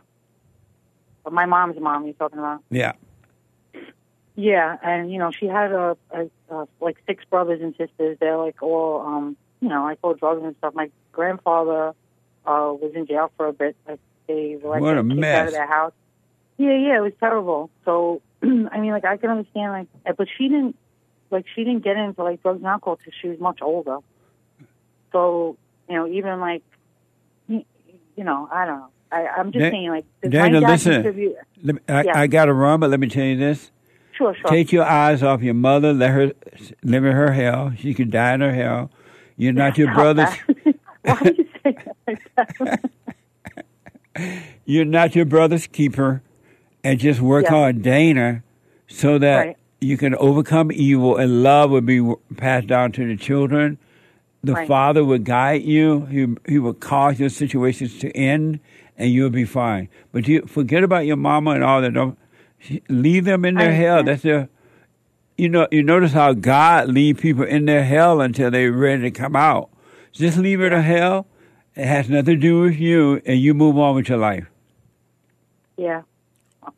But 1.24 1.34
my 1.34 1.46
mom's 1.46 1.80
mom, 1.80 2.06
you're 2.06 2.14
talking 2.14 2.40
about? 2.40 2.62
Yeah. 2.70 2.94
Yeah, 4.36 4.78
and 4.82 5.12
you 5.12 5.20
know 5.20 5.32
she 5.32 5.46
had 5.46 5.72
a, 5.72 5.98
a, 6.10 6.30
a 6.50 6.68
like 6.80 6.98
six 7.06 7.24
brothers 7.26 7.62
and 7.62 7.76
sisters. 7.78 8.18
They're 8.20 8.38
like 8.38 8.62
all 8.64 9.02
um 9.02 9.38
you 9.60 9.70
know 9.70 9.84
like 9.84 10.00
all 10.02 10.14
drugs 10.14 10.42
and 10.44 10.56
stuff. 10.58 10.74
My 10.74 10.90
grandfather 11.12 11.90
uh 12.46 12.74
was 12.74 12.92
in 12.96 13.06
jail 13.08 13.32
for 13.38 13.48
a 13.48 13.54
bit. 13.54 13.76
Like 13.88 14.00
they 14.28 14.58
were 14.62 14.70
like 14.70 14.82
What 14.82 14.98
a 14.98 15.04
kicked 15.04 15.24
out 15.24 15.48
of 15.48 15.54
their 15.54 15.68
house. 15.68 15.94
Yeah, 16.58 16.78
yeah, 16.78 16.98
it 16.98 17.02
was 17.02 17.14
terrible. 17.20 17.70
So 17.86 18.22
I 18.44 18.80
mean, 18.80 18.92
like 18.92 19.06
I 19.06 19.18
can 19.18 19.30
understand 19.30 19.74
like, 19.74 19.88
uh, 20.06 20.14
but 20.18 20.28
she 20.38 20.48
didn't 20.48 20.78
like 21.30 21.46
she 21.54 21.64
didn't 21.64 21.84
get 21.84 21.98
into 21.98 22.24
like 22.24 22.42
drugs 22.42 22.60
and 22.60 22.68
alcohol 22.68 22.98
till 23.04 23.14
she 23.22 23.28
was 23.28 23.40
much 23.40 23.60
older. 23.62 23.98
So 25.12 25.58
you 25.90 25.96
know 25.96 26.08
even 26.08 26.40
like 26.40 26.64
you, 27.48 27.64
know 28.18 28.48
I 28.52 28.66
don't 28.66 28.80
know. 28.80 28.88
I, 29.12 29.28
I'm 29.28 29.52
just 29.52 29.72
saying 29.72 29.90
like 29.90 30.06
does 30.22 30.32
my 30.34 30.50
dad 30.50 30.64
listen. 30.64 30.94
contribute? 30.94 31.36
Let 31.64 31.76
me, 31.76 31.82
I, 31.90 32.04
Yeah. 32.04 32.20
I 32.20 32.28
got 32.28 32.46
to 32.46 32.54
run, 32.54 32.80
but 32.80 32.90
let 32.90 33.00
me 33.00 33.08
tell 33.08 33.26
you 33.26 33.38
this. 33.38 33.72
Sure, 34.14 34.36
sure. 34.36 34.50
Take 34.50 34.72
your 34.72 34.86
eyes 34.86 35.24
off 35.24 35.42
your 35.42 35.54
mother. 35.54 35.94
Let 35.94 36.12
her 36.12 36.32
live 36.84 37.06
in 37.06 37.12
her 37.14 37.32
hell. 37.34 37.74
She 37.78 37.94
can 37.94 38.10
die 38.10 38.34
in 38.36 38.42
her 38.42 38.54
hell. 38.54 38.92
You're 39.38 39.54
not 39.54 39.78
your 39.78 39.94
brother's. 39.94 40.30
Why 41.04 41.16
do 41.24 41.36
you 41.38 41.48
say 41.64 41.78
that? 42.36 42.90
You're 44.66 44.86
not 44.86 45.16
your 45.16 45.26
brother's 45.26 45.68
keeper, 45.68 46.22
and 46.84 47.00
just 47.00 47.22
work 47.22 47.46
Yeah. 47.46 47.56
on 47.56 47.80
Dana, 47.82 48.44
so 48.88 49.18
that 49.18 49.38
Right. 49.48 49.58
you 49.80 49.98
can 49.98 50.14
overcome 50.16 50.72
evil, 50.72 51.18
and 51.18 51.44
love 51.44 51.72
will 51.72 51.82
be 51.82 52.14
passed 52.38 52.68
down 52.68 52.92
to 52.94 53.08
the 53.08 53.16
children. 53.18 53.78
The 54.44 54.54
Right. 54.54 54.68
Father 54.68 55.04
will 55.06 55.20
guide 55.20 55.64
you. 55.64 56.06
He 56.06 56.28
He 56.48 56.60
will 56.60 56.74
cause 56.74 57.20
your 57.20 57.30
situations 57.30 58.00
to 58.00 58.10
end, 58.18 58.60
and 58.98 59.12
you'll 59.12 59.30
be 59.30 59.46
fine. 59.46 59.90
But 60.12 60.28
you 60.28 60.42
forget 60.48 60.84
about 60.84 61.06
your 61.06 61.18
mama 61.18 61.52
and 61.52 61.64
all 61.64 61.82
that. 61.82 61.94
Don't 61.94 62.18
leave 62.90 63.26
them 63.26 63.46
in 63.46 63.56
their 63.56 63.74
hell. 63.74 64.04
That's 64.04 64.24
their. 64.24 64.50
You 65.38 65.50
know, 65.50 65.68
you 65.72 65.82
notice 65.82 66.14
how 66.14 66.34
God 66.34 66.90
leave 66.90 67.18
people 67.18 67.44
in 67.44 67.66
their 67.66 67.84
hell 67.84 68.22
until 68.22 68.52
they're 68.52 68.72
ready 68.72 69.04
to 69.04 69.12
come 69.12 69.36
out. 69.36 69.70
Just 70.12 70.38
leave 70.38 70.62
it 70.62 70.70
to 70.70 70.82
hell. 70.82 71.26
It 71.76 71.86
has 71.86 72.10
nothing 72.10 72.36
to 72.36 72.36
do 72.36 72.62
with 72.62 72.78
you, 72.78 73.22
and 73.26 73.40
you 73.40 73.54
move 73.54 73.78
on 73.78 73.96
with 73.96 74.10
your 74.10 74.18
life. 74.18 74.46
Yeah, 75.78 76.02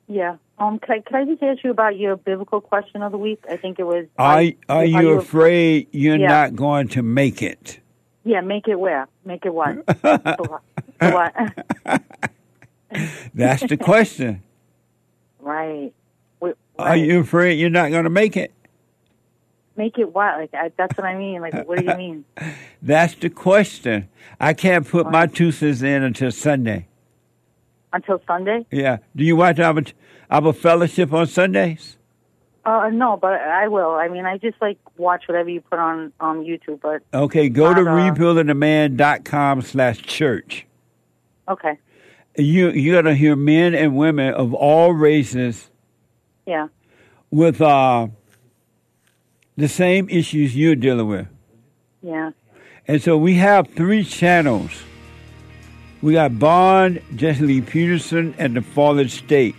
yeah. 0.08 0.38
Um, 0.63 0.80
could 0.80 0.91
I, 0.91 0.99
could 1.02 1.15
I 1.15 1.26
just 1.26 1.43
ask 1.43 1.63
you 1.63 1.71
about 1.71 1.97
your 1.97 2.15
biblical 2.15 2.62
question 2.62 3.02
of 3.02 3.12
the 3.12 3.17
week? 3.17 3.43
I 3.49 3.58
think 3.58 3.80
it 3.80 3.84
was. 3.84 4.06
Are, 4.17 4.43
are 4.69 4.86
you 4.86 5.17
afraid 5.19 5.88
you're 5.91 6.15
Yeah. 6.17 6.28
not 6.28 6.56
going 6.56 6.88
to 6.89 7.04
make 7.04 7.41
it? 7.41 7.80
Yeah, 8.23 8.39
make 8.41 8.67
it 8.69 8.80
where? 8.80 9.08
Make 9.26 9.45
it 9.45 9.54
what? 9.54 9.78
What? 10.99 11.34
That's 13.34 13.63
the 13.67 13.76
question. 13.76 14.41
right. 15.39 15.91
Wait, 16.39 16.56
Are 16.80 16.95
you 16.95 17.19
afraid 17.19 17.60
you're 17.60 17.69
not 17.69 17.89
going 17.91 18.06
to 18.06 18.10
make 18.10 18.38
it? 18.38 18.54
Make 19.76 19.97
it 19.97 20.13
what? 20.13 20.38
Like 20.38 20.54
I, 20.54 20.71
that's 20.78 20.95
what 20.97 21.06
I 21.06 21.17
mean. 21.17 21.41
Like 21.41 21.67
what 21.67 21.80
do 21.80 21.84
you 21.86 21.95
mean? 21.95 22.26
That's 22.82 23.15
the 23.15 23.30
question. 23.32 24.08
I 24.39 24.54
can't 24.54 24.88
put 24.88 25.12
my 25.12 25.26
two 25.26 25.52
cents 25.52 25.82
in 25.82 26.04
until 26.04 26.32
Sunday. 26.32 26.88
Until 27.91 28.21
Sunday? 28.28 28.65
Yeah. 28.71 28.97
Do 29.15 29.23
you 29.26 29.36
watch 29.36 29.60
our, 30.34 30.48
our 30.48 30.54
fellowship 30.54 31.13
on 31.13 31.28
Sundays? 31.28 31.98
Uh, 32.65 32.89
no, 32.93 33.17
but 33.17 33.34
I 33.34 33.67
will. 33.67 33.91
I 33.91 34.08
mean, 34.08 34.26
I 34.26 34.38
just 34.38 34.56
like 34.62 34.78
watch 34.98 35.28
whatever 35.28 35.50
you 35.50 35.60
put 35.62 35.80
on 35.80 36.13
on 36.22 36.43
YouTube. 36.46 36.80
But 36.82 37.02
Okay, 37.13 37.50
go 37.50 37.74
to 37.74 37.84
Not, 37.84 38.10
uh, 38.10 38.13
rebuildingtheman.com 38.13 39.62
slash 39.63 40.02
church. 40.02 40.65
okay, 41.50 41.78
You, 42.38 42.69
you're 42.72 43.02
going 43.02 43.13
to 43.13 43.19
hear 43.19 43.36
men 43.36 43.76
and 43.76 43.98
women 43.98 44.34
of 44.34 44.54
all 44.54 44.93
races 44.93 45.69
yeah, 46.48 46.67
with 47.32 47.62
uh, 47.62 48.08
the 49.58 49.67
same 49.67 50.08
issues 50.10 50.56
you're 50.56 50.76
dealing 50.78 51.08
with. 51.08 51.28
yeah, 52.02 52.32
And 52.88 53.02
so 53.02 53.17
we 53.17 53.36
have 53.36 53.67
three 53.76 54.06
channels. 54.06 54.72
We 56.02 56.13
got 56.13 56.39
Bond, 56.39 57.02
Jesse 57.15 57.43
Lee 57.46 57.62
Peterson, 57.62 58.36
and 58.38 58.56
the 58.56 58.62
Fallen 58.62 59.10
State 59.10 59.56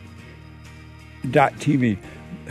dot 1.31 1.53
TV. 1.55 1.97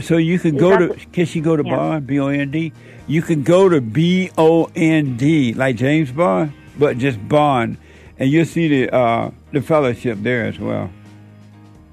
So 0.02 0.18
you 0.18 0.40
can 0.40 0.58
go 0.58 0.78
to 0.78 0.88
the- 0.88 1.06
can 1.12 1.26
she 1.26 1.40
go 1.42 1.56
to 1.56 1.64
Yeah. 1.66 1.76
Bond, 1.76 2.08
B 2.08 2.20
O 2.20 2.28
N 2.28 2.50
D? 2.52 2.74
You 3.08 3.22
can 3.22 3.44
go 3.44 3.70
to 3.70 3.80
B 3.82 4.32
O 4.38 4.70
N 4.76 5.18
D, 5.18 5.54
like 5.54 5.76
James 5.76 6.12
Bond, 6.12 6.52
but 6.80 6.98
just 6.98 7.20
Bond. 7.28 7.78
And 8.20 8.30
you'll 8.32 8.46
see 8.46 8.68
the 8.68 8.96
uh, 8.96 9.30
the 9.52 9.62
fellowship 9.62 10.18
there 10.22 10.46
as 10.46 10.60
well. 10.60 10.90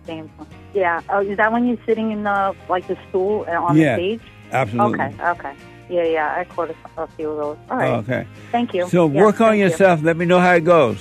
same. 0.07 0.31
Yeah. 0.75 1.01
Oh, 1.11 1.21
is 1.21 1.37
that 1.37 1.53
when 1.53 1.67
you're 1.67 1.79
sitting 1.85 2.11
in 2.13 2.23
the 2.25 2.55
like 2.69 2.87
the 2.87 2.97
stool 3.09 3.45
uh, 3.49 3.53
on 3.61 3.77
Yeah. 3.77 3.97
the 3.97 4.03
stage? 4.17 4.21
Absolutely. 4.53 5.01
Okay, 5.01 5.29
okay. 5.31 5.53
Yeah, 5.89 6.05
yeah. 6.05 6.35
I 6.39 6.45
caught 6.45 6.71
a, 6.97 7.07
few 7.17 7.31
of 7.31 7.37
those. 7.39 7.57
All 7.71 7.77
right. 7.77 7.91
Okay. 8.05 8.27
Thank 8.53 8.73
you. 8.75 8.89
So 8.89 9.07
work 9.07 9.41
on 9.41 9.49
thank 9.51 9.59
you. 9.59 9.65
yourself. 9.65 10.03
Let 10.03 10.17
me 10.17 10.25
know 10.25 10.39
how 10.39 10.55
it 10.55 10.65
goes. 10.65 10.99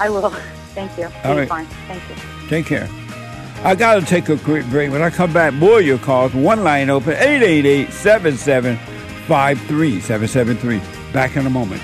I 0.00 0.08
will. 0.10 0.30
Thank 0.74 0.96
you. 0.98 1.04
All 1.24 1.34
Be 1.34 1.40
right. 1.40 1.48
fine. 1.48 1.66
Thank 1.88 2.02
you. 2.08 2.14
Take 2.48 2.66
care. 2.66 2.88
I 3.64 3.74
got 3.74 3.96
to 3.96 4.02
take 4.06 4.28
a 4.28 4.36
quick 4.36 4.64
break. 4.66 4.92
When 4.92 5.02
I 5.02 5.10
come 5.10 5.32
back, 5.32 5.52
more 5.52 5.80
of 5.80 5.86
your 5.86 5.98
calls. 5.98 6.32
One 6.32 6.62
line 6.62 6.90
open 6.90 7.14
888 7.14 7.92
77 7.92 8.78
773. 9.26 10.80
Back 11.12 11.36
in 11.36 11.44
a 11.44 11.50
moment. 11.50 11.82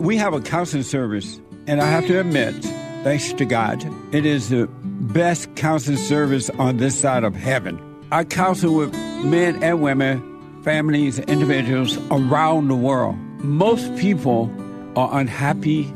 We 0.00 0.16
have 0.16 0.34
a 0.34 0.40
counseling 0.40 0.82
service, 0.82 1.40
and 1.68 1.80
I 1.80 1.86
have 1.86 2.08
to 2.08 2.18
admit, 2.18 2.52
thanks 3.04 3.32
to 3.34 3.44
God, 3.44 3.86
it 4.12 4.26
is 4.26 4.48
the 4.48 4.66
best 4.82 5.54
counseling 5.54 5.96
service 5.96 6.50
on 6.50 6.78
this 6.78 6.98
side 6.98 7.22
of 7.22 7.36
heaven. 7.36 7.80
I 8.10 8.24
counsel 8.24 8.74
with 8.74 8.92
men 9.24 9.62
and 9.62 9.80
women 9.80 10.31
families, 10.62 11.18
individuals 11.18 11.98
around 12.10 12.68
the 12.68 12.76
world. 12.76 13.16
Most 13.38 13.94
people 13.96 14.50
are 14.96 15.18
unhappy, 15.18 15.92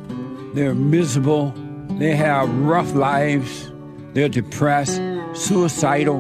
they're 0.55 0.75
miserable, 0.75 1.53
they 1.99 2.17
have 2.17 2.53
rough 2.59 2.93
lives, 2.95 3.71
they're 4.13 4.29
depressed, 4.29 5.01
suicidal, 5.35 6.19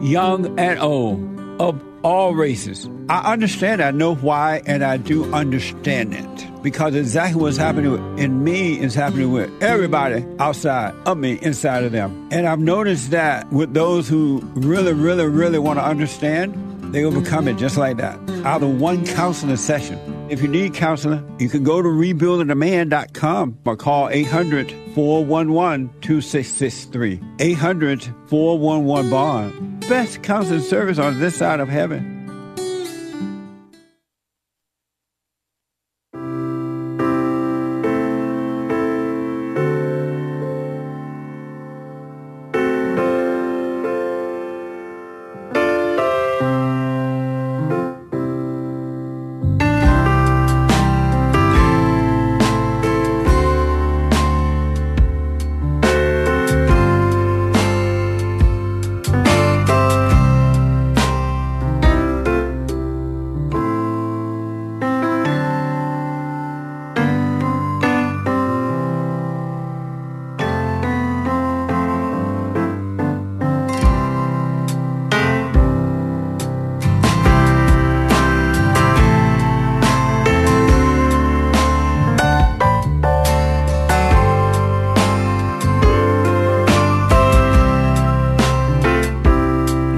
young 0.00 0.58
and 0.58 0.78
old, 0.78 1.60
of 1.60 1.82
all 2.02 2.34
races. 2.34 2.88
I 3.08 3.32
understand, 3.32 3.82
I 3.82 3.90
know 3.90 4.14
why, 4.14 4.62
and 4.66 4.84
I 4.84 4.96
do 4.96 5.32
understand 5.34 6.14
it. 6.14 6.62
Because 6.62 6.94
exactly 6.94 7.40
what's 7.40 7.56
happening 7.56 8.18
in 8.18 8.44
me 8.44 8.78
is 8.78 8.94
happening 8.94 9.32
with 9.32 9.50
everybody 9.62 10.24
outside 10.38 10.94
of 11.06 11.18
me, 11.18 11.38
inside 11.42 11.84
of 11.84 11.92
them. 11.92 12.28
And 12.30 12.46
I've 12.46 12.60
noticed 12.60 13.10
that 13.10 13.50
with 13.50 13.74
those 13.74 14.08
who 14.08 14.42
really, 14.54 14.92
really, 14.92 15.26
really 15.26 15.58
want 15.58 15.78
to 15.78 15.84
understand, 15.84 16.54
they 16.92 17.04
overcome 17.04 17.48
it 17.48 17.56
just 17.56 17.76
like 17.76 17.96
that. 17.98 18.18
Mm. 18.26 18.44
Out 18.44 18.62
of 18.62 18.80
one 18.80 19.06
counseling 19.06 19.56
session. 19.56 19.98
If 20.28 20.42
you 20.42 20.48
need 20.48 20.74
counseling, 20.74 21.24
you 21.40 21.48
can 21.48 21.64
go 21.64 21.82
to 21.82 21.88
rebuildingtheman.com 21.88 23.58
or 23.64 23.76
call 23.76 24.08
800 24.08 24.70
411 24.94 25.90
2663. 26.00 27.20
800 27.40 28.02
411 28.28 29.10
Bond. 29.10 29.80
Best 29.88 30.22
counseling 30.22 30.60
service 30.60 30.98
on 30.98 31.18
this 31.18 31.36
side 31.36 31.60
of 31.60 31.68
heaven. 31.68 32.19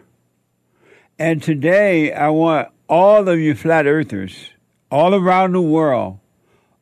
And 1.17 1.41
today 1.41 2.11
I 2.11 2.27
want 2.27 2.67
all 2.89 3.29
of 3.29 3.39
you 3.39 3.55
flat 3.55 3.87
earthers 3.87 4.49
all 4.91 5.15
around 5.15 5.53
the 5.53 5.61
world, 5.61 6.19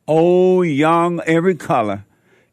old, 0.08 0.66
young, 0.66 1.20
every 1.26 1.54
color, 1.54 2.04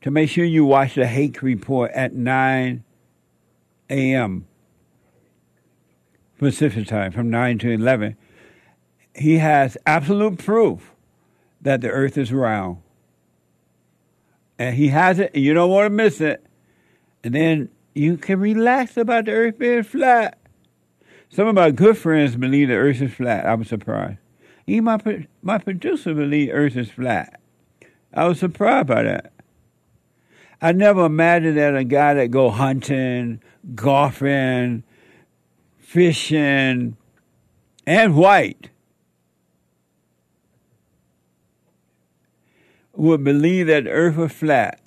to 0.02 0.12
make 0.12 0.30
sure 0.30 0.46
you 0.46 0.66
watch 0.66 0.94
the 0.94 1.08
Hake 1.08 1.42
Report 1.42 1.90
at 1.94 2.14
9 2.14 2.84
a.m. 3.90 4.48
Pacific 6.38 6.86
time 6.86 7.12
from 7.12 7.32
9 7.32 7.58
to 7.58 7.72
11. 7.72 8.18
He 9.16 9.38
has 9.38 9.78
absolute 9.86 10.40
proof 10.40 10.92
that 11.62 11.82
the 11.82 11.90
earth 11.90 12.18
is 12.18 12.34
round 12.34 12.78
and 14.60 14.76
he 14.76 14.90
has 14.90 15.20
it, 15.20 15.32
and 15.34 15.44
you 15.44 15.54
don't 15.54 15.70
want 15.70 15.86
to 15.86 15.90
miss 15.90 16.22
it. 16.22 16.46
And 17.24 17.34
then 17.34 17.70
you 17.94 18.18
can 18.18 18.40
relax 18.40 18.98
about 18.98 19.26
the 19.26 19.32
earth 19.32 19.58
being 19.58 19.84
flat. 19.84 20.38
Some 21.30 21.48
of 21.48 21.56
my 21.56 21.72
good 21.72 21.98
friends 21.98 22.36
believe 22.36 22.68
the 22.68 22.76
earth 22.76 23.02
is 23.02 23.14
flat. 23.14 23.46
I 23.46 23.56
was 23.56 23.68
surprised. 23.68 24.20
Even 24.68 24.86
my, 24.86 25.28
my 25.42 25.58
producer 25.58 26.14
believed 26.14 26.52
earth 26.54 26.78
is 26.78 26.90
flat. 26.90 27.40
I 28.14 28.28
was 28.28 28.40
surprised 28.40 28.88
by 28.88 29.04
that. 29.04 29.34
I 30.62 30.72
never 30.72 31.06
imagined 31.06 31.58
that 31.58 31.76
a 31.76 31.84
guy 31.84 32.14
that 32.14 32.32
go 32.32 32.50
hunting, 32.50 33.42
golfing, 33.76 34.84
fishing, 35.80 36.96
and 37.86 38.16
white 38.16 38.70
would 42.96 43.24
believe 43.24 43.68
that 43.68 43.86
the 43.86 43.90
earth 43.90 44.16
was 44.16 44.32
flat. 44.32 44.80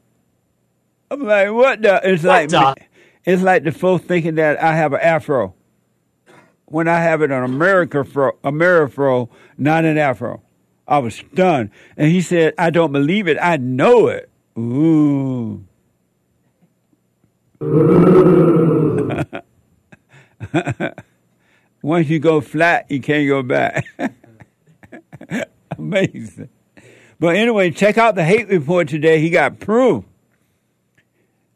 I'm 1.10 1.24
like, 1.24 1.52
what 1.52 1.82
the? 1.82 2.00
It's 2.02 2.24
like 2.24 2.48
the? 2.48 2.74
it's 3.24 3.42
like 3.42 3.64
the 3.64 3.72
folks 3.72 4.04
thinking 4.04 4.36
that 4.36 4.62
I 4.62 4.76
have 4.76 4.92
an 4.92 5.00
afro 5.00 5.54
when 6.66 6.88
I 6.88 7.00
have 7.00 7.22
it 7.22 7.30
on 7.30 7.44
America 7.44 8.04
fro, 8.04 8.32
Amerifro, 8.44 9.28
not 9.56 9.84
an 9.84 9.98
afro. 9.98 10.42
I 10.88 10.98
was 10.98 11.16
stunned, 11.16 11.70
and 11.96 12.10
he 12.10 12.20
said, 12.20 12.54
"I 12.58 12.70
don't 12.70 12.92
believe 12.92 13.26
it. 13.26 13.38
I 13.40 13.56
know 13.56 14.08
it." 14.08 14.30
Ooh. 14.58 15.64
Once 21.82 22.08
you 22.08 22.18
go 22.18 22.40
flat, 22.40 22.90
you 22.90 23.00
can't 23.00 23.28
go 23.28 23.42
back. 23.42 23.86
Amazing. 25.78 26.48
But 27.18 27.36
anyway, 27.36 27.70
check 27.70 27.98
out 27.98 28.14
the 28.14 28.24
hate 28.24 28.48
Report 28.48 28.88
today. 28.88 29.20
He 29.20 29.30
got 29.30 29.58
proof. 29.58 30.04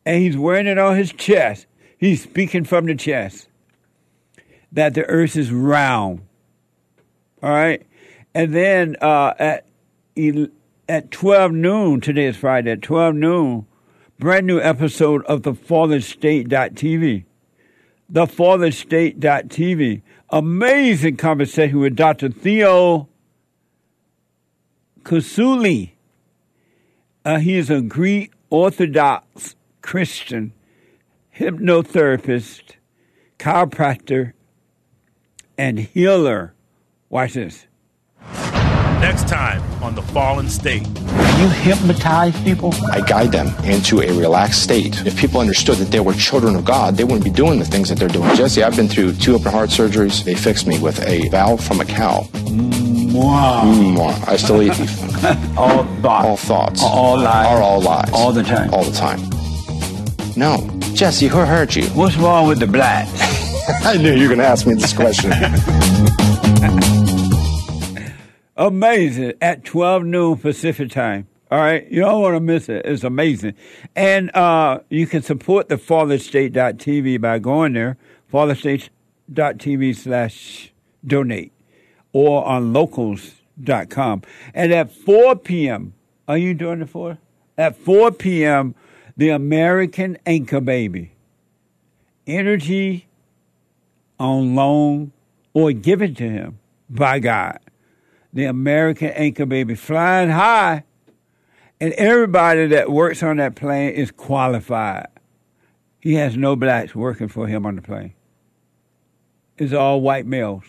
And 0.07 0.23
he's 0.23 0.37
wearing 0.37 0.67
it 0.67 0.79
on 0.79 0.97
his 0.97 1.13
chest. 1.13 1.67
He's 1.99 2.23
speaking 2.23 2.65
from 2.65 2.87
the 2.87 2.95
chest 2.95 3.49
that 4.73 4.95
the 4.95 5.05
earth 5.05 5.37
is 5.37 5.53
round. 5.53 6.23
All 7.43 7.51
right? 7.51 7.87
And 8.35 8.55
then 8.55 8.97
uh, 9.03 9.35
at, 9.39 9.67
at 10.89 11.11
12 11.11 11.53
noon, 11.53 12.01
today 12.01 12.27
is 12.27 12.37
Friday, 12.37 12.73
at 12.73 12.83
12 12.83 13.15
noon, 13.17 13.67
brand 14.19 14.47
new 14.47 14.61
episode 14.61 15.25
of 15.27 15.43
the 15.43 15.55
Fallen 15.55 16.01
State.tv. 16.01 17.25
The 18.09 18.27
Fallen 18.27 18.73
State.tv. 18.73 20.03
Amazing 20.31 21.17
conversation 21.17 21.81
with 21.81 21.97
Dr. 21.97 22.31
Theo 22.31 23.10
Kusuli. 25.03 25.93
Uh, 27.25 27.39
he 27.39 27.57
is 27.57 27.71
a 27.71 27.81
Greek 27.81 28.33
Orthodox 28.51 29.55
Christian 29.83 30.53
hypnotherapist, 31.37 32.75
chiropractor, 33.39 34.33
and 35.57 35.79
healer. 35.79 36.55
Watch 37.09 37.35
this. 37.35 37.67
Next 39.01 39.29
time 39.29 39.63
on 39.83 39.95
The 39.95 40.03
Fallen 40.03 40.49
State. 40.51 40.87
You 40.87 41.49
hypnotize 41.49 42.39
people? 42.43 42.75
I 42.93 43.01
guide 43.01 43.33
them 43.33 43.49
into 43.65 44.03
a 44.03 44.13
relaxed 44.13 44.63
state. 44.63 45.07
If 45.07 45.17
people 45.17 45.41
understood 45.41 45.77
that 45.77 45.91
they 45.91 46.01
were 46.01 46.13
children 46.13 46.55
of 46.55 46.67
God, 46.67 46.97
they 46.97 47.05
wouldn't 47.05 47.25
be 47.25 47.31
doing 47.31 47.59
the 47.59 47.65
things 47.65 47.89
that 47.89 47.99
they're 47.99 48.09
doing. 48.09 48.35
Jesse, 48.37 48.63
I've 48.63 48.77
been 48.77 48.89
through 48.89 49.15
two 49.15 49.35
open 49.35 49.51
heart 49.51 49.71
surgeries. 49.71 50.23
They 50.23 50.35
fixed 50.35 50.67
me 50.67 50.79
with 50.79 51.01
a 51.07 51.27
valve 51.31 51.65
from 51.65 51.81
a 51.81 51.87
cow. 51.87 52.29
Wow. 53.21 53.63
Mwah. 53.65 54.29
I 54.29 54.37
still 54.37 54.63
eat 54.63 54.71
all 55.59 55.85
thoughts. 56.01 56.27
all 56.27 56.37
thoughts. 56.39 56.83
All 56.83 57.21
lies. 57.21 57.47
Are 57.47 57.61
all 57.63 57.83
lies. 57.83 58.11
All 58.15 58.33
the 58.33 58.43
time. 58.43 58.73
All 58.73 58.85
the 58.85 58.97
time. 58.97 59.21
No. 60.37 60.67
Jesse, 60.95 61.27
who 61.27 61.41
hurt 61.41 61.77
you? 61.77 61.85
What's 61.89 62.17
wrong 62.17 62.49
with 62.49 62.61
the 62.61 62.67
black? 62.67 63.07
I 63.85 63.99
knew 63.99 64.15
you 64.15 64.23
were 64.23 64.29
going 64.35 64.39
to 64.39 64.47
ask 64.47 64.67
me 64.67 64.73
this 64.73 64.95
question. 64.95 65.33
Amazing. 68.57 69.35
At 69.43 69.65
12 69.65 70.05
noon 70.05 70.39
Pacific 70.39 70.91
time. 70.91 71.29
All 71.51 71.59
right, 71.59 71.87
you 71.91 72.01
don't 72.01 72.23
want 72.23 72.37
to 72.37 72.41
miss 72.41 72.69
it. 72.69 72.87
It's 72.87 73.03
amazing, 73.03 73.55
and 73.97 74.31
uh, 74.37 74.79
you 74.89 75.09
can 75.09 75.21
support 75.21 75.69
the 75.69 75.75
FallenState.tv 75.75 77.21
by 77.21 77.41
going 77.41 77.73
there, 77.73 77.97
FallenState.tv 78.33 79.97
slash 79.97 80.73
donate, 81.05 81.51
or 82.13 82.45
on 82.45 82.73
Locals.com. 82.73 84.23
And 84.55 84.73
at 84.73 84.91
4 84.93 85.37
p.m., 85.37 85.95
are 86.29 86.39
you 86.39 86.55
doing 86.55 86.83
it 86.83 86.89
for? 86.89 87.19
At 87.59 87.77
4 87.77 88.13
p.m., 88.13 88.75
the 89.17 89.31
American 89.31 90.17
Anchor 90.25 90.61
Baby, 90.61 91.13
energy 92.27 93.07
on 94.19 94.55
loan 94.55 95.13
or 95.53 95.73
given 95.73 96.15
to 96.15 96.29
him 96.29 96.59
by 96.89 97.19
God. 97.19 97.59
The 98.33 98.45
American 98.45 99.09
Anchor 99.09 99.47
Baby 99.47 99.75
flying 99.75 100.31
high, 100.31 100.85
and 101.81 101.93
everybody 101.95 102.67
that 102.69 102.91
works 102.91 103.23
on 103.23 103.39
that 103.39 103.57
plane 103.57 103.93
is 103.93 104.11
qualified. 104.11 105.09
He 105.99 106.15
has 106.15 106.37
no 106.37 106.57
blacks 106.57 106.95
working 106.95 107.29
for 107.29 107.47
him 107.47 107.67
on 107.67 107.77
the 107.77 107.83
plane. 107.83 108.15
It's 109.59 109.73
all 109.73 110.01
white 110.01 110.27
males. 110.27 110.65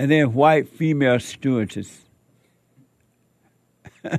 And 0.00 0.10
then 0.10 0.32
white 0.32 0.66
female 0.66 1.20
stewardesses. 1.20 2.06
Not 4.02 4.18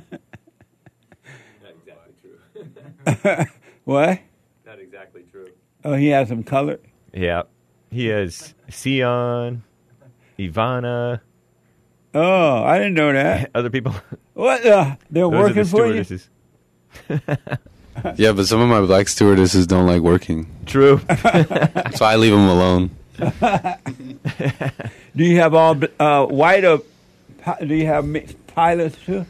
exactly 1.74 2.14
true. 2.22 3.46
What? 3.84 4.20
Not 4.64 4.78
exactly 4.78 5.24
true. 5.32 5.48
Oh, 5.84 5.94
he 5.94 6.06
has 6.10 6.28
them 6.28 6.44
colored? 6.44 6.80
Yeah. 7.12 7.42
He 7.90 8.06
has 8.06 8.54
Sion, 8.68 9.64
Ivana, 10.38 11.20
Oh, 12.14 12.62
I 12.62 12.78
didn't 12.78 12.94
know 12.94 13.12
that. 13.12 13.50
other 13.56 13.70
people. 13.70 13.92
What? 14.34 14.64
Uh, 14.64 14.94
they're 15.10 15.24
Those 15.24 15.32
are 15.32 15.38
working 15.40 15.64
the 15.64 15.64
for 15.64 15.86
you? 15.92 17.36
Yeah, 18.16 18.32
but 18.32 18.46
some 18.46 18.60
of 18.60 18.68
my 18.68 18.80
black 18.82 19.08
stewardesses 19.08 19.66
don't 19.66 19.86
like 19.86 20.00
working, 20.00 20.46
True. 20.64 21.00
so 21.94 22.04
I 22.04 22.14
leave 22.16 22.32
them 22.32 22.48
alone. 22.48 22.90
Do 25.16 25.24
you 25.24 25.38
have 25.38 25.54
all 25.54 25.78
uh, 25.98 26.26
white 26.26 26.64
or 26.64 26.82
do 27.60 27.74
you 27.74 27.86
have 27.86 28.04
mixed 28.04 28.46
pilots 28.48 28.96
too? 29.04 29.26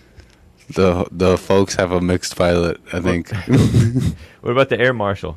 The 0.70 1.06
the 1.10 1.36
folks 1.36 1.74
have 1.76 1.92
a 1.92 2.00
mixed 2.00 2.36
pilot, 2.36 2.80
I 2.92 3.00
think. 3.00 3.30
what 4.40 4.50
about 4.50 4.68
the 4.68 4.78
air 4.78 4.92
marshal? 4.92 5.36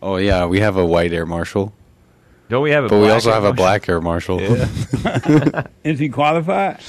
oh 0.00 0.16
yeah, 0.16 0.46
we 0.46 0.60
have 0.60 0.76
a 0.76 0.84
white 0.84 1.12
air 1.12 1.26
marshal, 1.26 1.72
Don't 2.48 2.62
we 2.62 2.72
have 2.72 2.84
a 2.84 2.88
but 2.88 2.98
we 3.00 3.10
also 3.10 3.30
air 3.30 3.34
have 3.34 3.44
a 3.44 3.52
black 3.52 3.88
air 3.88 4.00
marshal. 4.00 4.40
Yeah. 4.40 5.66
Is 5.84 5.98
he 6.00 6.08
qualified? 6.08 6.80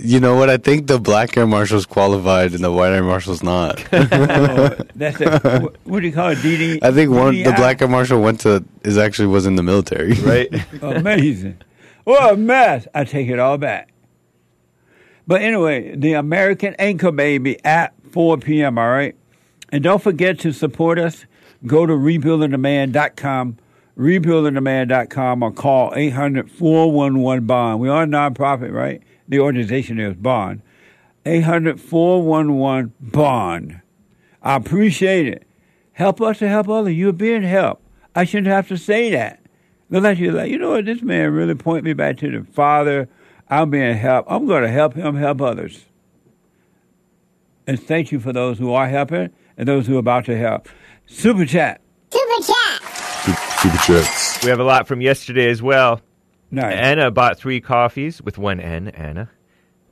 You 0.00 0.20
know 0.20 0.36
what? 0.36 0.48
I 0.48 0.58
think 0.58 0.86
the 0.86 1.00
black 1.00 1.36
air 1.36 1.46
marshal's 1.46 1.84
qualified 1.84 2.52
and 2.52 2.62
the 2.62 2.70
white 2.70 2.92
air 2.92 3.02
marshal's 3.02 3.42
not. 3.42 3.84
Oh, 3.92 4.04
that's 4.94 5.20
a, 5.20 5.40
what, 5.60 5.76
what 5.84 6.00
do 6.00 6.06
you 6.06 6.12
call 6.12 6.28
it? 6.28 6.38
DD. 6.38 6.78
I 6.82 6.92
think 6.92 7.10
one 7.10 7.34
the 7.34 7.52
black 7.56 7.82
air 7.82 7.88
marshal 7.88 8.22
went 8.22 8.38
to 8.40 8.64
is 8.84 8.96
actually 8.96 9.26
was 9.26 9.44
in 9.44 9.56
the 9.56 9.64
military. 9.64 10.12
right? 10.22 10.48
Amazing. 10.82 11.60
What 12.04 12.32
a 12.32 12.36
mess. 12.36 12.86
I 12.94 13.02
take 13.02 13.28
it 13.28 13.40
all 13.40 13.58
back. 13.58 13.88
But 15.26 15.42
anyway, 15.42 15.96
the 15.96 16.12
American 16.12 16.76
Anchor 16.78 17.10
Baby 17.10 17.62
at 17.64 17.92
4 18.12 18.38
p.m., 18.38 18.78
all 18.78 18.88
right? 18.88 19.16
And 19.70 19.82
don't 19.82 20.02
forget 20.02 20.38
to 20.40 20.52
support 20.52 21.00
us. 21.00 21.26
Go 21.66 21.86
to 21.86 21.92
rebuildingtheman.com, 21.92 23.58
rebuildingtheman.com, 23.98 25.42
or 25.42 25.52
call 25.52 25.92
800 25.96 26.50
411 26.52 27.46
Bond. 27.46 27.80
We 27.80 27.88
are 27.88 28.04
a 28.04 28.06
nonprofit, 28.06 28.72
right? 28.72 29.02
The 29.28 29.40
organization 29.40 30.00
is 30.00 30.14
Bond. 30.14 30.62
800 31.26 31.80
411 31.80 32.94
Bond. 33.00 33.80
I 34.42 34.56
appreciate 34.56 35.26
it. 35.26 35.46
Help 35.92 36.20
us 36.20 36.38
to 36.38 36.48
help 36.48 36.68
others. 36.68 36.94
You're 36.94 37.12
being 37.12 37.42
helped. 37.42 37.82
I 38.14 38.24
shouldn't 38.24 38.46
have 38.46 38.68
to 38.68 38.78
say 38.78 39.10
that. 39.10 39.42
Look 39.90 40.04
like 40.04 40.18
you're 40.18 40.32
like, 40.32 40.50
you 40.50 40.58
know 40.58 40.70
what, 40.70 40.84
this 40.84 41.02
man 41.02 41.32
really 41.32 41.54
point 41.54 41.84
me 41.84 41.92
back 41.92 42.18
to 42.18 42.30
the 42.30 42.44
Father. 42.52 43.08
I'm 43.48 43.70
being 43.70 43.96
helped. 43.96 44.30
I'm 44.30 44.46
going 44.46 44.62
to 44.62 44.68
help 44.68 44.94
him 44.94 45.16
help 45.16 45.40
others. 45.40 45.86
And 47.66 47.82
thank 47.82 48.12
you 48.12 48.20
for 48.20 48.32
those 48.32 48.58
who 48.58 48.72
are 48.72 48.88
helping 48.88 49.30
and 49.56 49.68
those 49.68 49.86
who 49.86 49.96
are 49.96 50.00
about 50.00 50.24
to 50.26 50.36
help. 50.36 50.68
Super 51.06 51.44
chat. 51.44 51.80
Super 53.60 53.76
trips. 53.78 54.44
we 54.44 54.50
have 54.50 54.60
a 54.60 54.64
lot 54.64 54.86
from 54.86 55.00
yesterday 55.00 55.50
as 55.50 55.60
well. 55.60 56.00
Nice. 56.50 56.74
Anna 56.74 57.10
bought 57.10 57.38
three 57.38 57.60
coffees 57.60 58.22
with 58.22 58.38
one 58.38 58.60
N, 58.60 58.88
Anna, 58.88 59.30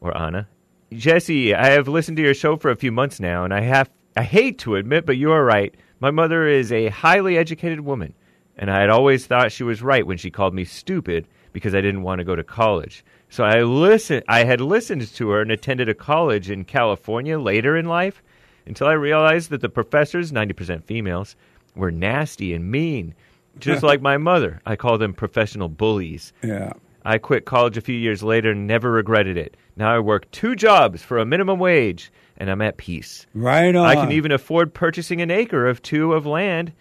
or 0.01 0.17
Anna. 0.17 0.49
Jesse, 0.93 1.55
I 1.55 1.71
have 1.71 1.89
listened 1.89 2.17
to 2.17 2.23
your 2.23 2.35
show 2.35 2.57
for 2.57 2.71
a 2.71 2.77
few 2.77 2.93
months 2.93 3.21
now, 3.21 3.45
and 3.45 3.53
I 3.53 3.61
have 3.61 3.91
I 4.17 4.23
hate 4.23 4.59
to 4.61 4.77
admit, 4.77 5.05
but 5.05 5.19
you 5.19 5.31
are 5.33 5.45
right. 5.45 5.75
My 6.01 6.11
mother 6.11 6.47
is 6.47 6.73
a 6.73 6.89
highly 6.89 7.37
educated 7.37 7.81
woman, 7.81 8.15
and 8.57 8.71
I 8.71 8.81
had 8.81 8.89
always 8.89 9.27
thought 9.27 9.53
she 9.53 9.65
was 9.65 9.83
right 9.83 10.07
when 10.07 10.17
she 10.17 10.31
called 10.31 10.55
me 10.55 10.65
stupid 10.65 11.27
because 11.53 11.75
I 11.75 11.81
didn't 11.81 12.03
want 12.03 12.21
to 12.21 12.25
go 12.25 12.37
to 12.37 12.45
college. 12.45 13.05
So 13.29 13.45
I 13.45 13.63
listen 13.63 14.23
I 14.29 14.45
had 14.45 14.61
listened 14.61 15.07
to 15.15 15.31
her 15.31 15.43
and 15.43 15.51
attended 15.51 15.89
a 15.89 15.95
college 15.95 16.51
in 16.51 16.65
California 16.65 17.39
later 17.39 17.77
in 17.77 17.87
life 17.87 18.23
until 18.67 18.87
I 18.87 18.93
realized 18.93 19.51
that 19.51 19.61
the 19.61 19.69
professors, 19.69 20.33
90% 20.33 20.85
females, 20.85 21.37
were 21.75 21.91
nasty 21.91 22.53
and 22.55 22.71
mean. 22.71 23.15
Just 23.59 23.83
like 23.83 24.01
my 24.03 24.17
mother. 24.19 24.61
I 24.67 24.77
call 24.77 24.99
them 24.99 25.15
professional 25.15 25.69
bullies. 25.69 26.33
yeah. 26.43 26.73
I 27.05 27.19
quit 27.19 27.45
college 27.45 27.77
a 27.77 27.81
few 27.81 27.95
years 27.95 28.25
later 28.25 28.51
and 28.51 28.67
never 28.67 28.91
regretted 28.91 29.37
it. 29.37 29.57
Now 29.77 29.95
I 29.95 30.01
work 30.01 30.29
two 30.33 30.57
jobs 30.57 31.03
for 31.03 31.19
a 31.19 31.25
minimum 31.25 31.61
wage 31.61 32.11
and 32.37 32.51
I'm 32.51 32.61
at 32.61 32.79
peace. 32.79 33.27
Right 33.33 33.75
on. 33.77 33.87
I 33.87 33.95
can 33.95 34.11
even 34.11 34.33
afford 34.33 34.75
purchasing 34.75 35.21
an 35.21 35.31
acre 35.31 35.69
of 35.69 35.81
two 35.83 36.15
of 36.15 36.27
land 36.27 36.73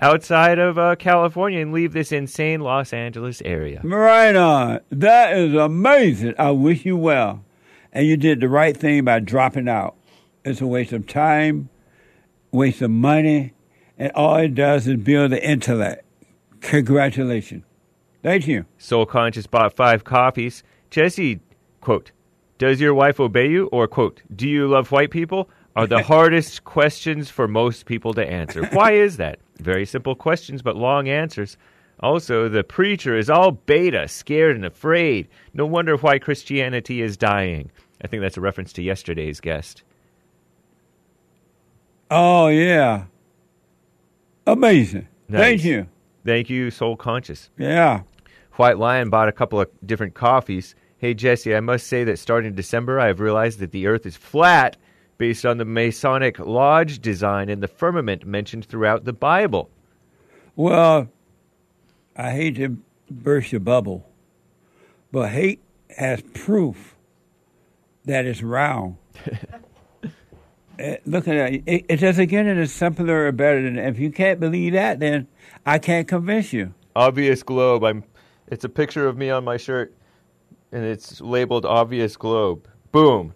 outside 0.00 0.58
of 0.58 0.78
uh, 0.78 0.96
California 0.96 1.60
and 1.60 1.72
leave 1.72 1.92
this 1.92 2.10
insane 2.10 2.60
Los 2.60 2.92
Angeles 2.92 3.40
area. 3.44 3.80
Right 3.84 4.34
on. 4.34 4.80
That 4.90 5.38
is 5.38 5.54
amazing. 5.54 6.34
I 6.40 6.50
wish 6.50 6.84
you 6.84 6.96
well. 6.96 7.44
And 7.92 8.04
you 8.04 8.16
did 8.16 8.40
the 8.40 8.48
right 8.48 8.76
thing 8.76 9.04
by 9.04 9.20
dropping 9.20 9.68
out. 9.68 9.94
It's 10.44 10.60
a 10.60 10.66
waste 10.66 10.92
of 10.92 11.06
time, 11.06 11.68
waste 12.50 12.82
of 12.82 12.90
money, 12.90 13.52
and 13.96 14.10
all 14.12 14.36
it 14.38 14.56
does 14.56 14.88
is 14.88 14.96
build 14.96 15.30
the 15.32 15.48
intellect. 15.48 16.04
Congratulations. 16.60 17.64
Thank 18.22 18.46
you. 18.48 18.66
Soul 18.78 19.06
Conscious 19.06 19.46
bought 19.46 19.74
five 19.74 20.04
copies. 20.04 20.62
Jesse, 20.90 21.40
quote, 21.80 22.10
does 22.58 22.80
your 22.80 22.92
wife 22.94 23.20
obey 23.20 23.48
you? 23.48 23.66
Or, 23.68 23.86
quote, 23.86 24.22
do 24.34 24.48
you 24.48 24.66
love 24.66 24.90
white 24.90 25.10
people? 25.10 25.48
Are 25.76 25.86
the 25.86 26.02
hardest 26.14 26.64
questions 26.64 27.30
for 27.30 27.46
most 27.46 27.86
people 27.86 28.12
to 28.14 28.28
answer. 28.28 28.66
Why 28.72 28.92
is 28.92 29.16
that? 29.18 29.38
Very 29.58 29.86
simple 29.86 30.16
questions, 30.16 30.60
but 30.60 30.76
long 30.76 31.08
answers. 31.08 31.56
Also, 32.00 32.48
the 32.48 32.64
preacher 32.64 33.16
is 33.16 33.30
all 33.30 33.52
beta, 33.52 34.08
scared 34.08 34.56
and 34.56 34.64
afraid. 34.64 35.28
No 35.54 35.66
wonder 35.66 35.96
why 35.96 36.18
Christianity 36.18 37.00
is 37.00 37.16
dying. 37.16 37.70
I 38.02 38.08
think 38.08 38.22
that's 38.22 38.36
a 38.36 38.40
reference 38.40 38.72
to 38.74 38.82
yesterday's 38.82 39.40
guest. 39.40 39.82
Oh, 42.10 42.48
yeah. 42.48 43.04
Amazing. 44.46 45.08
Thank 45.30 45.64
you. 45.64 45.86
Thank 46.24 46.50
you, 46.50 46.70
Soul 46.70 46.96
Conscious. 46.96 47.50
Yeah. 47.58 48.02
White 48.52 48.78
Lion 48.78 49.08
bought 49.08 49.28
a 49.28 49.32
couple 49.32 49.60
of 49.60 49.68
different 49.84 50.14
coffees. 50.14 50.74
Hey, 50.98 51.14
Jesse, 51.14 51.54
I 51.54 51.60
must 51.60 51.86
say 51.86 52.02
that 52.04 52.18
starting 52.18 52.54
December, 52.54 52.98
I 52.98 53.06
have 53.06 53.20
realized 53.20 53.60
that 53.60 53.70
the 53.70 53.86
Earth 53.86 54.04
is 54.04 54.16
flat 54.16 54.76
based 55.16 55.46
on 55.46 55.58
the 55.58 55.64
Masonic 55.64 56.38
Lodge 56.38 57.00
design 57.00 57.48
and 57.48 57.62
the 57.62 57.68
firmament 57.68 58.26
mentioned 58.26 58.64
throughout 58.64 59.04
the 59.04 59.12
Bible. 59.12 59.70
Well, 60.56 61.08
I 62.16 62.32
hate 62.32 62.56
to 62.56 62.78
burst 63.08 63.52
your 63.52 63.60
bubble, 63.60 64.08
but 65.12 65.30
hate 65.30 65.62
has 65.96 66.20
proof 66.34 66.96
that 68.04 68.26
it's 68.26 68.42
round. 68.42 68.96
Uh, 70.78 70.96
Look 71.06 71.26
at 71.28 71.34
that. 71.34 71.52
It, 71.66 71.86
it 71.88 71.96
doesn't 71.96 72.26
get 72.26 72.46
any 72.46 72.66
simpler 72.66 73.26
or 73.26 73.32
better 73.32 73.62
than 73.62 73.78
If 73.78 73.98
you 73.98 74.10
can't 74.10 74.38
believe 74.38 74.74
that, 74.74 75.00
then 75.00 75.26
I 75.66 75.78
can't 75.78 76.06
convince 76.06 76.52
you. 76.52 76.74
Obvious 76.94 77.42
globe. 77.42 77.84
I'm. 77.84 78.04
It's 78.46 78.64
a 78.64 78.68
picture 78.68 79.06
of 79.06 79.16
me 79.16 79.30
on 79.30 79.44
my 79.44 79.56
shirt, 79.56 79.92
and 80.72 80.84
it's 80.84 81.20
labeled 81.20 81.66
"Obvious 81.66 82.16
Globe." 82.16 82.66
Boom, 82.92 83.34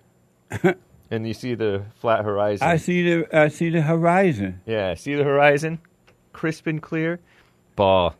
and 1.10 1.26
you 1.28 1.34
see 1.34 1.54
the 1.54 1.84
flat 2.00 2.24
horizon. 2.24 2.66
I 2.66 2.76
see 2.78 3.02
the 3.02 3.36
I 3.36 3.48
see 3.48 3.68
the 3.68 3.82
horizon, 3.82 4.60
yeah, 4.66 4.94
see 4.94 5.14
the 5.14 5.24
horizon, 5.24 5.80
crisp 6.32 6.66
and 6.66 6.80
clear. 6.82 7.20
Ball. 7.76 8.14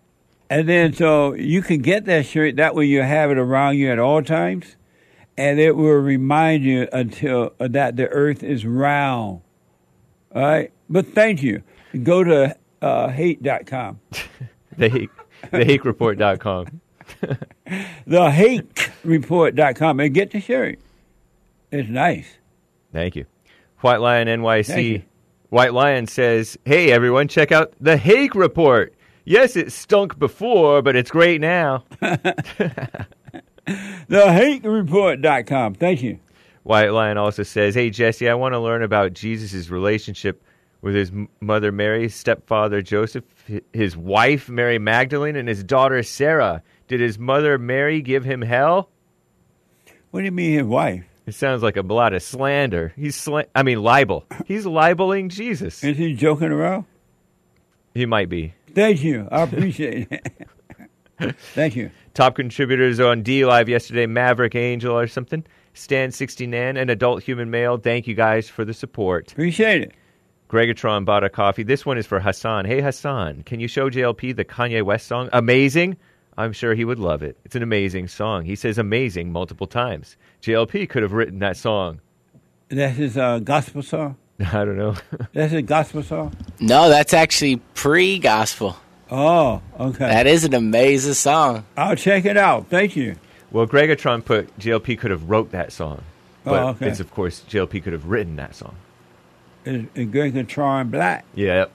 and 0.51 0.69
then 0.69 0.93
so 0.93 1.35
you 1.35 1.63
can 1.63 1.81
get 1.81 2.05
that 2.05 2.27
shirt. 2.27 2.57
That 2.57 2.75
way 2.75 2.85
you 2.85 3.03
have 3.03 3.31
it 3.31 3.39
around 3.39 3.79
you 3.79 3.91
at 3.91 3.99
all 3.99 4.23
times, 4.23 4.77
and 5.37 5.59
it 5.59 5.77
will 5.77 5.95
remind 5.99 6.65
you 6.65 6.89
until 6.93 7.53
uh, 7.59 7.69
that 7.69 7.97
the 7.97 8.09
Earth 8.09 8.43
is 8.43 8.67
round. 8.67 9.41
All 10.35 10.43
right, 10.43 10.73
but 10.89 11.07
thank 11.07 11.43
you. 11.43 11.63
Go 12.03 12.25
to 12.25 12.57
uh, 12.81 13.09
hate.com. 13.09 14.01
The 14.79 14.89
hake, 14.89 15.11
thehakereport.com. 15.53 16.81
The 17.21 17.39
hatereport.com 18.07 20.01
and 20.01 20.15
get 20.15 20.31
the 20.31 20.41
shirt. 20.41 20.79
It's 21.71 21.91
nice. 21.91 22.27
Thank 22.91 23.17
you. 23.17 23.27
White 23.81 24.01
Lion 24.01 24.29
NYC. 24.29 25.03
White 25.51 25.75
Lion 25.75 26.07
says, 26.07 26.57
Hey, 26.65 26.91
everyone, 26.91 27.29
check 27.29 27.53
out 27.53 27.75
the 27.81 27.97
Hake 27.99 28.35
Report. 28.35 28.95
Yes, 29.25 29.57
it 29.57 29.73
stunk 29.73 30.19
before, 30.19 30.83
but 30.83 30.97
it's 30.97 31.11
great 31.11 31.41
now. 31.41 31.85
TheHateReport.com. 33.67 35.75
Thank 35.75 36.03
you. 36.03 36.19
White 36.63 36.93
Lion 36.93 37.19
also 37.19 37.43
says, 37.43 37.75
Hey, 37.75 37.91
Jesse, 37.91 38.29
I 38.29 38.35
want 38.35 38.55
to 38.55 38.61
learn 38.61 38.83
about 38.83 39.15
Jesus' 39.15 39.69
relationship 39.69 40.43
with 40.81 40.95
his 40.95 41.11
mother 41.41 41.73
Mary, 41.73 42.09
stepfather 42.09 42.83
Joseph, 42.83 43.25
his 43.73 43.97
wife 43.97 44.49
Mary 44.49 44.79
Magdalene, 44.79 45.37
and 45.37 45.49
his 45.49 45.65
daughter 45.65 46.03
Sarah. 46.03 46.63
Did 46.89 47.01
his 47.01 47.19
mother 47.19 47.59
Mary 47.59 48.03
give 48.03 48.25
him 48.25 48.43
hell? 48.43 48.91
What 50.11 50.21
do 50.21 50.25
you 50.27 50.33
mean 50.33 50.59
his 50.59 50.67
wife? 50.67 51.05
It 51.25 51.35
sounds 51.35 51.63
like 51.63 51.77
a 51.77 51.83
lot 51.83 52.13
of 52.13 52.23
slander. 52.23 52.93
He's 52.97 53.17
sla- 53.17 53.47
I 53.55 53.63
mean 53.63 53.83
libel. 53.83 54.25
He's 54.47 54.67
libeling 54.67 55.29
Jesus. 55.29 55.83
Is 55.85 55.97
he 55.97 56.15
joking 56.15 56.51
around? 56.51 56.85
He 57.95 58.07
might 58.07 58.29
be. 58.29 58.55
Thank 58.75 59.05
you. 59.05 59.29
I 59.31 59.43
appreciate 59.43 60.09
it. 60.11 60.49
Thank 61.55 61.77
you. 61.77 61.91
Top 62.15 62.35
contributors 62.35 63.01
on 63.01 63.23
DLive 63.23 63.69
yesterday, 63.69 64.07
Maverick 64.07 64.55
Angel 64.55 64.97
or 64.97 65.07
something, 65.07 65.45
Stan 65.73 66.11
69, 66.11 66.77
and 66.77 66.91
Adult 66.91 67.23
Human 67.23 67.51
Male. 67.51 67.79
Thank 67.79 68.07
you 68.07 68.15
guys 68.15 68.49
for 68.49 68.65
the 68.65 68.75
support. 68.75 69.33
Appreciate 69.33 69.83
it. 69.83 69.93
Gregatron 70.51 71.07
bought 71.07 71.25
a 71.25 71.31
coffee. 71.31 71.63
This 71.63 71.87
one 71.87 71.97
is 71.97 72.07
for 72.07 72.21
Hassan. 72.21 72.67
Hey 72.67 72.83
Hassan, 72.83 73.43
can 73.45 73.59
you 73.59 73.69
show 73.69 73.89
JLP 73.89 74.37
the 74.37 74.45
Kanye 74.45 74.83
West 74.83 75.07
song? 75.07 75.31
Amazing. 75.33 75.97
I'm 76.37 76.53
sure 76.53 76.75
he 76.75 76.85
would 76.85 76.99
love 76.99 77.23
it. 77.23 77.39
It's 77.47 77.57
an 77.57 77.63
amazing 77.63 78.09
song. 78.09 78.45
He 78.45 78.57
says 78.57 78.77
amazing 78.77 79.33
multiple 79.33 79.67
times. 79.67 80.19
JLP 80.43 80.91
could 80.91 81.03
have 81.03 81.13
written 81.13 81.39
that 81.39 81.57
song. 81.57 82.01
That's 82.69 82.97
his 82.97 83.17
uh, 83.17 83.39
gospel 83.39 83.83
song? 83.83 84.17
I 84.41 84.65
don't 84.65 84.77
know. 84.77 84.95
That's 85.33 85.53
his 85.53 85.63
gospel 85.63 86.03
song? 86.03 86.35
No, 86.61 86.91
that's 86.91 87.15
actually 87.15 87.57
pre-gospel. 87.75 88.77
Oh, 89.15 89.61
okay. 89.79 90.07
That 90.09 90.27
is 90.27 90.45
an 90.45 90.55
amazing 90.55 91.13
song. 91.13 91.67
I'll 91.77 91.97
check 91.97 92.25
it 92.25 92.39
out. 92.39 92.69
Thank 92.69 92.97
you. 92.97 93.17
well, 93.51 93.67
Gregatron 93.67 94.25
put 94.25 94.59
JLP 94.59 94.99
could 94.99 95.11
have 95.11 95.29
wrote 95.29 95.51
that 95.53 95.71
song. 95.71 96.03
Oh, 96.47 96.51
but 96.51 96.63
Oh, 96.63 96.69
okay. 96.69 96.89
it's 96.89 96.99
of 97.01 97.11
course 97.11 97.43
JLP 97.47 97.83
could 97.85 97.93
have 97.93 98.07
written 98.07 98.37
that 98.37 98.55
song. 98.55 98.75
Is, 99.67 99.85
is 99.95 100.09
Greg 100.09 100.49
Tron 100.49 100.89
Black? 100.89 101.27
Yep. 101.35 101.71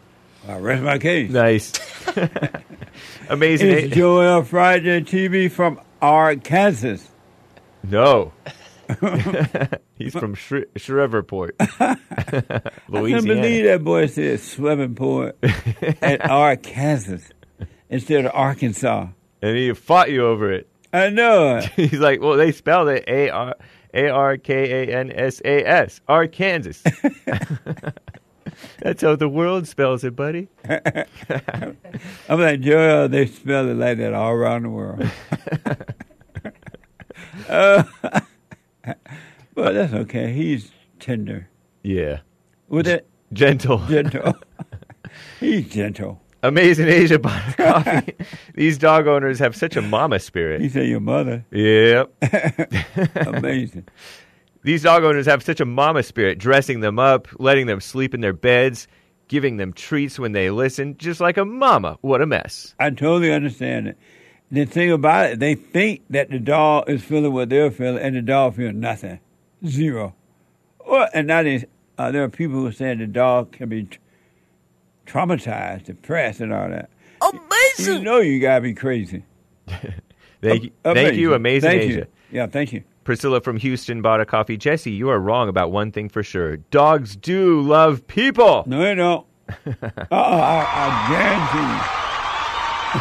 I 0.48 0.58
rest 0.58 0.82
my 0.84 0.98
case. 0.98 1.30
Nice. 1.30 1.74
amazing. 3.30 3.70
It's 3.70 3.96
Joel 3.96 4.44
Friday 4.44 5.02
TV 5.02 5.52
from 5.52 5.80
Arkansas. 6.02 6.98
No. 7.84 8.32
He's 9.96 10.14
from 10.14 10.36
Shre- 10.36 10.66
Shreveport, 10.76 11.56
I 11.60 11.98
can't 12.90 13.26
believe 13.26 13.66
that 13.66 13.82
boy 13.84 14.08
said 14.08 14.40
Shreveport 14.40 15.38
at 16.02 16.22
Arkansas 16.30 17.18
instead 17.90 18.26
of 18.26 18.32
Arkansas. 18.34 19.08
And 19.42 19.56
he 19.58 19.74
fought 19.74 20.10
you 20.12 20.26
over 20.26 20.52
it. 20.52 20.68
I 20.94 21.10
know. 21.10 21.60
He's 21.76 22.00
like, 22.00 22.22
well, 22.22 22.38
they 22.38 22.52
spelled 22.52 22.90
it 22.90 23.04
A 23.08 23.30
R 23.30 23.56
A 23.94 24.10
R 24.10 24.38
K 24.38 24.84
A 24.90 24.98
N 25.00 25.12
S 25.12 25.42
A 25.44 25.64
S, 25.68 26.02
Arkansas. 26.08 26.90
That's 28.80 29.02
how 29.04 29.16
the 29.16 29.30
world 29.30 29.68
spells 29.68 30.04
it, 30.04 30.16
buddy. 30.16 30.48
I'm 30.68 32.40
like, 32.40 32.62
Joel, 32.62 33.08
they 33.10 33.28
spell 33.28 33.68
it 33.70 33.76
like 33.76 33.98
that 34.00 34.14
all 34.14 34.32
around 34.32 34.64
the 34.64 34.70
world. 34.70 35.04
uh, 37.50 37.84
but 39.56 39.74
that's 39.74 39.94
okay. 39.94 40.34
He's 40.34 40.72
tender. 41.00 41.50
Yeah. 41.84 42.20
With 42.68 42.88
it, 42.88 43.08
Gentle. 43.34 43.78
gentle. 43.90 44.34
He's 45.40 45.70
gentle. 45.70 46.22
Amazing 46.44 46.88
Asia 46.88 47.18
bought 47.20 47.58
coffee. 47.58 48.14
These 48.54 48.78
dog 48.78 49.08
owners 49.08 49.40
have 49.40 49.56
such 49.56 49.76
a 49.76 49.82
mama 49.82 50.16
He 50.18 50.20
spirit. 50.20 50.72
said, 50.72 50.88
your 50.88 51.00
mother. 51.00 51.44
Yep. 51.52 52.14
Amazing. 53.28 53.88
These 54.64 54.84
dog 54.84 55.04
owners 55.04 55.26
have 55.26 55.42
such 55.44 55.60
a 55.60 55.66
mama 55.66 56.04
spirit, 56.04 56.38
dressing 56.38 56.82
them 56.82 57.00
up, 57.00 57.28
letting 57.40 57.66
them 57.68 57.82
sleep 57.82 58.14
in 58.14 58.22
their 58.22 58.34
beds, 58.34 58.88
giving 59.30 59.58
them 59.58 59.74
treats 59.74 60.20
when 60.20 60.34
they 60.34 60.50
listen, 60.52 60.96
just 60.98 61.20
like 61.20 61.38
a 61.38 61.46
mama. 61.46 61.98
What 62.02 62.22
a 62.22 62.26
mess. 62.28 62.76
I 62.80 62.92
totally 62.92 63.32
understand 63.34 63.88
it. 63.88 63.98
The 64.50 64.66
thing 64.66 64.92
about 64.92 65.32
it, 65.32 65.40
they 65.40 65.56
think 65.56 66.04
that 66.10 66.30
the 66.30 66.40
dog 66.40 66.90
is 66.90 67.04
feeling 67.04 67.34
what 67.34 67.50
they're 67.50 67.70
feeling, 67.70 68.02
and 68.02 68.16
the 68.16 68.22
dog 68.22 68.56
feels 68.56 68.74
nothing, 68.74 69.20
zero. 69.66 70.16
Or 70.80 71.10
and 71.14 71.28
now 71.28 71.44
uh, 71.98 72.12
there 72.12 72.24
are 72.24 72.30
people 72.30 72.56
who 72.56 72.72
say 72.72 72.96
the 72.96 73.08
dog 73.08 73.52
can 73.52 73.68
be 73.68 73.84
t- 73.84 73.98
traumatized, 75.06 75.86
depressed, 75.86 76.40
and 76.40 76.54
all 76.54 76.70
that. 76.70 76.90
Amazing. 77.22 77.94
You 77.96 78.02
know 78.04 78.20
you 78.20 78.40
gotta 78.40 78.62
be 78.62 78.74
crazy. 78.74 79.24
Thank, 80.40 80.66
you, 80.66 80.72
thank 80.84 81.16
you, 81.16 81.34
Amazing 81.34 81.70
thank 81.70 81.82
Asia. 81.82 81.98
You. 81.98 82.08
Yeah, 82.32 82.46
thank 82.46 82.72
you. 82.72 82.84
Priscilla 83.04 83.42
from 83.42 83.58
Houston 83.58 84.04
bought 84.04 84.22
a 84.22 84.26
coffee. 84.26 84.56
Jesse, 84.56 84.92
you 84.92 85.10
are 85.10 85.20
wrong 85.20 85.50
about 85.50 85.72
one 85.72 85.92
thing 85.92 86.10
for 86.10 86.22
sure. 86.22 86.58
Dogs 86.58 87.16
do 87.16 87.60
love 87.62 88.06
people. 88.06 88.64
No, 88.68 88.80
they 88.80 88.94
don't. 88.94 89.26
uh, 89.66 89.88
I, 90.12 90.68
I 90.74 91.08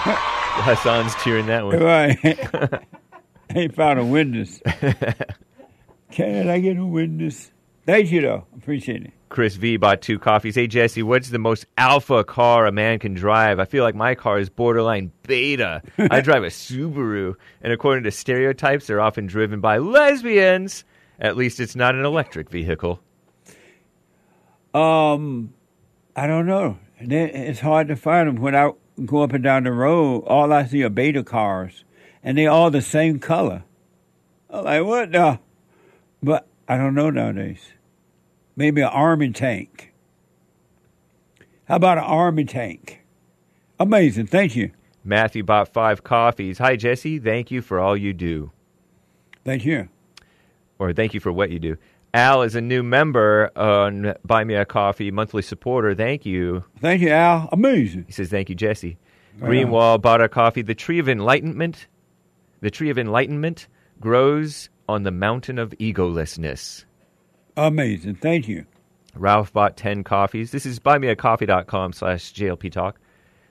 guarantee 0.00 0.20
Hassan's 0.62 1.14
cheering 1.22 1.46
that 1.46 1.64
one. 1.64 1.78
Right. 1.78 2.18
ain't 3.54 3.74
found 3.74 3.98
a 3.98 4.04
witness. 4.04 4.60
Can 6.10 6.48
I 6.48 6.58
get 6.60 6.76
a 6.78 6.84
witness? 6.84 7.50
Thank 7.84 8.10
you, 8.10 8.20
though. 8.20 8.46
Appreciate 8.56 9.04
it. 9.04 9.12
Chris 9.28 9.56
V 9.56 9.76
bought 9.76 10.02
two 10.02 10.18
coffees. 10.18 10.54
Hey, 10.54 10.66
Jesse, 10.66 11.02
what's 11.02 11.30
the 11.30 11.38
most 11.38 11.66
alpha 11.76 12.24
car 12.24 12.66
a 12.66 12.72
man 12.72 12.98
can 12.98 13.14
drive? 13.14 13.58
I 13.58 13.64
feel 13.64 13.84
like 13.84 13.94
my 13.94 14.14
car 14.14 14.38
is 14.38 14.48
borderline 14.48 15.12
beta. 15.24 15.82
I 15.98 16.20
drive 16.20 16.42
a 16.42 16.48
Subaru, 16.48 17.34
and 17.60 17.72
according 17.72 18.04
to 18.04 18.10
stereotypes, 18.10 18.86
they're 18.86 19.00
often 19.00 19.26
driven 19.26 19.60
by 19.60 19.78
lesbians. 19.78 20.84
At 21.18 21.36
least 21.36 21.60
it's 21.60 21.76
not 21.76 21.94
an 21.94 22.04
electric 22.04 22.50
vehicle. 22.50 23.00
Um, 24.74 25.54
I 26.14 26.26
don't 26.26 26.46
know. 26.46 26.78
It's 26.98 27.60
hard 27.60 27.88
to 27.88 27.96
find 27.96 28.28
them. 28.28 28.36
When 28.36 28.54
I 28.54 28.72
go 29.04 29.22
up 29.22 29.32
and 29.32 29.44
down 29.44 29.64
the 29.64 29.72
road, 29.72 30.24
all 30.26 30.52
I 30.52 30.64
see 30.64 30.82
are 30.82 30.88
beta 30.88 31.22
cars, 31.22 31.84
and 32.22 32.38
they 32.38 32.46
all 32.46 32.70
the 32.70 32.82
same 32.82 33.18
color. 33.18 33.64
I'm 34.50 34.64
like, 34.64 34.84
what 34.84 35.12
the? 35.12 35.38
But 36.22 36.46
I 36.68 36.76
don't 36.76 36.94
know 36.94 37.10
nowadays. 37.10 37.72
Maybe 38.56 38.80
an 38.80 38.88
army 38.88 39.32
tank. 39.32 39.92
How 41.66 41.76
about 41.76 41.98
an 41.98 42.04
army 42.04 42.44
tank? 42.44 43.02
Amazing. 43.78 44.28
Thank 44.28 44.56
you. 44.56 44.70
Matthew 45.04 45.42
bought 45.42 45.72
five 45.72 46.02
coffees. 46.02 46.58
Hi, 46.58 46.76
Jesse. 46.76 47.18
Thank 47.18 47.50
you 47.50 47.60
for 47.60 47.78
all 47.78 47.96
you 47.96 48.12
do. 48.12 48.50
Thank 49.44 49.64
you. 49.64 49.88
Or 50.78 50.92
thank 50.92 51.14
you 51.14 51.20
for 51.20 51.32
what 51.32 51.50
you 51.50 51.58
do. 51.58 51.76
Al 52.16 52.40
is 52.40 52.54
a 52.54 52.62
new 52.62 52.82
member 52.82 53.50
on 53.54 54.14
Buy 54.24 54.42
Me 54.42 54.54
a 54.54 54.64
Coffee, 54.64 55.10
monthly 55.10 55.42
supporter. 55.42 55.94
Thank 55.94 56.24
you. 56.24 56.64
Thank 56.80 57.02
you, 57.02 57.10
Al. 57.10 57.50
Amazing. 57.52 58.04
He 58.06 58.12
says, 58.12 58.30
Thank 58.30 58.48
you, 58.48 58.54
Jesse. 58.54 58.96
Greenwall 59.38 60.00
bought 60.00 60.22
a 60.22 60.28
coffee. 60.30 60.62
The 60.62 60.74
tree 60.74 60.98
of 60.98 61.10
enlightenment, 61.10 61.88
the 62.62 62.70
tree 62.70 62.88
of 62.88 62.96
enlightenment 62.96 63.68
grows 64.00 64.70
on 64.88 65.02
the 65.02 65.10
mountain 65.10 65.58
of 65.58 65.74
egolessness. 65.78 66.86
Amazing. 67.54 68.14
Thank 68.14 68.48
you. 68.48 68.64
Ralph 69.14 69.52
bought 69.52 69.76
10 69.76 70.02
coffees. 70.02 70.52
This 70.52 70.64
is 70.64 70.80
buymeacoffee.com 70.80 71.92
slash 71.92 72.32
JLP 72.32 72.72
Talk. 72.72 72.98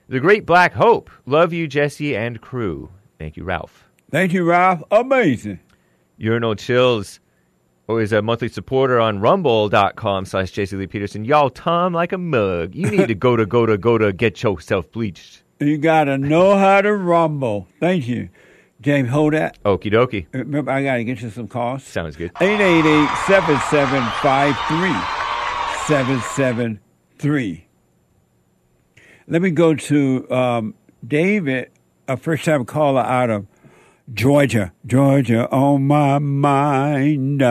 The 0.08 0.18
Great 0.18 0.44
Black 0.44 0.72
Hope. 0.72 1.08
Love 1.24 1.52
you, 1.52 1.68
Jesse 1.68 2.16
and 2.16 2.40
crew. 2.40 2.90
Thank 3.20 3.36
you, 3.36 3.44
Ralph. 3.44 3.88
Thank 4.10 4.32
you, 4.32 4.42
Ralph. 4.42 4.82
Amazing. 4.90 5.60
Urinal 6.18 6.56
Chills 6.56 7.20
or 7.88 8.00
is 8.00 8.12
a 8.12 8.22
monthly 8.22 8.48
supporter 8.48 8.98
on 9.00 9.20
rumble.com 9.20 10.24
slash 10.24 10.50
Jesse 10.50 10.76
Lee 10.76 10.86
Peterson. 10.86 11.24
Y'all, 11.24 11.50
Tom 11.50 11.92
like 11.92 12.12
a 12.12 12.18
mug. 12.18 12.74
You 12.74 12.90
need 12.90 13.08
to 13.08 13.14
go 13.14 13.36
to, 13.36 13.46
go 13.46 13.66
to, 13.66 13.78
go 13.78 13.98
to 13.98 14.12
get 14.12 14.42
yourself 14.42 14.90
bleached. 14.90 15.42
You 15.60 15.78
got 15.78 16.04
to 16.04 16.18
know 16.18 16.56
how 16.58 16.82
to 16.82 16.92
rumble. 16.92 17.68
Thank 17.80 18.06
you. 18.08 18.28
James, 18.80 19.08
hold 19.08 19.32
that. 19.32 19.62
Okie 19.64 19.92
dokie. 19.92 20.26
Remember, 20.32 20.70
I 20.70 20.82
got 20.82 20.96
to 20.96 21.04
get 21.04 21.22
you 21.22 21.30
some 21.30 21.48
calls. 21.48 21.82
Sounds 21.82 22.14
good. 22.16 22.30
888 22.40 23.08
7753 23.26 24.90
773. 25.86 27.66
Let 29.28 29.42
me 29.42 29.50
go 29.50 29.74
to 29.74 30.30
um, 30.30 30.74
David, 31.06 31.70
a 32.06 32.16
first 32.16 32.44
time 32.44 32.64
caller 32.64 33.00
out 33.00 33.30
of 33.30 33.46
Georgia. 34.12 34.72
Georgia 34.84 35.48
on 35.50 35.86
my 35.86 36.18
mind. 36.18 37.42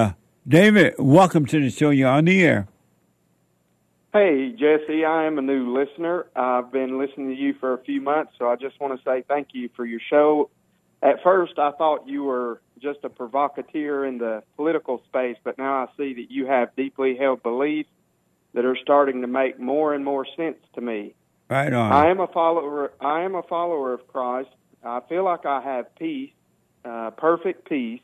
David, 0.48 0.96
welcome 1.00 1.46
to 1.48 1.60
the 1.60 1.70
show. 1.70 1.89
You're 1.89 2.10
on 2.10 2.26
the 2.26 2.43
air. 2.43 2.68
Hey, 4.14 4.52
Jesse, 4.52 5.04
I 5.04 5.26
am 5.26 5.38
a 5.38 5.41
new 5.41 5.78
listener. 5.78 6.28
I've 6.36 6.72
been 6.72 6.98
listening 7.00 7.30
to 7.30 7.36
you 7.36 7.54
for 7.60 7.74
a 7.74 7.84
few 7.84 8.00
months, 8.00 8.34
so 8.39 8.48
I 8.48 8.56
just 8.56 8.80
want 8.80 8.98
to 8.98 9.04
say 9.04 9.24
thank 9.28 9.50
you 9.54 9.70
for 9.76 9.86
your 9.86 10.00
show 10.10 10.50
at 11.06 11.22
first 11.24 11.60
I 11.60 11.72
thought 11.72 12.08
you 12.08 12.24
were 12.24 12.62
just 12.82 13.00
a 13.04 13.10
provocateur 13.10 14.06
in 14.06 14.18
the 14.18 14.43
political 14.56 15.02
space, 15.08 15.38
but 15.43 15.58
now 15.58 15.84
I 15.84 15.88
see 15.98 16.16
that 16.16 16.32
you 16.32 16.48
have 16.48 16.76
deeply 16.76 17.16
held 17.16 17.43
beliefs 17.43 17.89
that 18.54 18.66
are 18.66 18.78
starting 18.82 19.22
to 19.22 19.28
make 19.28 19.60
more 19.60 19.93
and 19.93 20.04
more 20.04 20.26
sense 20.36 20.58
to 20.74 20.82
me. 20.82 21.14
Right 21.50 21.72
on. 21.72 21.91
I 21.91 22.10
am 22.10 22.20
a 22.20 22.28
follower. 22.28 22.91
I 23.00 23.22
am 23.22 23.36
a 23.36 23.43
follower 23.43 23.93
of 23.93 24.08
Christ. 24.08 24.50
I 24.84 25.02
feel 25.08 25.24
like 25.24 25.46
I 25.46 25.62
have 25.62 25.96
peace, 25.96 26.32
uh, 26.84 27.12
perfect 27.12 27.70
peace. 27.70 28.02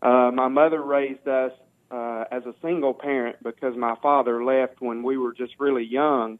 Uh, 0.00 0.30
my 0.32 0.48
mother 0.48 0.80
raised 0.82 1.26
us 1.26 1.52
uh, 1.90 2.24
as 2.30 2.44
a 2.44 2.54
single 2.62 2.94
parent 2.94 3.36
because 3.42 3.76
my 3.76 3.94
father 4.02 4.44
left 4.44 4.80
when 4.80 5.02
we 5.02 5.16
were 5.16 5.32
just 5.32 5.54
really 5.58 5.84
young, 5.84 6.38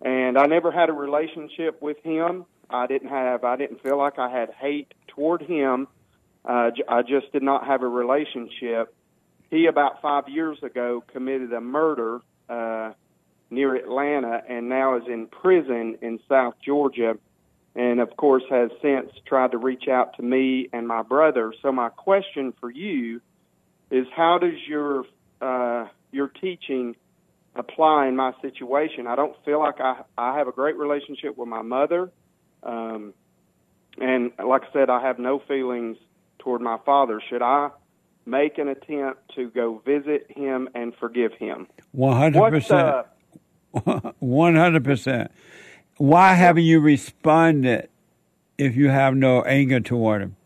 and 0.00 0.38
I 0.38 0.46
never 0.46 0.70
had 0.70 0.88
a 0.88 0.92
relationship 0.92 1.82
with 1.82 1.98
him. 2.02 2.46
I 2.70 2.86
didn't 2.86 3.08
have. 3.08 3.44
I 3.44 3.56
didn't 3.56 3.82
feel 3.82 3.98
like 3.98 4.18
I 4.18 4.30
had 4.30 4.50
hate 4.52 4.92
toward 5.08 5.42
him. 5.42 5.88
Uh, 6.44 6.70
I 6.88 7.02
just 7.02 7.32
did 7.32 7.42
not 7.42 7.66
have 7.66 7.82
a 7.82 7.88
relationship. 7.88 8.94
He 9.50 9.66
about 9.66 10.00
five 10.00 10.28
years 10.28 10.62
ago 10.62 11.02
committed 11.12 11.52
a 11.52 11.60
murder 11.60 12.20
uh, 12.48 12.92
near 13.50 13.74
Atlanta, 13.74 14.42
and 14.48 14.68
now 14.68 14.96
is 14.96 15.04
in 15.08 15.26
prison 15.26 15.98
in 16.02 16.20
South 16.28 16.54
Georgia, 16.64 17.16
and 17.74 18.00
of 18.00 18.16
course 18.16 18.42
has 18.50 18.70
since 18.82 19.10
tried 19.26 19.52
to 19.52 19.58
reach 19.58 19.88
out 19.88 20.16
to 20.16 20.22
me 20.22 20.68
and 20.72 20.86
my 20.86 21.02
brother. 21.02 21.52
So 21.62 21.72
my 21.72 21.88
question 21.90 22.52
for 22.60 22.70
you 22.70 23.20
is, 23.90 24.06
how 24.14 24.38
does 24.38 24.54
your 24.66 25.04
uh, 25.40 25.86
your 26.10 26.28
teaching 26.28 26.96
apply 27.54 28.08
in 28.08 28.16
my 28.16 28.32
situation? 28.42 29.06
I 29.06 29.16
don't 29.16 29.36
feel 29.44 29.58
like 29.60 29.80
I 29.80 30.02
I 30.16 30.36
have 30.38 30.48
a 30.48 30.52
great 30.52 30.76
relationship 30.76 31.36
with 31.36 31.48
my 31.48 31.62
mother. 31.62 32.10
Um, 32.62 33.14
and 34.00 34.32
like 34.44 34.62
I 34.64 34.72
said, 34.72 34.90
I 34.90 35.02
have 35.02 35.18
no 35.18 35.38
feelings 35.40 35.96
toward 36.38 36.60
my 36.60 36.78
father. 36.84 37.20
Should 37.28 37.42
I 37.42 37.70
make 38.26 38.58
an 38.58 38.68
attempt 38.68 39.34
to 39.34 39.50
go 39.50 39.82
visit 39.84 40.26
him 40.30 40.68
and 40.74 40.94
forgive 41.00 41.32
him? 41.32 41.66
One 41.92 42.16
hundred 42.16 42.50
percent. 42.50 43.06
uh, 43.74 44.12
One 44.18 44.54
hundred 44.54 44.84
percent. 44.84 45.30
Why 45.98 46.34
haven't 46.34 46.64
you 46.64 46.80
responded 46.80 47.88
if 48.56 48.76
you 48.76 48.88
have 48.88 49.14
no 49.14 49.42
anger 49.42 49.80
toward 49.80 50.22
him? 50.22 50.36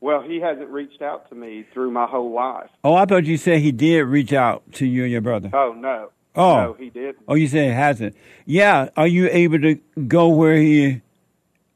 Well, 0.00 0.22
he 0.22 0.38
hasn't 0.40 0.68
reached 0.68 1.02
out 1.02 1.28
to 1.30 1.34
me 1.34 1.64
through 1.72 1.90
my 1.90 2.06
whole 2.06 2.30
life. 2.32 2.70
Oh, 2.84 2.94
I 2.94 3.06
thought 3.06 3.24
you 3.24 3.36
said 3.36 3.60
he 3.60 3.72
did 3.72 4.02
reach 4.04 4.32
out 4.32 4.62
to 4.74 4.86
you 4.86 5.02
and 5.04 5.12
your 5.12 5.20
brother. 5.22 5.50
Oh 5.52 5.72
no, 5.76 6.10
Oh. 6.36 6.56
no, 6.56 6.72
he 6.74 6.90
didn't. 6.90 7.18
Oh, 7.26 7.34
you 7.34 7.48
said 7.48 7.70
it 7.70 7.74
hasn't. 7.74 8.14
Yeah. 8.44 8.90
Are 8.96 9.06
you 9.06 9.28
able 9.32 9.58
to 9.60 9.76
go 10.06 10.28
where 10.28 10.56
he 10.56 11.00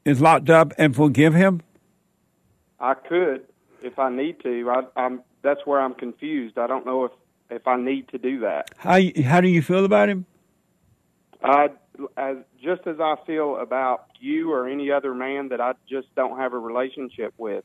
is 0.04 0.20
locked 0.20 0.50
up 0.50 0.72
and 0.78 0.94
forgive 0.94 1.34
him? 1.34 1.62
I 2.78 2.94
could 2.94 3.46
if 3.82 3.98
I 3.98 4.10
need 4.10 4.40
to. 4.42 4.70
I, 4.70 4.82
I'm 4.96 5.22
that's 5.42 5.60
where 5.64 5.80
I'm 5.80 5.94
confused. 5.94 6.58
I 6.58 6.66
don't 6.66 6.84
know 6.84 7.06
if 7.06 7.12
if 7.50 7.66
I 7.66 7.76
need 7.76 8.08
to 8.08 8.18
do 8.18 8.40
that. 8.40 8.70
How 8.76 9.00
how 9.24 9.40
do 9.40 9.48
you 9.48 9.62
feel 9.62 9.84
about 9.86 10.08
him? 10.10 10.26
I 11.42 11.68
as 12.16 12.36
just 12.62 12.86
as 12.86 12.96
I 13.00 13.16
feel 13.26 13.56
about 13.56 14.06
you 14.20 14.52
or 14.52 14.68
any 14.68 14.90
other 14.90 15.14
man 15.14 15.48
that 15.48 15.60
I 15.60 15.72
just 15.88 16.14
don't 16.14 16.38
have 16.38 16.52
a 16.52 16.58
relationship 16.58 17.34
with. 17.38 17.64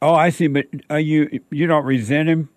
Oh, 0.00 0.14
I 0.14 0.30
see. 0.30 0.48
But 0.48 0.66
are 0.90 1.00
you 1.00 1.40
you 1.50 1.66
don't 1.66 1.84
resent 1.84 2.28
him? 2.28 2.48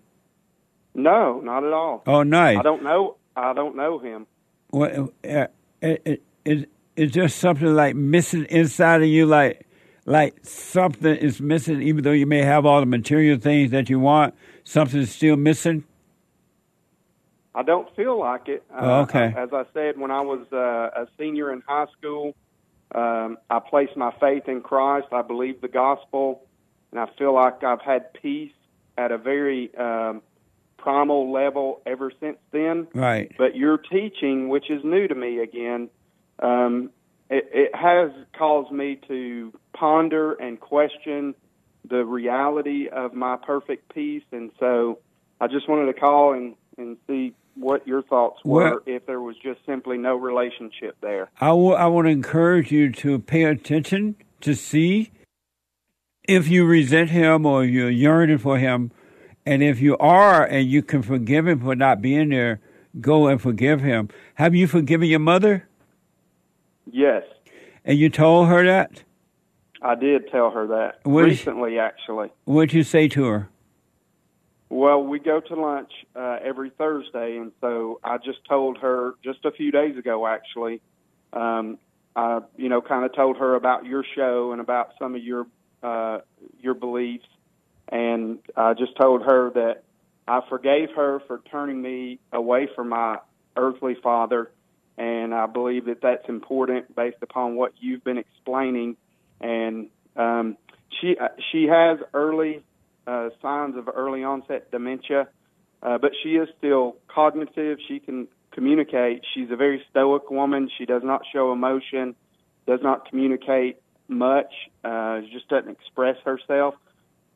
No, 0.94 1.40
not 1.40 1.64
at 1.64 1.72
all. 1.72 2.02
Oh, 2.06 2.22
nice. 2.22 2.58
I 2.58 2.62
don't 2.62 2.82
know. 2.82 3.16
I 3.36 3.52
don't 3.52 3.76
know 3.76 3.98
him. 3.98 4.26
Well, 4.70 5.12
uh, 5.28 5.46
is 5.82 6.18
is 6.44 6.66
is 6.96 7.12
there 7.12 7.28
something 7.28 7.74
like 7.74 7.94
missing 7.94 8.46
inside 8.46 9.02
of 9.02 9.08
you, 9.08 9.26
like 9.26 9.66
like 10.06 10.44
something 10.44 11.14
is 11.16 11.40
missing, 11.40 11.82
even 11.82 12.02
though 12.02 12.12
you 12.12 12.26
may 12.26 12.42
have 12.42 12.64
all 12.64 12.80
the 12.80 12.86
material 12.86 13.38
things 13.38 13.72
that 13.72 13.90
you 13.90 14.00
want, 14.00 14.34
something's 14.64 15.10
still 15.10 15.36
missing. 15.36 15.84
I 17.56 17.62
don't 17.62 17.88
feel 17.96 18.20
like 18.20 18.48
it. 18.48 18.62
Uh, 18.70 18.80
Oh, 18.80 19.00
okay. 19.02 19.32
As 19.36 19.48
I 19.52 19.64
said, 19.72 19.98
when 19.98 20.10
I 20.10 20.20
was 20.20 20.46
uh, 20.52 21.02
a 21.02 21.08
senior 21.18 21.50
in 21.52 21.62
high 21.66 21.86
school, 21.98 22.36
um, 22.94 23.38
I 23.48 23.58
placed 23.58 23.96
my 23.96 24.12
faith 24.20 24.46
in 24.46 24.60
Christ. 24.60 25.08
I 25.10 25.22
believed 25.22 25.62
the 25.62 25.68
gospel, 25.68 26.46
and 26.90 27.00
I 27.00 27.06
feel 27.18 27.34
like 27.34 27.64
I've 27.64 27.80
had 27.80 28.12
peace 28.12 28.52
at 28.98 29.10
a 29.10 29.18
very 29.18 29.74
um, 29.76 30.20
primal 30.76 31.32
level 31.32 31.80
ever 31.86 32.12
since 32.20 32.36
then. 32.52 32.88
Right. 32.94 33.32
But 33.38 33.56
your 33.56 33.78
teaching, 33.78 34.48
which 34.50 34.70
is 34.70 34.84
new 34.84 35.08
to 35.08 35.14
me 35.14 35.38
again, 35.38 35.88
um, 36.38 36.90
it, 37.30 37.48
it 37.52 37.74
has 37.74 38.10
caused 38.38 38.70
me 38.70 39.00
to 39.08 39.52
ponder 39.72 40.34
and 40.34 40.60
question 40.60 41.34
the 41.88 42.04
reality 42.04 42.88
of 42.88 43.14
my 43.14 43.36
perfect 43.36 43.94
peace. 43.94 44.24
And 44.30 44.50
so 44.60 44.98
I 45.40 45.46
just 45.46 45.68
wanted 45.68 45.86
to 45.86 45.98
call 45.98 46.34
and, 46.34 46.54
and 46.76 46.98
see 47.06 47.34
what 47.56 47.86
your 47.86 48.02
thoughts 48.02 48.44
were 48.44 48.62
Well- 48.70 48.80
if 48.86 49.06
there 49.06 49.20
was 49.20 49.36
just 49.38 49.64
simply 49.66 49.98
no 49.98 50.16
relationship 50.16 50.96
there. 51.00 51.30
I 51.40 51.52
will- 51.52 51.76
I 51.76 51.86
want 51.86 52.06
to 52.06 52.10
encourage 52.10 52.70
you 52.70 52.92
to 52.92 53.18
pay 53.18 53.44
attention 53.44 54.16
to 54.42 54.54
see 54.54 55.10
if 56.28 56.48
you 56.48 56.66
resent 56.66 57.10
him 57.10 57.46
or 57.46 57.64
you're 57.64 57.90
yearning 57.90 58.38
for 58.38 58.58
him. 58.58 58.90
And 59.44 59.62
if 59.62 59.80
you 59.80 59.96
are 59.98 60.44
and 60.44 60.66
you 60.66 60.82
can 60.82 61.02
forgive 61.02 61.46
him 61.46 61.60
for 61.60 61.74
not 61.76 62.02
being 62.02 62.30
there, 62.30 62.60
go 63.00 63.28
and 63.28 63.40
forgive 63.40 63.80
him. 63.80 64.08
Have 64.34 64.54
you 64.54 64.66
forgiven 64.66 65.08
your 65.08 65.20
mother? 65.20 65.68
Yes, 66.90 67.24
And 67.84 67.96
you 67.98 68.08
told 68.10 68.48
her 68.48 68.64
that? 68.64 69.04
I 69.80 69.94
did 69.94 70.28
tell 70.30 70.50
her 70.50 70.66
that 70.66 70.98
What 71.04 71.24
recently, 71.24 71.78
actually. 71.78 72.30
What 72.44 72.62
did 72.62 72.72
you 72.74 72.82
say 72.82 73.06
to 73.08 73.24
her? 73.26 73.48
Well, 74.68 75.02
we 75.02 75.20
go 75.20 75.40
to 75.40 75.54
lunch 75.54 75.92
uh, 76.16 76.38
every 76.42 76.70
Thursday, 76.70 77.36
and 77.36 77.52
so 77.60 78.00
I 78.02 78.18
just 78.18 78.44
told 78.48 78.78
her 78.78 79.14
just 79.22 79.44
a 79.44 79.52
few 79.52 79.70
days 79.70 79.96
ago, 79.96 80.26
actually. 80.26 80.80
Um, 81.32 81.78
I, 82.16 82.40
you 82.56 82.68
know, 82.68 82.80
kind 82.80 83.04
of 83.04 83.14
told 83.14 83.36
her 83.36 83.54
about 83.54 83.84
your 83.84 84.04
show 84.16 84.52
and 84.52 84.60
about 84.60 84.92
some 84.98 85.14
of 85.14 85.22
your 85.22 85.46
uh, 85.82 86.18
your 86.60 86.74
beliefs, 86.74 87.26
and 87.90 88.38
I 88.56 88.74
just 88.74 88.96
told 88.96 89.22
her 89.22 89.50
that 89.50 89.82
I 90.26 90.40
forgave 90.48 90.88
her 90.96 91.20
for 91.28 91.42
turning 91.50 91.80
me 91.80 92.18
away 92.32 92.68
from 92.74 92.88
my 92.88 93.18
earthly 93.56 93.96
father, 94.02 94.50
and 94.98 95.32
I 95.32 95.46
believe 95.46 95.84
that 95.84 96.00
that's 96.00 96.28
important 96.28 96.94
based 96.96 97.18
upon 97.22 97.54
what 97.54 97.72
you've 97.78 98.02
been 98.02 98.18
explaining. 98.18 98.96
And 99.40 99.88
um, 100.16 100.56
she 101.00 101.16
uh, 101.18 101.28
she 101.52 101.64
has 101.64 101.98
early 102.14 102.64
uh, 103.06 103.30
signs 103.40 103.76
of 103.76 103.88
early 103.94 104.24
onset 104.24 104.70
dementia, 104.70 105.28
uh, 105.82 105.98
but 105.98 106.12
she 106.22 106.30
is 106.30 106.48
still 106.58 106.96
cognitive. 107.08 107.78
She 107.86 108.00
can 108.00 108.28
communicate. 108.50 109.22
She's 109.34 109.50
a 109.50 109.56
very 109.56 109.82
stoic 109.90 110.30
woman. 110.30 110.70
She 110.76 110.86
does 110.86 111.02
not 111.04 111.22
show 111.32 111.52
emotion, 111.52 112.16
does 112.66 112.80
not 112.82 113.08
communicate 113.08 113.80
much, 114.08 114.52
uh, 114.84 115.20
just 115.32 115.48
doesn't 115.48 115.70
express 115.70 116.16
herself. 116.24 116.74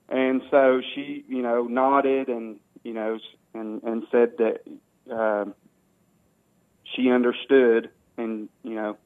And 0.08 0.42
so 0.50 0.80
she, 0.94 1.24
you 1.28 1.42
know, 1.42 1.64
nodded 1.64 2.28
and 2.28 2.58
you 2.82 2.94
know 2.94 3.18
and 3.54 3.82
and 3.82 4.02
said 4.10 4.32
that 4.38 4.62
um 5.12 5.54
she 6.94 7.10
understood. 7.10 7.90
And 8.16 8.48
you 8.64 8.74
know, 8.74 8.96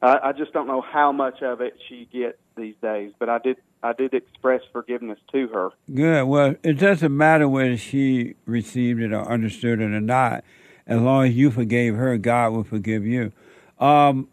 I, 0.00 0.18
I 0.24 0.32
just 0.32 0.52
don't 0.52 0.66
know 0.68 0.80
how 0.80 1.12
much 1.12 1.42
of 1.42 1.60
it 1.60 1.74
she 1.88 2.08
gets 2.12 2.38
these 2.56 2.76
days. 2.80 3.12
But 3.18 3.28
I 3.28 3.38
did 3.38 3.56
I 3.82 3.92
did 3.92 4.12
express 4.14 4.62
forgiveness 4.72 5.18
to 5.32 5.48
her. 5.48 5.70
Good. 5.92 6.24
Well, 6.24 6.56
it 6.62 6.74
doesn't 6.74 7.16
matter 7.16 7.48
whether 7.48 7.76
she 7.76 8.34
received 8.44 9.00
it 9.00 9.12
or 9.12 9.28
understood 9.28 9.80
it 9.80 9.84
or 9.84 10.00
not. 10.00 10.44
As 10.86 11.00
long 11.00 11.26
as 11.26 11.34
you 11.34 11.50
forgave 11.50 11.94
her, 11.94 12.16
God 12.18 12.52
will 12.52 12.64
forgive 12.64 13.06
you. 13.06 13.32
Um, 13.78 14.28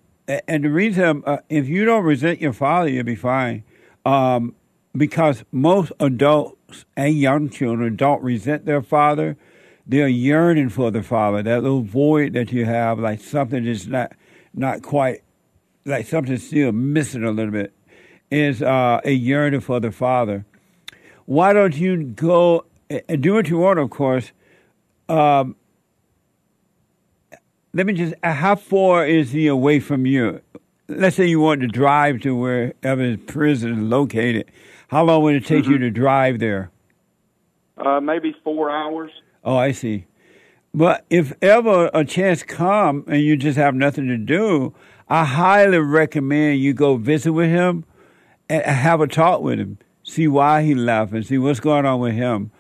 and 0.48 0.64
the 0.64 0.70
reason, 0.70 1.22
uh, 1.26 1.38
if 1.50 1.68
you 1.68 1.86
don't 1.86 2.04
resent 2.04 2.42
your 2.42 2.54
father, 2.54 2.90
you'll 2.90 3.04
be 3.04 3.16
fine. 3.16 3.64
Um, 4.06 4.56
because 4.96 5.44
most 5.52 5.92
adults 6.00 6.86
and 6.96 7.14
young 7.14 7.50
children 7.50 7.96
don't 7.96 8.24
resent 8.24 8.66
their 8.66 8.82
father. 8.82 9.38
They're 9.86 10.08
yearning 10.08 10.70
for 10.70 10.90
the 10.90 11.04
father. 11.04 11.44
That 11.44 11.62
little 11.62 11.82
void 11.82 12.34
that 12.34 12.52
you 12.52 12.66
have, 12.66 12.98
like 13.00 13.22
something 13.22 13.66
that's 13.66 13.86
not 13.86 14.14
not 14.54 14.82
quite, 14.82 15.22
like 15.86 16.08
something's 16.08 16.48
still 16.48 16.72
missing 16.72 17.24
a 17.24 17.32
little 17.32 17.52
bit, 17.52 17.74
is 18.32 18.62
uh, 18.62 19.02
a 19.04 19.12
yearning 19.12 19.62
for 19.62 19.80
the 19.80 19.92
father 19.92 20.46
why 21.26 21.54
don't 21.54 21.76
you 21.76 22.04
go 22.04 22.66
and 22.90 23.22
do 23.22 23.34
what 23.34 23.50
you 23.50 23.58
want, 23.58 23.80
of 23.80 23.90
course. 23.90 24.32
Um, 25.10 25.56
let 27.74 27.86
me 27.86 27.94
just, 27.94 28.14
uh, 28.24 28.34
how 28.34 28.56
far 28.56 29.06
is 29.06 29.32
he 29.32 29.48
away 29.48 29.80
from 29.80 30.06
you? 30.06 30.42
Let's 30.88 31.16
say 31.16 31.26
you 31.26 31.40
want 31.40 31.62
to 31.62 31.68
drive 31.68 32.22
to 32.22 32.36
wherever 32.36 33.02
his 33.02 33.18
prison 33.26 33.74
is 33.74 33.80
located. 33.80 34.52
How 34.90 35.04
long 35.04 35.24
would 35.24 35.36
it 35.36 35.46
take 35.46 35.66
you 35.66 35.80
to 35.80 35.90
drive 35.90 36.40
there? 36.40 36.72
Uh, 37.78 38.00
maybe 38.00 38.36
four 38.44 38.70
hours. 38.70 39.12
Oh, 39.44 39.58
I 39.58 39.72
see. 39.72 40.06
But 40.74 41.06
if 41.10 41.34
ever 41.42 41.90
a 41.94 42.06
chance 42.06 42.44
come 42.44 43.04
and 43.08 43.22
you 43.22 43.36
just 43.36 43.58
have 43.58 43.74
nothing 43.74 44.08
to 44.08 44.18
do, 44.18 44.76
I 45.10 45.26
highly 45.26 45.80
recommend 45.80 46.60
you 46.60 46.74
go 46.74 46.98
visit 46.98 47.32
with 47.32 47.50
him 47.50 47.86
have 48.50 49.02
a 49.02 49.08
talk 49.08 49.42
with 49.42 49.60
him, 49.60 49.78
see 50.04 50.28
why 50.28 50.64
he 50.64 50.76
left, 50.76 51.14
and 51.14 51.26
see 51.26 51.38
what's 51.38 51.60
going 51.60 51.86
on 51.86 52.00
with 52.00 52.14
him. 52.14 52.52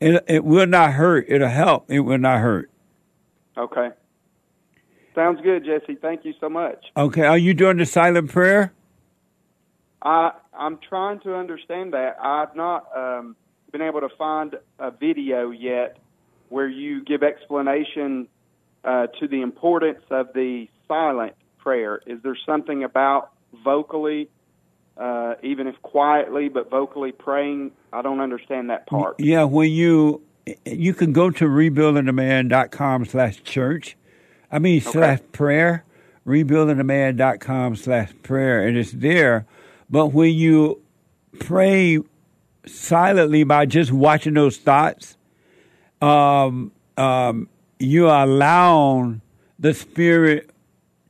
It 0.00 0.24
it 0.26 0.44
will 0.44 0.66
not 0.66 0.92
hurt. 0.92 1.26
It'll 1.28 1.48
help. 1.48 1.90
It 1.90 2.00
will 2.00 2.18
not 2.18 2.40
hurt. 2.40 2.70
Okay. 3.56 3.90
Sounds 5.14 5.40
good, 5.42 5.64
Jesse. 5.64 5.94
Thank 5.94 6.24
you 6.24 6.34
so 6.40 6.48
much. 6.48 6.86
Okay. 6.96 7.24
Are 7.24 7.38
you 7.38 7.54
doing 7.54 7.76
the 7.76 7.86
silent 7.86 8.30
prayer? 8.30 8.72
I 10.02 10.32
I'm 10.52 10.78
trying 10.88 11.20
to 11.20 11.34
understand 11.34 11.94
that. 11.94 12.16
I've 12.20 12.54
not 12.56 12.86
um, 12.96 13.36
been 13.72 13.82
able 13.82 14.00
to 14.00 14.08
find 14.16 14.56
a 14.78 14.90
video 14.90 15.50
yet 15.50 15.98
where 16.48 16.68
you 16.68 17.04
give 17.04 17.22
explanation 17.22 18.28
uh, 18.84 19.06
to 19.18 19.26
the 19.26 19.40
importance 19.42 20.02
of 20.10 20.28
the 20.34 20.68
silent 20.86 21.34
prayer. 21.58 22.00
Is 22.06 22.22
there 22.22 22.36
something 22.46 22.84
about 22.84 23.30
vocally, 23.64 24.28
uh, 24.96 25.34
even 25.42 25.66
if 25.66 25.80
quietly, 25.82 26.48
but 26.48 26.70
vocally 26.70 27.12
praying? 27.12 27.72
I 27.92 28.02
don't 28.02 28.20
understand 28.20 28.70
that 28.70 28.86
part. 28.86 29.16
Yeah, 29.18 29.44
when 29.44 29.70
you 29.70 30.22
you 30.64 30.94
can 30.94 31.12
go 31.12 31.30
to 31.30 31.44
rebuildingtheman.com 31.44 33.06
slash 33.06 33.42
church. 33.42 33.96
I 34.50 34.58
mean 34.58 34.80
slash 34.80 35.20
prayer. 35.32 35.84
Rebuildingtheman.com 36.26 37.76
slash 37.76 38.12
prayer. 38.22 38.66
And 38.66 38.76
it's 38.76 38.92
there. 38.92 39.46
But 39.90 40.08
when 40.08 40.32
you 40.34 40.80
pray 41.38 41.98
silently 42.66 43.44
by 43.44 43.66
just 43.66 43.92
watching 43.92 44.34
those 44.34 44.56
thoughts, 44.56 45.16
um, 46.00 46.72
um, 46.96 47.48
you 47.78 48.08
are 48.08 48.24
allowing 48.24 49.20
the 49.58 49.74
Spirit 49.74 50.50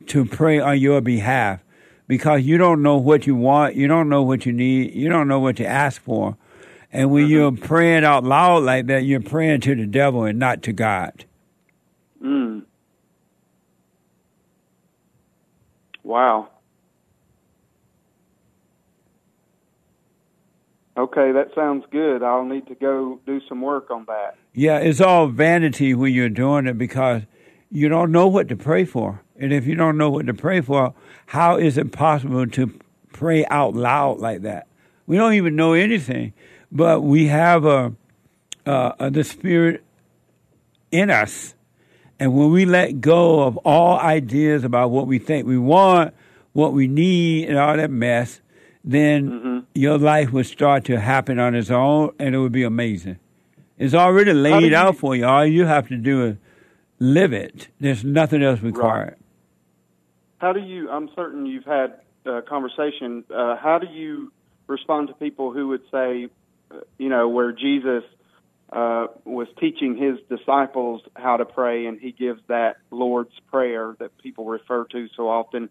to 0.07 0.25
pray 0.25 0.59
on 0.59 0.79
your 0.79 1.01
behalf 1.01 1.64
because 2.07 2.43
you 2.43 2.57
don't 2.57 2.81
know 2.81 2.97
what 2.97 3.25
you 3.25 3.35
want, 3.35 3.75
you 3.75 3.87
don't 3.87 4.09
know 4.09 4.23
what 4.23 4.45
you 4.45 4.51
need, 4.51 4.93
you 4.93 5.09
don't 5.09 5.27
know 5.27 5.39
what 5.39 5.57
to 5.57 5.65
ask 5.65 6.01
for. 6.01 6.37
And 6.91 7.11
when 7.11 7.27
you're 7.27 7.51
praying 7.51 8.05
out 8.05 8.23
loud 8.23 8.63
like 8.63 8.87
that, 8.87 9.03
you're 9.03 9.19
praying 9.19 9.61
to 9.61 9.75
the 9.75 9.85
devil 9.85 10.23
and 10.23 10.39
not 10.39 10.63
to 10.63 10.73
God. 10.73 11.25
Mm. 12.23 12.63
Wow. 16.03 16.49
Okay, 20.97 21.33
that 21.33 21.53
sounds 21.53 21.83
good. 21.91 22.23
I'll 22.23 22.45
need 22.45 22.67
to 22.67 22.75
go 22.75 23.19
do 23.25 23.41
some 23.49 23.61
work 23.61 23.91
on 23.91 24.05
that. 24.05 24.37
Yeah, 24.53 24.77
it's 24.77 25.01
all 25.01 25.27
vanity 25.27 25.93
when 25.93 26.13
you're 26.13 26.29
doing 26.29 26.67
it 26.67 26.77
because 26.77 27.23
you 27.71 27.89
don't 27.89 28.11
know 28.11 28.27
what 28.27 28.47
to 28.49 28.55
pray 28.55 28.85
for. 28.85 29.21
And 29.37 29.51
if 29.51 29.65
you 29.67 29.75
don't 29.75 29.97
know 29.97 30.09
what 30.09 30.27
to 30.27 30.33
pray 30.33 30.61
for, 30.61 30.93
how 31.27 31.57
is 31.57 31.77
it 31.77 31.91
possible 31.91 32.47
to 32.47 32.79
pray 33.11 33.45
out 33.47 33.73
loud 33.75 34.19
like 34.19 34.41
that? 34.43 34.67
We 35.07 35.17
don't 35.17 35.33
even 35.33 35.55
know 35.55 35.73
anything, 35.73 36.33
but 36.71 37.01
we 37.01 37.27
have 37.27 37.65
a, 37.65 37.93
uh, 38.65 39.09
the 39.09 39.23
Spirit 39.23 39.83
in 40.91 41.09
us. 41.09 41.53
And 42.19 42.33
when 42.35 42.51
we 42.51 42.65
let 42.65 43.01
go 43.01 43.41
of 43.43 43.57
all 43.57 43.99
ideas 43.99 44.63
about 44.63 44.89
what 44.91 45.05
we 45.05 45.19
think 45.19 45.45
we 45.45 45.57
want, 45.57 46.13
what 46.53 46.71
we 46.71 46.87
need, 46.87 47.49
and 47.49 47.57
all 47.57 47.75
that 47.75 47.91
mess, 47.91 48.39
then 48.83 49.29
Mm-hmm. 49.31 49.59
your 49.73 49.97
life 49.97 50.31
would 50.31 50.45
start 50.45 50.85
to 50.85 50.99
happen 50.99 51.39
on 51.39 51.55
its 51.55 51.69
own, 51.71 52.13
and 52.19 52.33
it 52.33 52.37
would 52.37 52.51
be 52.53 52.63
amazing. 52.63 53.17
It's 53.77 53.93
already 53.93 54.31
laid 54.31 54.69
you- 54.71 54.75
out 54.77 54.95
for 54.95 55.15
you. 55.15 55.25
All 55.25 55.45
you 55.45 55.65
have 55.65 55.89
to 55.89 55.97
do 55.97 56.23
is 56.25 56.37
live 56.99 57.33
it. 57.33 57.67
There's 57.79 58.03
nothing 58.03 58.43
else 58.43 58.61
required. 58.61 59.17
How 60.37 60.53
do 60.53 60.59
you? 60.59 60.89
I'm 60.89 61.09
certain 61.15 61.45
you've 61.45 61.65
had 61.65 62.01
a 62.25 62.41
conversation. 62.41 63.23
Uh, 63.33 63.55
how 63.55 63.79
do 63.79 63.87
you 63.87 64.31
respond 64.67 65.07
to 65.09 65.13
people 65.13 65.51
who 65.51 65.69
would 65.69 65.83
say, 65.91 66.27
uh, 66.71 66.79
you 66.97 67.09
know, 67.09 67.29
where 67.29 67.51
Jesus 67.51 68.03
uh, 68.71 69.07
was 69.23 69.47
teaching 69.59 69.95
his 69.95 70.17
disciples 70.37 71.01
how 71.15 71.37
to 71.37 71.45
pray, 71.45 71.85
and 71.85 71.99
he 71.99 72.11
gives 72.11 72.41
that 72.47 72.77
Lord's 72.91 73.37
prayer 73.51 73.95
that 73.99 74.17
people 74.17 74.45
refer 74.45 74.85
to 74.85 75.07
so 75.15 75.29
often? 75.29 75.69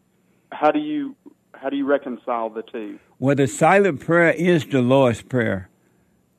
How 0.51 0.71
do 0.71 0.79
you? 0.79 1.17
How 1.53 1.71
do 1.71 1.77
you 1.77 1.87
reconcile 1.87 2.51
the 2.51 2.63
two? 2.63 2.99
Well, 3.19 3.37
the 3.37 3.47
silent 3.47 4.01
prayer 4.01 4.33
is 4.33 4.67
the 4.67 4.83
Lord's 4.83 5.23
prayer. 5.23 5.69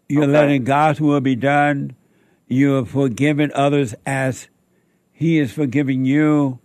You're 0.10 0.24
Okay. 0.24 0.32
letting 0.32 0.64
God's 0.66 1.02
will 1.02 1.22
be 1.22 1.36
done. 1.36 1.96
You're 2.48 2.86
forgiving 2.86 3.52
others 3.54 3.96
as 4.06 4.50
He 5.18 5.40
is 5.40 5.54
forgiving 5.54 6.04
you. 6.04 6.60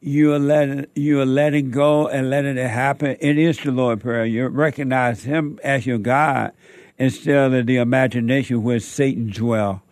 You 0.00 0.34
are 0.34 0.38
letting 0.40 0.86
you 0.96 1.20
are 1.20 1.26
letting 1.26 1.70
go 1.70 2.08
and 2.08 2.28
letting 2.28 2.58
it 2.58 2.68
happen. 2.68 3.16
It 3.20 3.38
is 3.38 3.56
the 3.58 3.70
Lord 3.70 4.00
prayer. 4.00 4.26
You 4.26 4.48
recognize 4.48 5.22
Him 5.22 5.60
as 5.62 5.86
your 5.86 5.98
God 5.98 6.52
instead 6.98 7.54
of 7.54 7.66
the 7.66 7.76
imagination 7.76 8.64
where 8.64 8.80
Satan 8.80 9.30
dwell. 9.30 9.82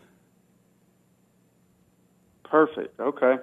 Perfect. 2.43 2.99
Okay. 2.99 3.37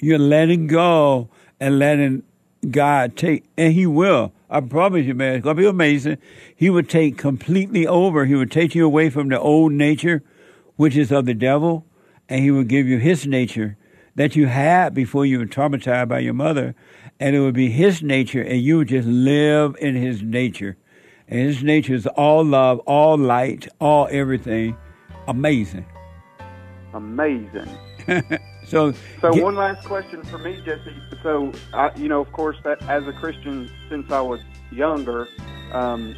You're 0.00 0.18
letting 0.18 0.66
go 0.66 1.30
and 1.60 1.78
letting 1.78 2.24
God 2.68 3.16
take, 3.16 3.44
and 3.56 3.72
He 3.72 3.86
will. 3.86 4.32
I 4.50 4.60
promise 4.60 5.06
you, 5.06 5.14
man, 5.14 5.36
it's 5.36 5.44
going 5.44 5.56
to 5.56 5.62
be 5.62 5.68
amazing. 5.68 6.18
He 6.56 6.70
would 6.70 6.88
take 6.88 7.16
completely 7.16 7.86
over. 7.86 8.24
He 8.24 8.34
would 8.34 8.50
take 8.50 8.74
you 8.74 8.84
away 8.84 9.10
from 9.10 9.28
the 9.28 9.38
old 9.38 9.72
nature, 9.72 10.24
which 10.74 10.96
is 10.96 11.12
of 11.12 11.24
the 11.24 11.34
devil, 11.34 11.84
and 12.28 12.42
He 12.42 12.50
will 12.50 12.64
give 12.64 12.86
you 12.86 12.98
His 12.98 13.26
nature 13.26 13.76
that 14.14 14.34
you 14.36 14.46
had 14.46 14.94
before 14.94 15.24
you 15.24 15.38
were 15.38 15.46
traumatized 15.46 16.08
by 16.08 16.18
your 16.18 16.34
mother, 16.34 16.74
and 17.20 17.36
it 17.36 17.40
would 17.40 17.54
be 17.54 17.70
His 17.70 18.02
nature, 18.02 18.42
and 18.42 18.60
you 18.60 18.78
would 18.78 18.88
just 18.88 19.06
live 19.08 19.76
in 19.80 19.94
His 19.94 20.22
nature. 20.22 20.76
And 21.28 21.40
His 21.40 21.62
nature 21.62 21.94
is 21.94 22.06
all 22.06 22.44
love, 22.44 22.78
all 22.80 23.16
light, 23.16 23.68
all 23.80 24.08
everything. 24.10 24.76
Amazing. 25.26 25.84
Amazing. 26.94 27.68
So, 28.68 28.92
So 29.22 29.32
get- 29.32 29.42
one 29.42 29.54
last 29.54 29.86
question 29.86 30.22
for 30.24 30.36
me, 30.36 30.60
Jesse. 30.62 30.94
So 31.22 31.52
I, 31.72 31.90
you 31.96 32.06
know, 32.06 32.20
of 32.20 32.30
course, 32.32 32.58
that 32.64 32.82
as 32.82 33.06
a 33.06 33.14
Christian 33.14 33.70
since 33.88 34.12
I 34.12 34.20
was 34.20 34.40
younger, 34.70 35.26
um, 35.72 36.14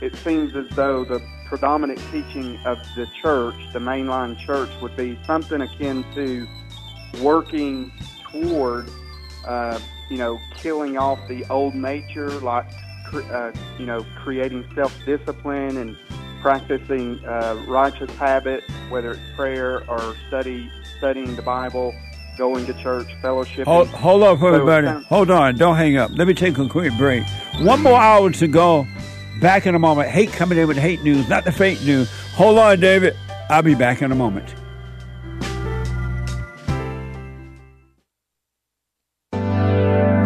it 0.00 0.14
seems 0.18 0.54
as 0.54 0.68
though 0.76 1.04
the 1.04 1.20
predominant 1.52 2.00
teaching 2.10 2.58
of 2.64 2.78
the 2.96 3.06
church, 3.20 3.54
the 3.74 3.78
mainline 3.78 4.38
church, 4.38 4.70
would 4.80 4.96
be 4.96 5.18
something 5.26 5.60
akin 5.60 6.02
to 6.14 6.48
working 7.20 7.92
toward, 8.30 8.88
uh, 9.46 9.78
you 10.08 10.16
know, 10.16 10.40
killing 10.62 10.96
off 10.96 11.18
the 11.28 11.44
old 11.50 11.74
nature, 11.74 12.30
like, 12.40 12.64
uh, 13.12 13.52
you 13.78 13.84
know, 13.84 14.02
creating 14.16 14.64
self-discipline 14.74 15.76
and 15.76 15.94
practicing 16.40 17.22
uh, 17.26 17.62
righteous 17.68 18.10
habits, 18.12 18.64
whether 18.88 19.10
it's 19.10 19.20
prayer 19.36 19.84
or 19.90 20.16
study, 20.28 20.70
studying 20.96 21.36
the 21.36 21.42
Bible, 21.42 21.94
going 22.38 22.64
to 22.64 22.72
church, 22.82 23.08
fellowship. 23.20 23.66
Hold, 23.66 23.88
hold 23.88 24.22
on, 24.22 24.38
So, 24.38 24.46
everybody. 24.46 24.86
um, 24.86 25.04
hold 25.04 25.30
on. 25.30 25.58
Don't 25.58 25.76
hang 25.76 25.98
up. 25.98 26.12
Let 26.14 26.26
me 26.26 26.32
take 26.32 26.56
a 26.56 26.66
quick 26.66 26.96
break. 26.96 27.24
One 27.60 27.82
more 27.82 28.00
hour 28.00 28.30
to 28.30 28.48
go. 28.48 28.86
Back 29.42 29.66
in 29.66 29.74
a 29.74 29.78
moment. 29.80 30.08
Hate 30.08 30.32
coming 30.32 30.56
in 30.56 30.68
with 30.68 30.78
hate 30.78 31.02
news, 31.02 31.28
not 31.28 31.44
the 31.44 31.50
fake 31.50 31.82
news. 31.82 32.08
Hold 32.34 32.58
on, 32.60 32.78
David. 32.78 33.16
I'll 33.50 33.62
be 33.62 33.74
back 33.74 34.00
in 34.00 34.12
a 34.12 34.14
moment. 34.14 34.48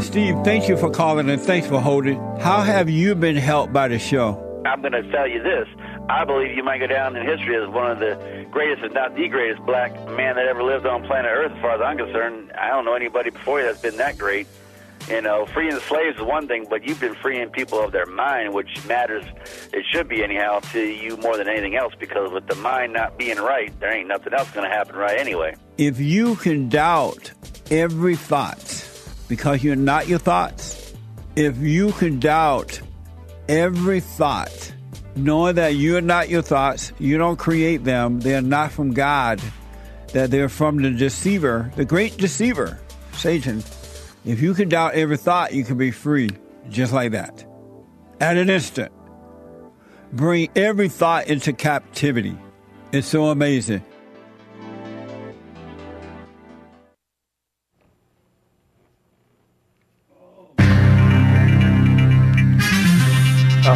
Steve, 0.05 0.37
thank 0.45 0.69
you 0.69 0.77
for 0.77 0.91
calling 0.91 1.31
and 1.31 1.41
thanks 1.41 1.67
for 1.67 1.81
holding. 1.81 2.19
How 2.39 2.61
have 2.61 2.91
you 2.91 3.15
been 3.15 3.37
helped 3.37 3.73
by 3.73 3.89
the 3.89 3.99
show? 3.99 4.43
I'm 4.67 4.83
going 4.83 4.93
to 4.93 5.11
tell 5.11 5.27
you 5.27 5.43
this. 5.43 5.67
I 6.11 6.25
believe 6.27 6.55
you 6.55 6.63
might 6.63 6.79
go 6.79 6.87
down 6.87 7.17
in 7.17 7.27
history 7.27 7.57
as 7.57 7.69
one 7.71 7.91
of 7.91 7.99
the 7.99 8.47
greatest, 8.51 8.85
if 8.85 8.93
not 8.93 9.15
the 9.17 9.29
greatest, 9.29 9.65
black 9.65 9.95
man 10.11 10.37
that 10.37 10.47
ever 10.47 10.63
lived 10.63 10.85
on 10.85 11.05
planet 11.05 11.31
Earth, 11.35 11.53
as 11.53 11.61
far 11.63 11.71
as 11.73 11.81
I'm 11.81 11.97
concerned. 11.97 12.53
I 12.53 12.69
don't 12.69 12.85
know 12.85 12.95
anybody 12.95 13.31
before 13.31 13.61
you 13.61 13.67
that's 13.67 13.81
been 13.81 13.97
that 13.97 14.19
great. 14.19 14.47
You 15.09 15.23
know, 15.23 15.47
freeing 15.47 15.79
slaves 15.81 16.17
is 16.19 16.23
one 16.23 16.49
thing, 16.49 16.67
but 16.69 16.83
you've 16.83 16.99
been 16.99 17.15
freeing 17.15 17.49
people 17.51 17.79
of 17.81 17.93
their 17.93 18.07
mind, 18.07 18.53
which 18.53 18.85
matters. 18.87 19.25
It 19.73 19.85
should 19.93 20.09
be 20.09 20.25
anyhow 20.25 20.59
to 20.73 20.81
you 20.81 21.17
more 21.19 21.37
than 21.37 21.49
anything 21.49 21.77
else, 21.77 21.95
because 21.99 22.33
with 22.33 22.49
the 22.49 22.57
mind 22.57 22.93
not 22.93 23.17
being 23.17 23.39
right, 23.39 23.73
there 23.79 23.93
ain't 23.93 24.09
nothing 24.09 24.35
else 24.35 24.51
going 24.51 24.69
to 24.69 24.75
happen 24.75 24.97
right 24.97 25.17
anyway. 25.19 25.55
If 25.79 26.01
you 26.01 26.35
can 26.35 26.69
doubt 26.69 27.31
every 27.71 28.17
thought 28.17 28.89
because 29.29 29.63
you're 29.63 29.77
not 29.77 30.09
your 30.09 30.19
thoughts, 30.19 30.93
if 31.37 31.57
you 31.59 31.93
can 31.93 32.19
doubt 32.19 32.81
every 33.49 34.01
thought, 34.01 34.73
knowing 35.15 35.55
that 35.55 35.75
you're 35.77 36.01
not 36.01 36.29
your 36.29 36.43
thoughts, 36.43 36.93
you 36.99 37.17
don't 37.17 37.39
create 37.39 37.85
them, 37.85 38.19
they're 38.19 38.43
not 38.43 38.73
from 38.73 38.93
God, 38.93 39.41
that 40.13 40.33
they're 40.33 40.49
from 40.49 40.83
the 40.83 40.91
deceiver, 40.91 41.71
the 41.77 41.85
great 41.85 42.17
deceiver, 42.17 42.81
Satan. 43.13 43.63
If 44.27 44.43
you 44.43 44.55
can 44.55 44.69
doubt 44.69 44.95
every 44.95 45.17
thought, 45.17 45.55
you 45.55 45.63
can 45.63 45.79
be 45.79 45.93
free 45.93 46.31
just 46.69 46.93
like 46.93 47.13
that. 47.13 47.47
At 48.21 48.37
an 48.37 48.51
instant. 48.51 48.91
Bring 50.13 50.49
every 50.57 50.89
thought 50.89 51.29
into 51.29 51.53
captivity. 51.53 52.37
It's 52.91 53.07
so 53.07 53.27
amazing. 53.27 53.85
A 60.59 60.65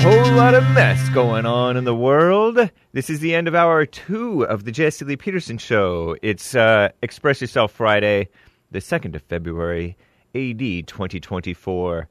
whole 0.01 0.33
lot 0.33 0.55
of 0.55 0.65
mess 0.71 1.09
going 1.11 1.47
on 1.47 1.77
in 1.77 1.85
the 1.85 1.95
world. 1.95 2.59
This 2.93 3.09
is 3.09 3.21
the 3.21 3.37
end 3.37 3.47
of 3.47 3.55
hour 3.55 3.87
two 3.87 4.45
of 4.47 4.65
the 4.65 4.73
Jesse 4.73 5.05
Lee 5.05 5.17
Peterson 5.17 5.59
Show. 5.59 6.17
It's 6.23 6.57
uh, 6.57 6.89
Express 7.03 7.41
Yourself 7.41 7.71
Friday, 7.71 8.31
the 8.73 8.81
2nd 8.81 9.15
of 9.15 9.23
February, 9.23 9.97
AD 10.35 10.87
2024. 10.87 12.09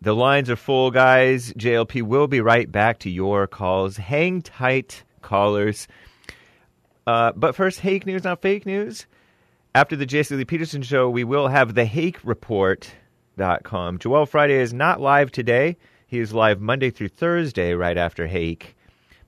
The 0.00 0.14
lines 0.14 0.50
are 0.50 0.56
full, 0.56 0.90
guys. 0.90 1.52
JLP 1.52 2.02
will 2.02 2.26
be 2.26 2.40
right 2.40 2.70
back 2.70 2.98
to 3.00 3.10
your 3.10 3.46
calls. 3.46 3.96
Hang 3.96 4.42
tight, 4.42 5.04
callers. 5.22 5.86
Uh, 7.06 7.32
but 7.36 7.54
first, 7.54 7.80
Hake 7.80 8.06
News, 8.06 8.24
not 8.24 8.42
fake 8.42 8.66
news. 8.66 9.06
After 9.74 9.96
the 9.96 10.06
Jesse 10.06 10.34
Lee 10.36 10.44
Peterson 10.44 10.82
Show, 10.82 11.08
we 11.08 11.24
will 11.24 11.48
have 11.48 11.74
the 11.74 11.84
Hake 11.84 12.18
Report.com. 12.24 13.98
Joel 13.98 14.26
Friday 14.26 14.54
is 14.54 14.74
not 14.74 15.00
live 15.00 15.30
today. 15.30 15.76
He 16.06 16.18
is 16.18 16.34
live 16.34 16.60
Monday 16.60 16.90
through 16.90 17.08
Thursday 17.08 17.72
right 17.72 17.96
after 17.96 18.26
Hake. 18.26 18.76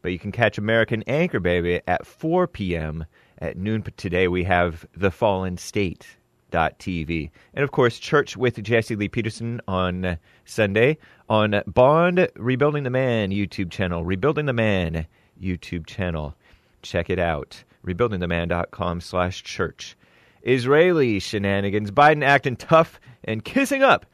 But 0.03 0.13
you 0.13 0.19
can 0.19 0.33
catch 0.33 0.59
American 0.59 1.03
Anchor 1.07 1.41
Baby 1.41 1.81
at 1.87 2.07
4 2.07 2.47
p.m. 2.47 3.07
At 3.39 3.57
noon 3.57 3.85
today, 3.97 4.29
we 4.29 4.45
have 4.45 4.87
The 4.95 5.11
Fallen 5.11 5.57
State. 5.57 6.07
TV. 6.55 7.31
And 7.53 7.63
of 7.63 7.71
course, 7.71 7.99
Church 7.99 8.37
with 8.37 8.63
Jesse 8.63 8.97
Lee 8.97 9.09
Peterson 9.09 9.61
on 9.69 10.19
Sunday 10.45 10.99
on 11.29 11.63
Bond 11.67 12.29
Rebuilding 12.37 12.85
the 12.85 12.91
Man 12.91 13.31
YouTube 13.31 13.71
channel. 13.71 14.05
Rebuilding 14.05 14.47
the 14.47 14.53
Man 14.53 15.07
YouTube 15.41 15.87
channel. 15.87 16.35
Check 16.83 17.11
it 17.11 17.19
out. 17.19 17.63
Rebuildingtheman.com 17.87 19.01
slash 19.01 19.43
church. 19.43 19.97
Israeli 20.43 21.19
shenanigans. 21.19 21.91
Biden 21.91 22.25
acting 22.25 22.57
tough 22.57 23.01
and 23.25 23.45
kissing 23.45 23.83
up 23.83 24.07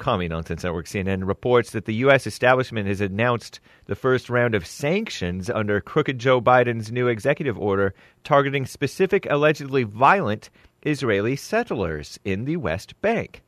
Commie 0.00 0.28
Nonsense 0.28 0.64
Network 0.64 0.86
CNN 0.86 1.28
reports 1.28 1.72
that 1.72 1.84
the 1.84 1.94
U.S. 1.96 2.26
establishment 2.26 2.88
has 2.88 3.02
announced 3.02 3.60
the 3.84 3.94
first 3.94 4.30
round 4.30 4.54
of 4.54 4.66
sanctions 4.66 5.50
under 5.50 5.78
crooked 5.82 6.18
Joe 6.18 6.40
Biden's 6.40 6.90
new 6.90 7.06
executive 7.06 7.58
order 7.58 7.94
targeting 8.24 8.64
specific 8.64 9.26
allegedly 9.28 9.82
violent 9.82 10.48
Israeli 10.82 11.36
settlers 11.36 12.18
in 12.24 12.44
the 12.44 12.56
West 12.56 13.00
Bank. 13.00 13.42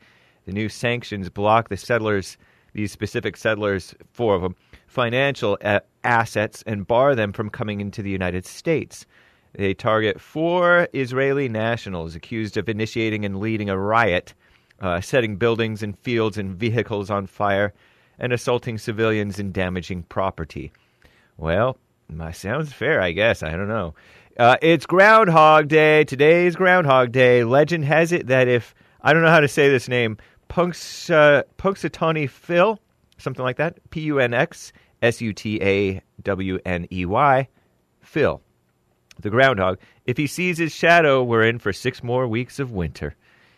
The 0.44 0.52
new 0.52 0.68
sanctions 0.68 1.28
block 1.28 1.68
the 1.68 1.76
settlers, 1.76 2.36
these 2.72 2.92
specific 2.92 3.36
settlers, 3.36 3.94
four 4.12 4.34
of 4.34 4.42
them, 4.42 4.56
financial 4.86 5.58
assets 6.04 6.62
and 6.66 6.86
bar 6.86 7.14
them 7.14 7.32
from 7.32 7.50
coming 7.50 7.80
into 7.80 8.02
the 8.02 8.10
United 8.10 8.44
States. 8.46 9.06
They 9.54 9.74
target 9.74 10.20
four 10.20 10.88
Israeli 10.92 11.48
nationals 11.48 12.14
accused 12.14 12.56
of 12.56 12.68
initiating 12.68 13.24
and 13.24 13.38
leading 13.38 13.68
a 13.68 13.78
riot 13.78 14.34
uh, 14.82 15.00
setting 15.00 15.36
buildings 15.36 15.82
and 15.82 15.98
fields 16.00 16.36
and 16.36 16.54
vehicles 16.54 17.08
on 17.08 17.26
fire, 17.26 17.72
and 18.18 18.32
assaulting 18.32 18.76
civilians 18.76 19.38
and 19.38 19.54
damaging 19.54 20.02
property. 20.04 20.72
Well, 21.38 21.78
my 22.08 22.32
sounds 22.32 22.72
fair, 22.72 23.00
I 23.00 23.12
guess. 23.12 23.42
I 23.42 23.52
don't 23.52 23.68
know. 23.68 23.94
Uh, 24.38 24.56
it's 24.62 24.86
Groundhog 24.86 25.68
Day. 25.68 26.04
Today's 26.04 26.56
Groundhog 26.56 27.12
Day. 27.12 27.44
Legend 27.44 27.84
has 27.84 28.12
it 28.12 28.28
that 28.28 28.48
if 28.48 28.74
I 29.02 29.12
don't 29.12 29.22
know 29.22 29.28
how 29.28 29.40
to 29.40 29.48
say 29.48 29.68
this 29.68 29.88
name, 29.88 30.16
Punks 30.48 31.10
uh, 31.10 31.42
Punxsutawney 31.58 32.30
Phil, 32.30 32.78
something 33.18 33.42
like 33.42 33.58
that, 33.58 33.78
P 33.90 34.00
U 34.02 34.20
N 34.20 34.32
X 34.32 34.72
S 35.02 35.20
U 35.20 35.34
T 35.34 35.60
A 35.60 36.00
W 36.22 36.58
N 36.64 36.86
E 36.90 37.04
Y, 37.04 37.48
Phil, 38.00 38.40
the 39.20 39.28
groundhog. 39.28 39.78
If 40.06 40.16
he 40.16 40.26
sees 40.26 40.56
his 40.56 40.72
shadow, 40.72 41.22
we're 41.22 41.44
in 41.44 41.58
for 41.58 41.72
six 41.72 42.02
more 42.02 42.26
weeks 42.26 42.58
of 42.58 42.72
winter. 42.72 43.14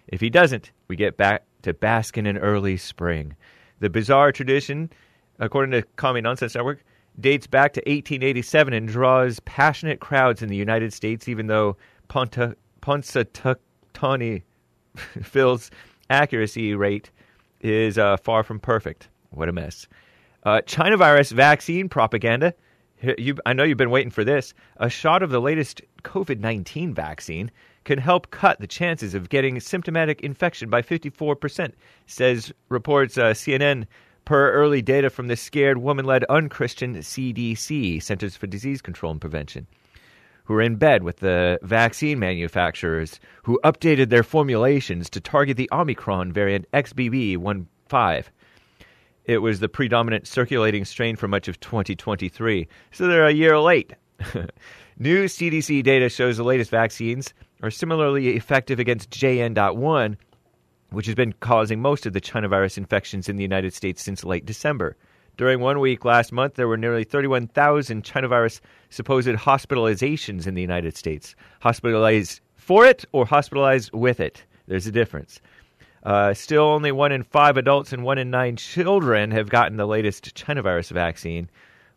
If 0.09 0.21
he 0.21 0.29
doesn't, 0.29 0.73
we 0.89 0.97
get 0.97 1.17
back 1.17 1.45
to 1.63 1.73
basking 1.73 2.27
in 2.27 2.37
early 2.37 2.79
spring. 2.79 3.37
The 3.79 3.91
bizarre 3.91 4.33
tradition, 4.33 4.91
according 5.39 5.71
to 5.71 5.87
Commie 5.95 6.21
Nonsense 6.21 6.57
Network, 6.57 6.85
dates 7.21 7.47
back 7.47 7.73
to 7.75 7.81
1887 7.81 8.73
and 8.73 8.89
draws 8.89 9.41
passionate 9.41 10.01
crowds 10.01 10.43
in 10.43 10.49
the 10.49 10.57
United 10.57 10.93
States, 10.93 11.29
even 11.29 11.47
though 11.47 11.77
Ponta, 12.09 12.57
Punxsutawney 12.83 14.43
Phil's 15.23 15.71
accuracy 16.11 16.75
rate 16.75 17.11
is 17.61 17.99
uh, 17.99 18.17
far 18.19 18.43
from 18.43 18.61
perfect. 18.61 19.09
What 19.31 19.49
a 19.49 19.53
mess. 19.53 19.87
Uh, 20.45 20.61
China 20.63 20.97
virus 20.97 21.33
vaccine 21.33 21.89
propaganda. 21.89 22.55
You, 23.19 23.37
I 23.45 23.53
know 23.53 23.65
you've 23.65 23.79
been 23.79 23.91
waiting 23.91 24.11
for 24.11 24.25
this. 24.25 24.55
A 24.79 24.89
shot 24.89 25.23
of 25.23 25.31
the 25.31 25.41
latest 25.41 25.83
COVID 26.05 26.39
19 26.41 26.95
vaccine 26.95 27.51
can 27.85 27.99
help 27.99 28.31
cut 28.31 28.61
the 28.61 28.67
chances 28.67 29.15
of 29.15 29.29
getting 29.29 29.61
symptomatic 29.61 30.23
infection 30.23 30.71
by 30.71 30.81
54%, 30.81 31.73
says 32.07 32.53
reports 32.69 33.19
uh, 33.19 33.35
CNN 33.35 33.87
per 34.25 34.53
early 34.53 34.83
data 34.83 35.11
from 35.11 35.29
the 35.29 35.37
scared 35.37 35.79
woman 35.79 36.05
led 36.05 36.25
unchristian 36.25 36.97
CDC, 36.97 38.03
Centers 38.03 38.37
for 38.37 38.47
Disease 38.47 38.81
Control 38.81 39.13
and 39.13 39.21
Prevention, 39.21 39.67
who 40.45 40.55
are 40.55 40.63
in 40.63 40.77
bed 40.77 41.03
with 41.03 41.19
the 41.19 41.59
vaccine 41.63 42.19
manufacturers 42.19 43.21
who 43.43 43.61
updated 43.65 44.09
their 44.09 44.23
formulations 44.23 45.09
to 45.11 45.21
target 45.21 45.57
the 45.57 45.69
Omicron 45.73 46.33
variant 46.33 46.71
XBB.1.5. 46.73 48.25
It 49.25 49.39
was 49.39 49.61
the 49.61 49.69
predominant 49.69 50.27
circulating 50.27 50.85
strain 50.85 51.17
for 51.17 51.29
much 51.29 51.49
of 51.49 51.59
2023, 51.61 52.69
so 52.93 53.07
they're 53.07 53.27
a 53.27 53.33
year 53.33 53.59
late. 53.59 53.95
New 54.99 55.25
CDC 55.25 55.83
data 55.83 56.09
shows 56.09 56.37
the 56.37 56.45
latest 56.45 56.71
vaccines 56.71 57.33
are 57.63 57.71
similarly 57.71 58.37
effective 58.37 58.79
against 58.79 59.11
JN.1, 59.11 60.17
which 60.91 61.07
has 61.07 61.15
been 61.15 61.33
causing 61.41 61.81
most 61.81 62.07
of 62.07 62.13
the 62.13 62.21
China 62.21 62.49
virus 62.49 62.79
infections 62.79 63.29
in 63.29 63.37
the 63.37 63.43
United 63.43 63.75
States 63.75 64.03
since 64.03 64.25
late 64.25 64.47
December. 64.47 64.97
During 65.37 65.61
one 65.61 65.81
week 65.81 66.05
last 66.05 66.33
month, 66.33 66.55
there 66.55 66.69
were 66.69 66.77
nearly 66.77 67.03
31,000 67.03 68.05
China 68.05 68.29
virus 68.29 68.61
supposed 68.91 69.29
hospitalizations 69.29 70.47
in 70.47 70.55
the 70.55 70.63
United 70.63 70.97
States. 70.97 71.35
Hospitalized 71.61 72.41
for 72.57 72.87
it 72.87 73.05
or 73.13 73.27
hospitalized 73.27 73.91
with 73.93 74.21
it? 74.21 74.45
There's 74.69 74.87
a 74.87 74.93
difference. 74.93 75.41
Uh, 76.05 76.35
still, 76.35 76.65
only 76.65 76.93
one 76.93 77.13
in 77.13 77.23
five 77.23 77.57
adults 77.57 77.93
and 77.93 78.05
one 78.05 78.19
in 78.19 78.31
nine 78.31 78.57
children 78.57 79.31
have 79.31 79.49
gotten 79.49 79.77
the 79.77 79.87
latest 79.87 80.35
China 80.35 80.63
virus 80.63 80.91
vaccine. 80.91 81.51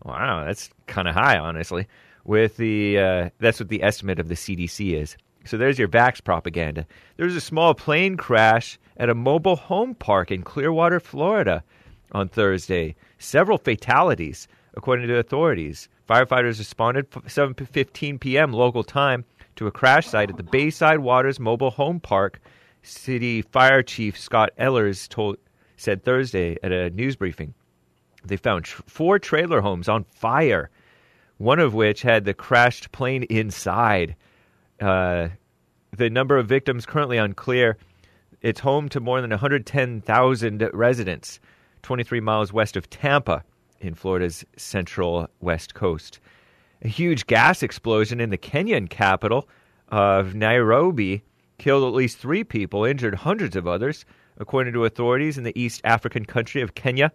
Wow, 0.04 0.46
that's 0.46 0.70
kind 0.88 1.08
of 1.08 1.14
high, 1.14 1.38
honestly. 1.38 1.88
With 2.24 2.58
the 2.58 3.00
uh, 3.00 3.30
that's 3.40 3.60
what 3.60 3.70
the 3.70 3.84
estimate 3.84 4.20
of 4.20 4.30
the 4.30 4.36
CDC 4.36 4.94
is. 4.94 5.18
So 5.46 5.58
there's 5.58 5.80
your 5.80 5.88
Vax 5.88 6.24
propaganda. 6.24 6.86
There 7.16 7.26
was 7.26 7.36
a 7.36 7.42
small 7.42 7.74
plane 7.74 8.18
crash 8.18 8.78
at 8.98 9.10
a 9.10 9.16
mobile 9.16 9.56
home 9.56 9.96
park 9.96 10.32
in 10.32 10.44
Clearwater, 10.44 11.00
Florida 11.00 11.64
on 12.12 12.28
Thursday. 12.28 12.96
Several 13.20 13.58
fatalities, 13.58 14.48
according 14.76 15.08
to 15.08 15.18
authorities. 15.18 15.90
Firefighters 16.08 16.60
responded 16.60 17.10
7:15 17.12 18.20
p.m. 18.20 18.54
local 18.54 18.84
time 18.84 19.26
to 19.56 19.68
a 19.68 19.72
crash 19.72 20.08
site 20.08 20.30
at 20.30 20.38
the 20.38 20.44
Bayside 20.44 21.00
Waters 21.00 21.40
Mobile 21.40 21.72
Home 21.72 22.00
Park. 22.00 22.40
City 22.84 23.42
Fire 23.42 23.84
Chief 23.84 24.18
Scott 24.18 24.52
Ehlers 24.58 25.10
told 25.10 25.38
said 25.76 26.04
Thursday 26.04 26.58
at 26.64 26.72
a 26.72 26.90
news 26.90 27.16
briefing. 27.16 27.54
They 28.24 28.38
found 28.38 28.66
tr- 28.66 28.82
four 28.88 29.20
trailer 29.20 29.62
homes 29.62 29.90
on 29.90 30.06
fire, 30.06 30.70
one 31.38 31.60
of 31.60 31.74
which 31.74 32.02
had 32.02 32.26
the 32.26 32.34
crashed 32.34 32.92
plane 32.92 33.24
inside. 33.24 34.16
Uh, 34.80 35.30
the 35.96 36.10
number 36.10 36.38
of 36.38 36.48
victims 36.48 36.86
currently 36.86 37.18
unclear. 37.18 37.78
It's 38.42 38.60
home 38.60 38.90
to 38.90 39.00
more 39.00 39.22
than 39.22 39.32
110,000 39.32 40.70
residents, 40.74 41.40
23 41.82 42.20
miles 42.20 42.54
west 42.54 42.76
of 42.76 42.90
Tampa 42.90 43.44
in 43.80 43.96
Florida's 43.96 44.46
central 44.56 45.28
west 45.42 45.74
coast. 45.74 46.20
A 46.84 46.88
huge 46.88 47.26
gas 47.26 47.64
explosion 47.64 48.20
in 48.20 48.30
the 48.30 48.38
Kenyan 48.38 48.90
capital 48.90 49.48
of 49.90 50.36
Nairobi 50.36 51.24
killed 51.58 51.84
at 51.84 51.96
least 51.96 52.20
three 52.20 52.44
people, 52.44 52.86
injured 52.86 53.16
hundreds 53.16 53.56
of 53.56 53.68
others, 53.68 54.06
according 54.38 54.74
to 54.74 54.86
authorities 54.86 55.38
in 55.38 55.44
the 55.44 55.60
East 55.60 55.82
African 55.84 56.26
country 56.26 56.62
of 56.62 56.76
Kenya. 56.76 57.12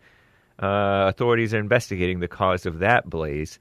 Uh, 0.58 1.06
authorities 1.08 1.54
are 1.54 1.60
investigating 1.60 2.20
the 2.20 2.28
cause 2.28 2.66
of 2.66 2.80
that 2.80 3.08
blaze. 3.08 3.58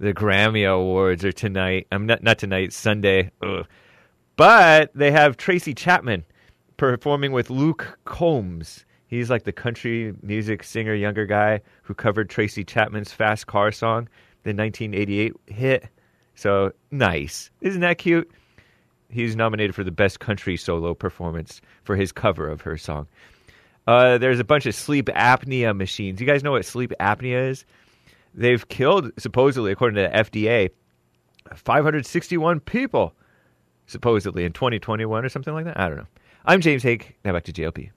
The 0.00 0.14
Grammy 0.14 0.66
Awards 0.66 1.26
are 1.26 1.32
tonight. 1.32 1.86
I'm 1.92 2.06
not 2.06 2.22
not 2.22 2.38
tonight, 2.38 2.72
Sunday. 2.72 3.30
Ugh. 3.42 3.66
But 4.34 4.90
they 4.94 5.10
have 5.10 5.36
Tracy 5.36 5.74
Chapman 5.74 6.24
performing 6.78 7.32
with 7.32 7.50
Luke 7.50 7.98
Combs. 8.06 8.86
He's 9.08 9.28
like 9.28 9.44
the 9.44 9.52
country 9.52 10.14
music 10.22 10.64
singer, 10.64 10.94
younger 10.94 11.26
guy 11.26 11.60
who 11.82 11.92
covered 11.92 12.30
Tracy 12.30 12.64
Chapman's 12.64 13.12
Fast 13.12 13.46
Car 13.46 13.70
song, 13.70 14.08
the 14.44 14.54
1988 14.54 15.34
hit. 15.48 15.86
So 16.34 16.72
nice. 16.90 17.50
Isn't 17.60 17.82
that 17.82 17.98
cute? 17.98 18.30
He's 19.10 19.36
nominated 19.36 19.74
for 19.74 19.84
the 19.84 19.90
Best 19.90 20.18
Country 20.18 20.56
Solo 20.56 20.94
Performance 20.94 21.60
for 21.84 21.94
his 21.94 22.10
cover 22.10 22.48
of 22.48 22.62
her 22.62 22.78
song. 22.78 23.06
Uh, 23.86 24.16
there's 24.16 24.40
a 24.40 24.44
bunch 24.44 24.64
of 24.64 24.74
sleep 24.74 25.06
apnea 25.06 25.76
machines. 25.76 26.22
You 26.22 26.26
guys 26.26 26.42
know 26.42 26.52
what 26.52 26.64
sleep 26.64 26.94
apnea 27.00 27.50
is? 27.50 27.66
They've 28.34 28.66
killed, 28.68 29.12
supposedly, 29.18 29.72
according 29.72 29.96
to 29.96 30.02
the 30.10 30.16
FDA, 30.16 30.70
561 31.54 32.60
people, 32.60 33.14
supposedly, 33.86 34.44
in 34.44 34.52
2021 34.52 35.24
or 35.24 35.28
something 35.28 35.54
like 35.54 35.64
that. 35.64 35.80
I 35.80 35.88
don't 35.88 35.98
know. 35.98 36.06
I'm 36.44 36.60
James 36.60 36.82
Hake. 36.82 37.16
Now 37.24 37.32
back 37.32 37.44
to 37.44 37.52
JLP. 37.52 37.88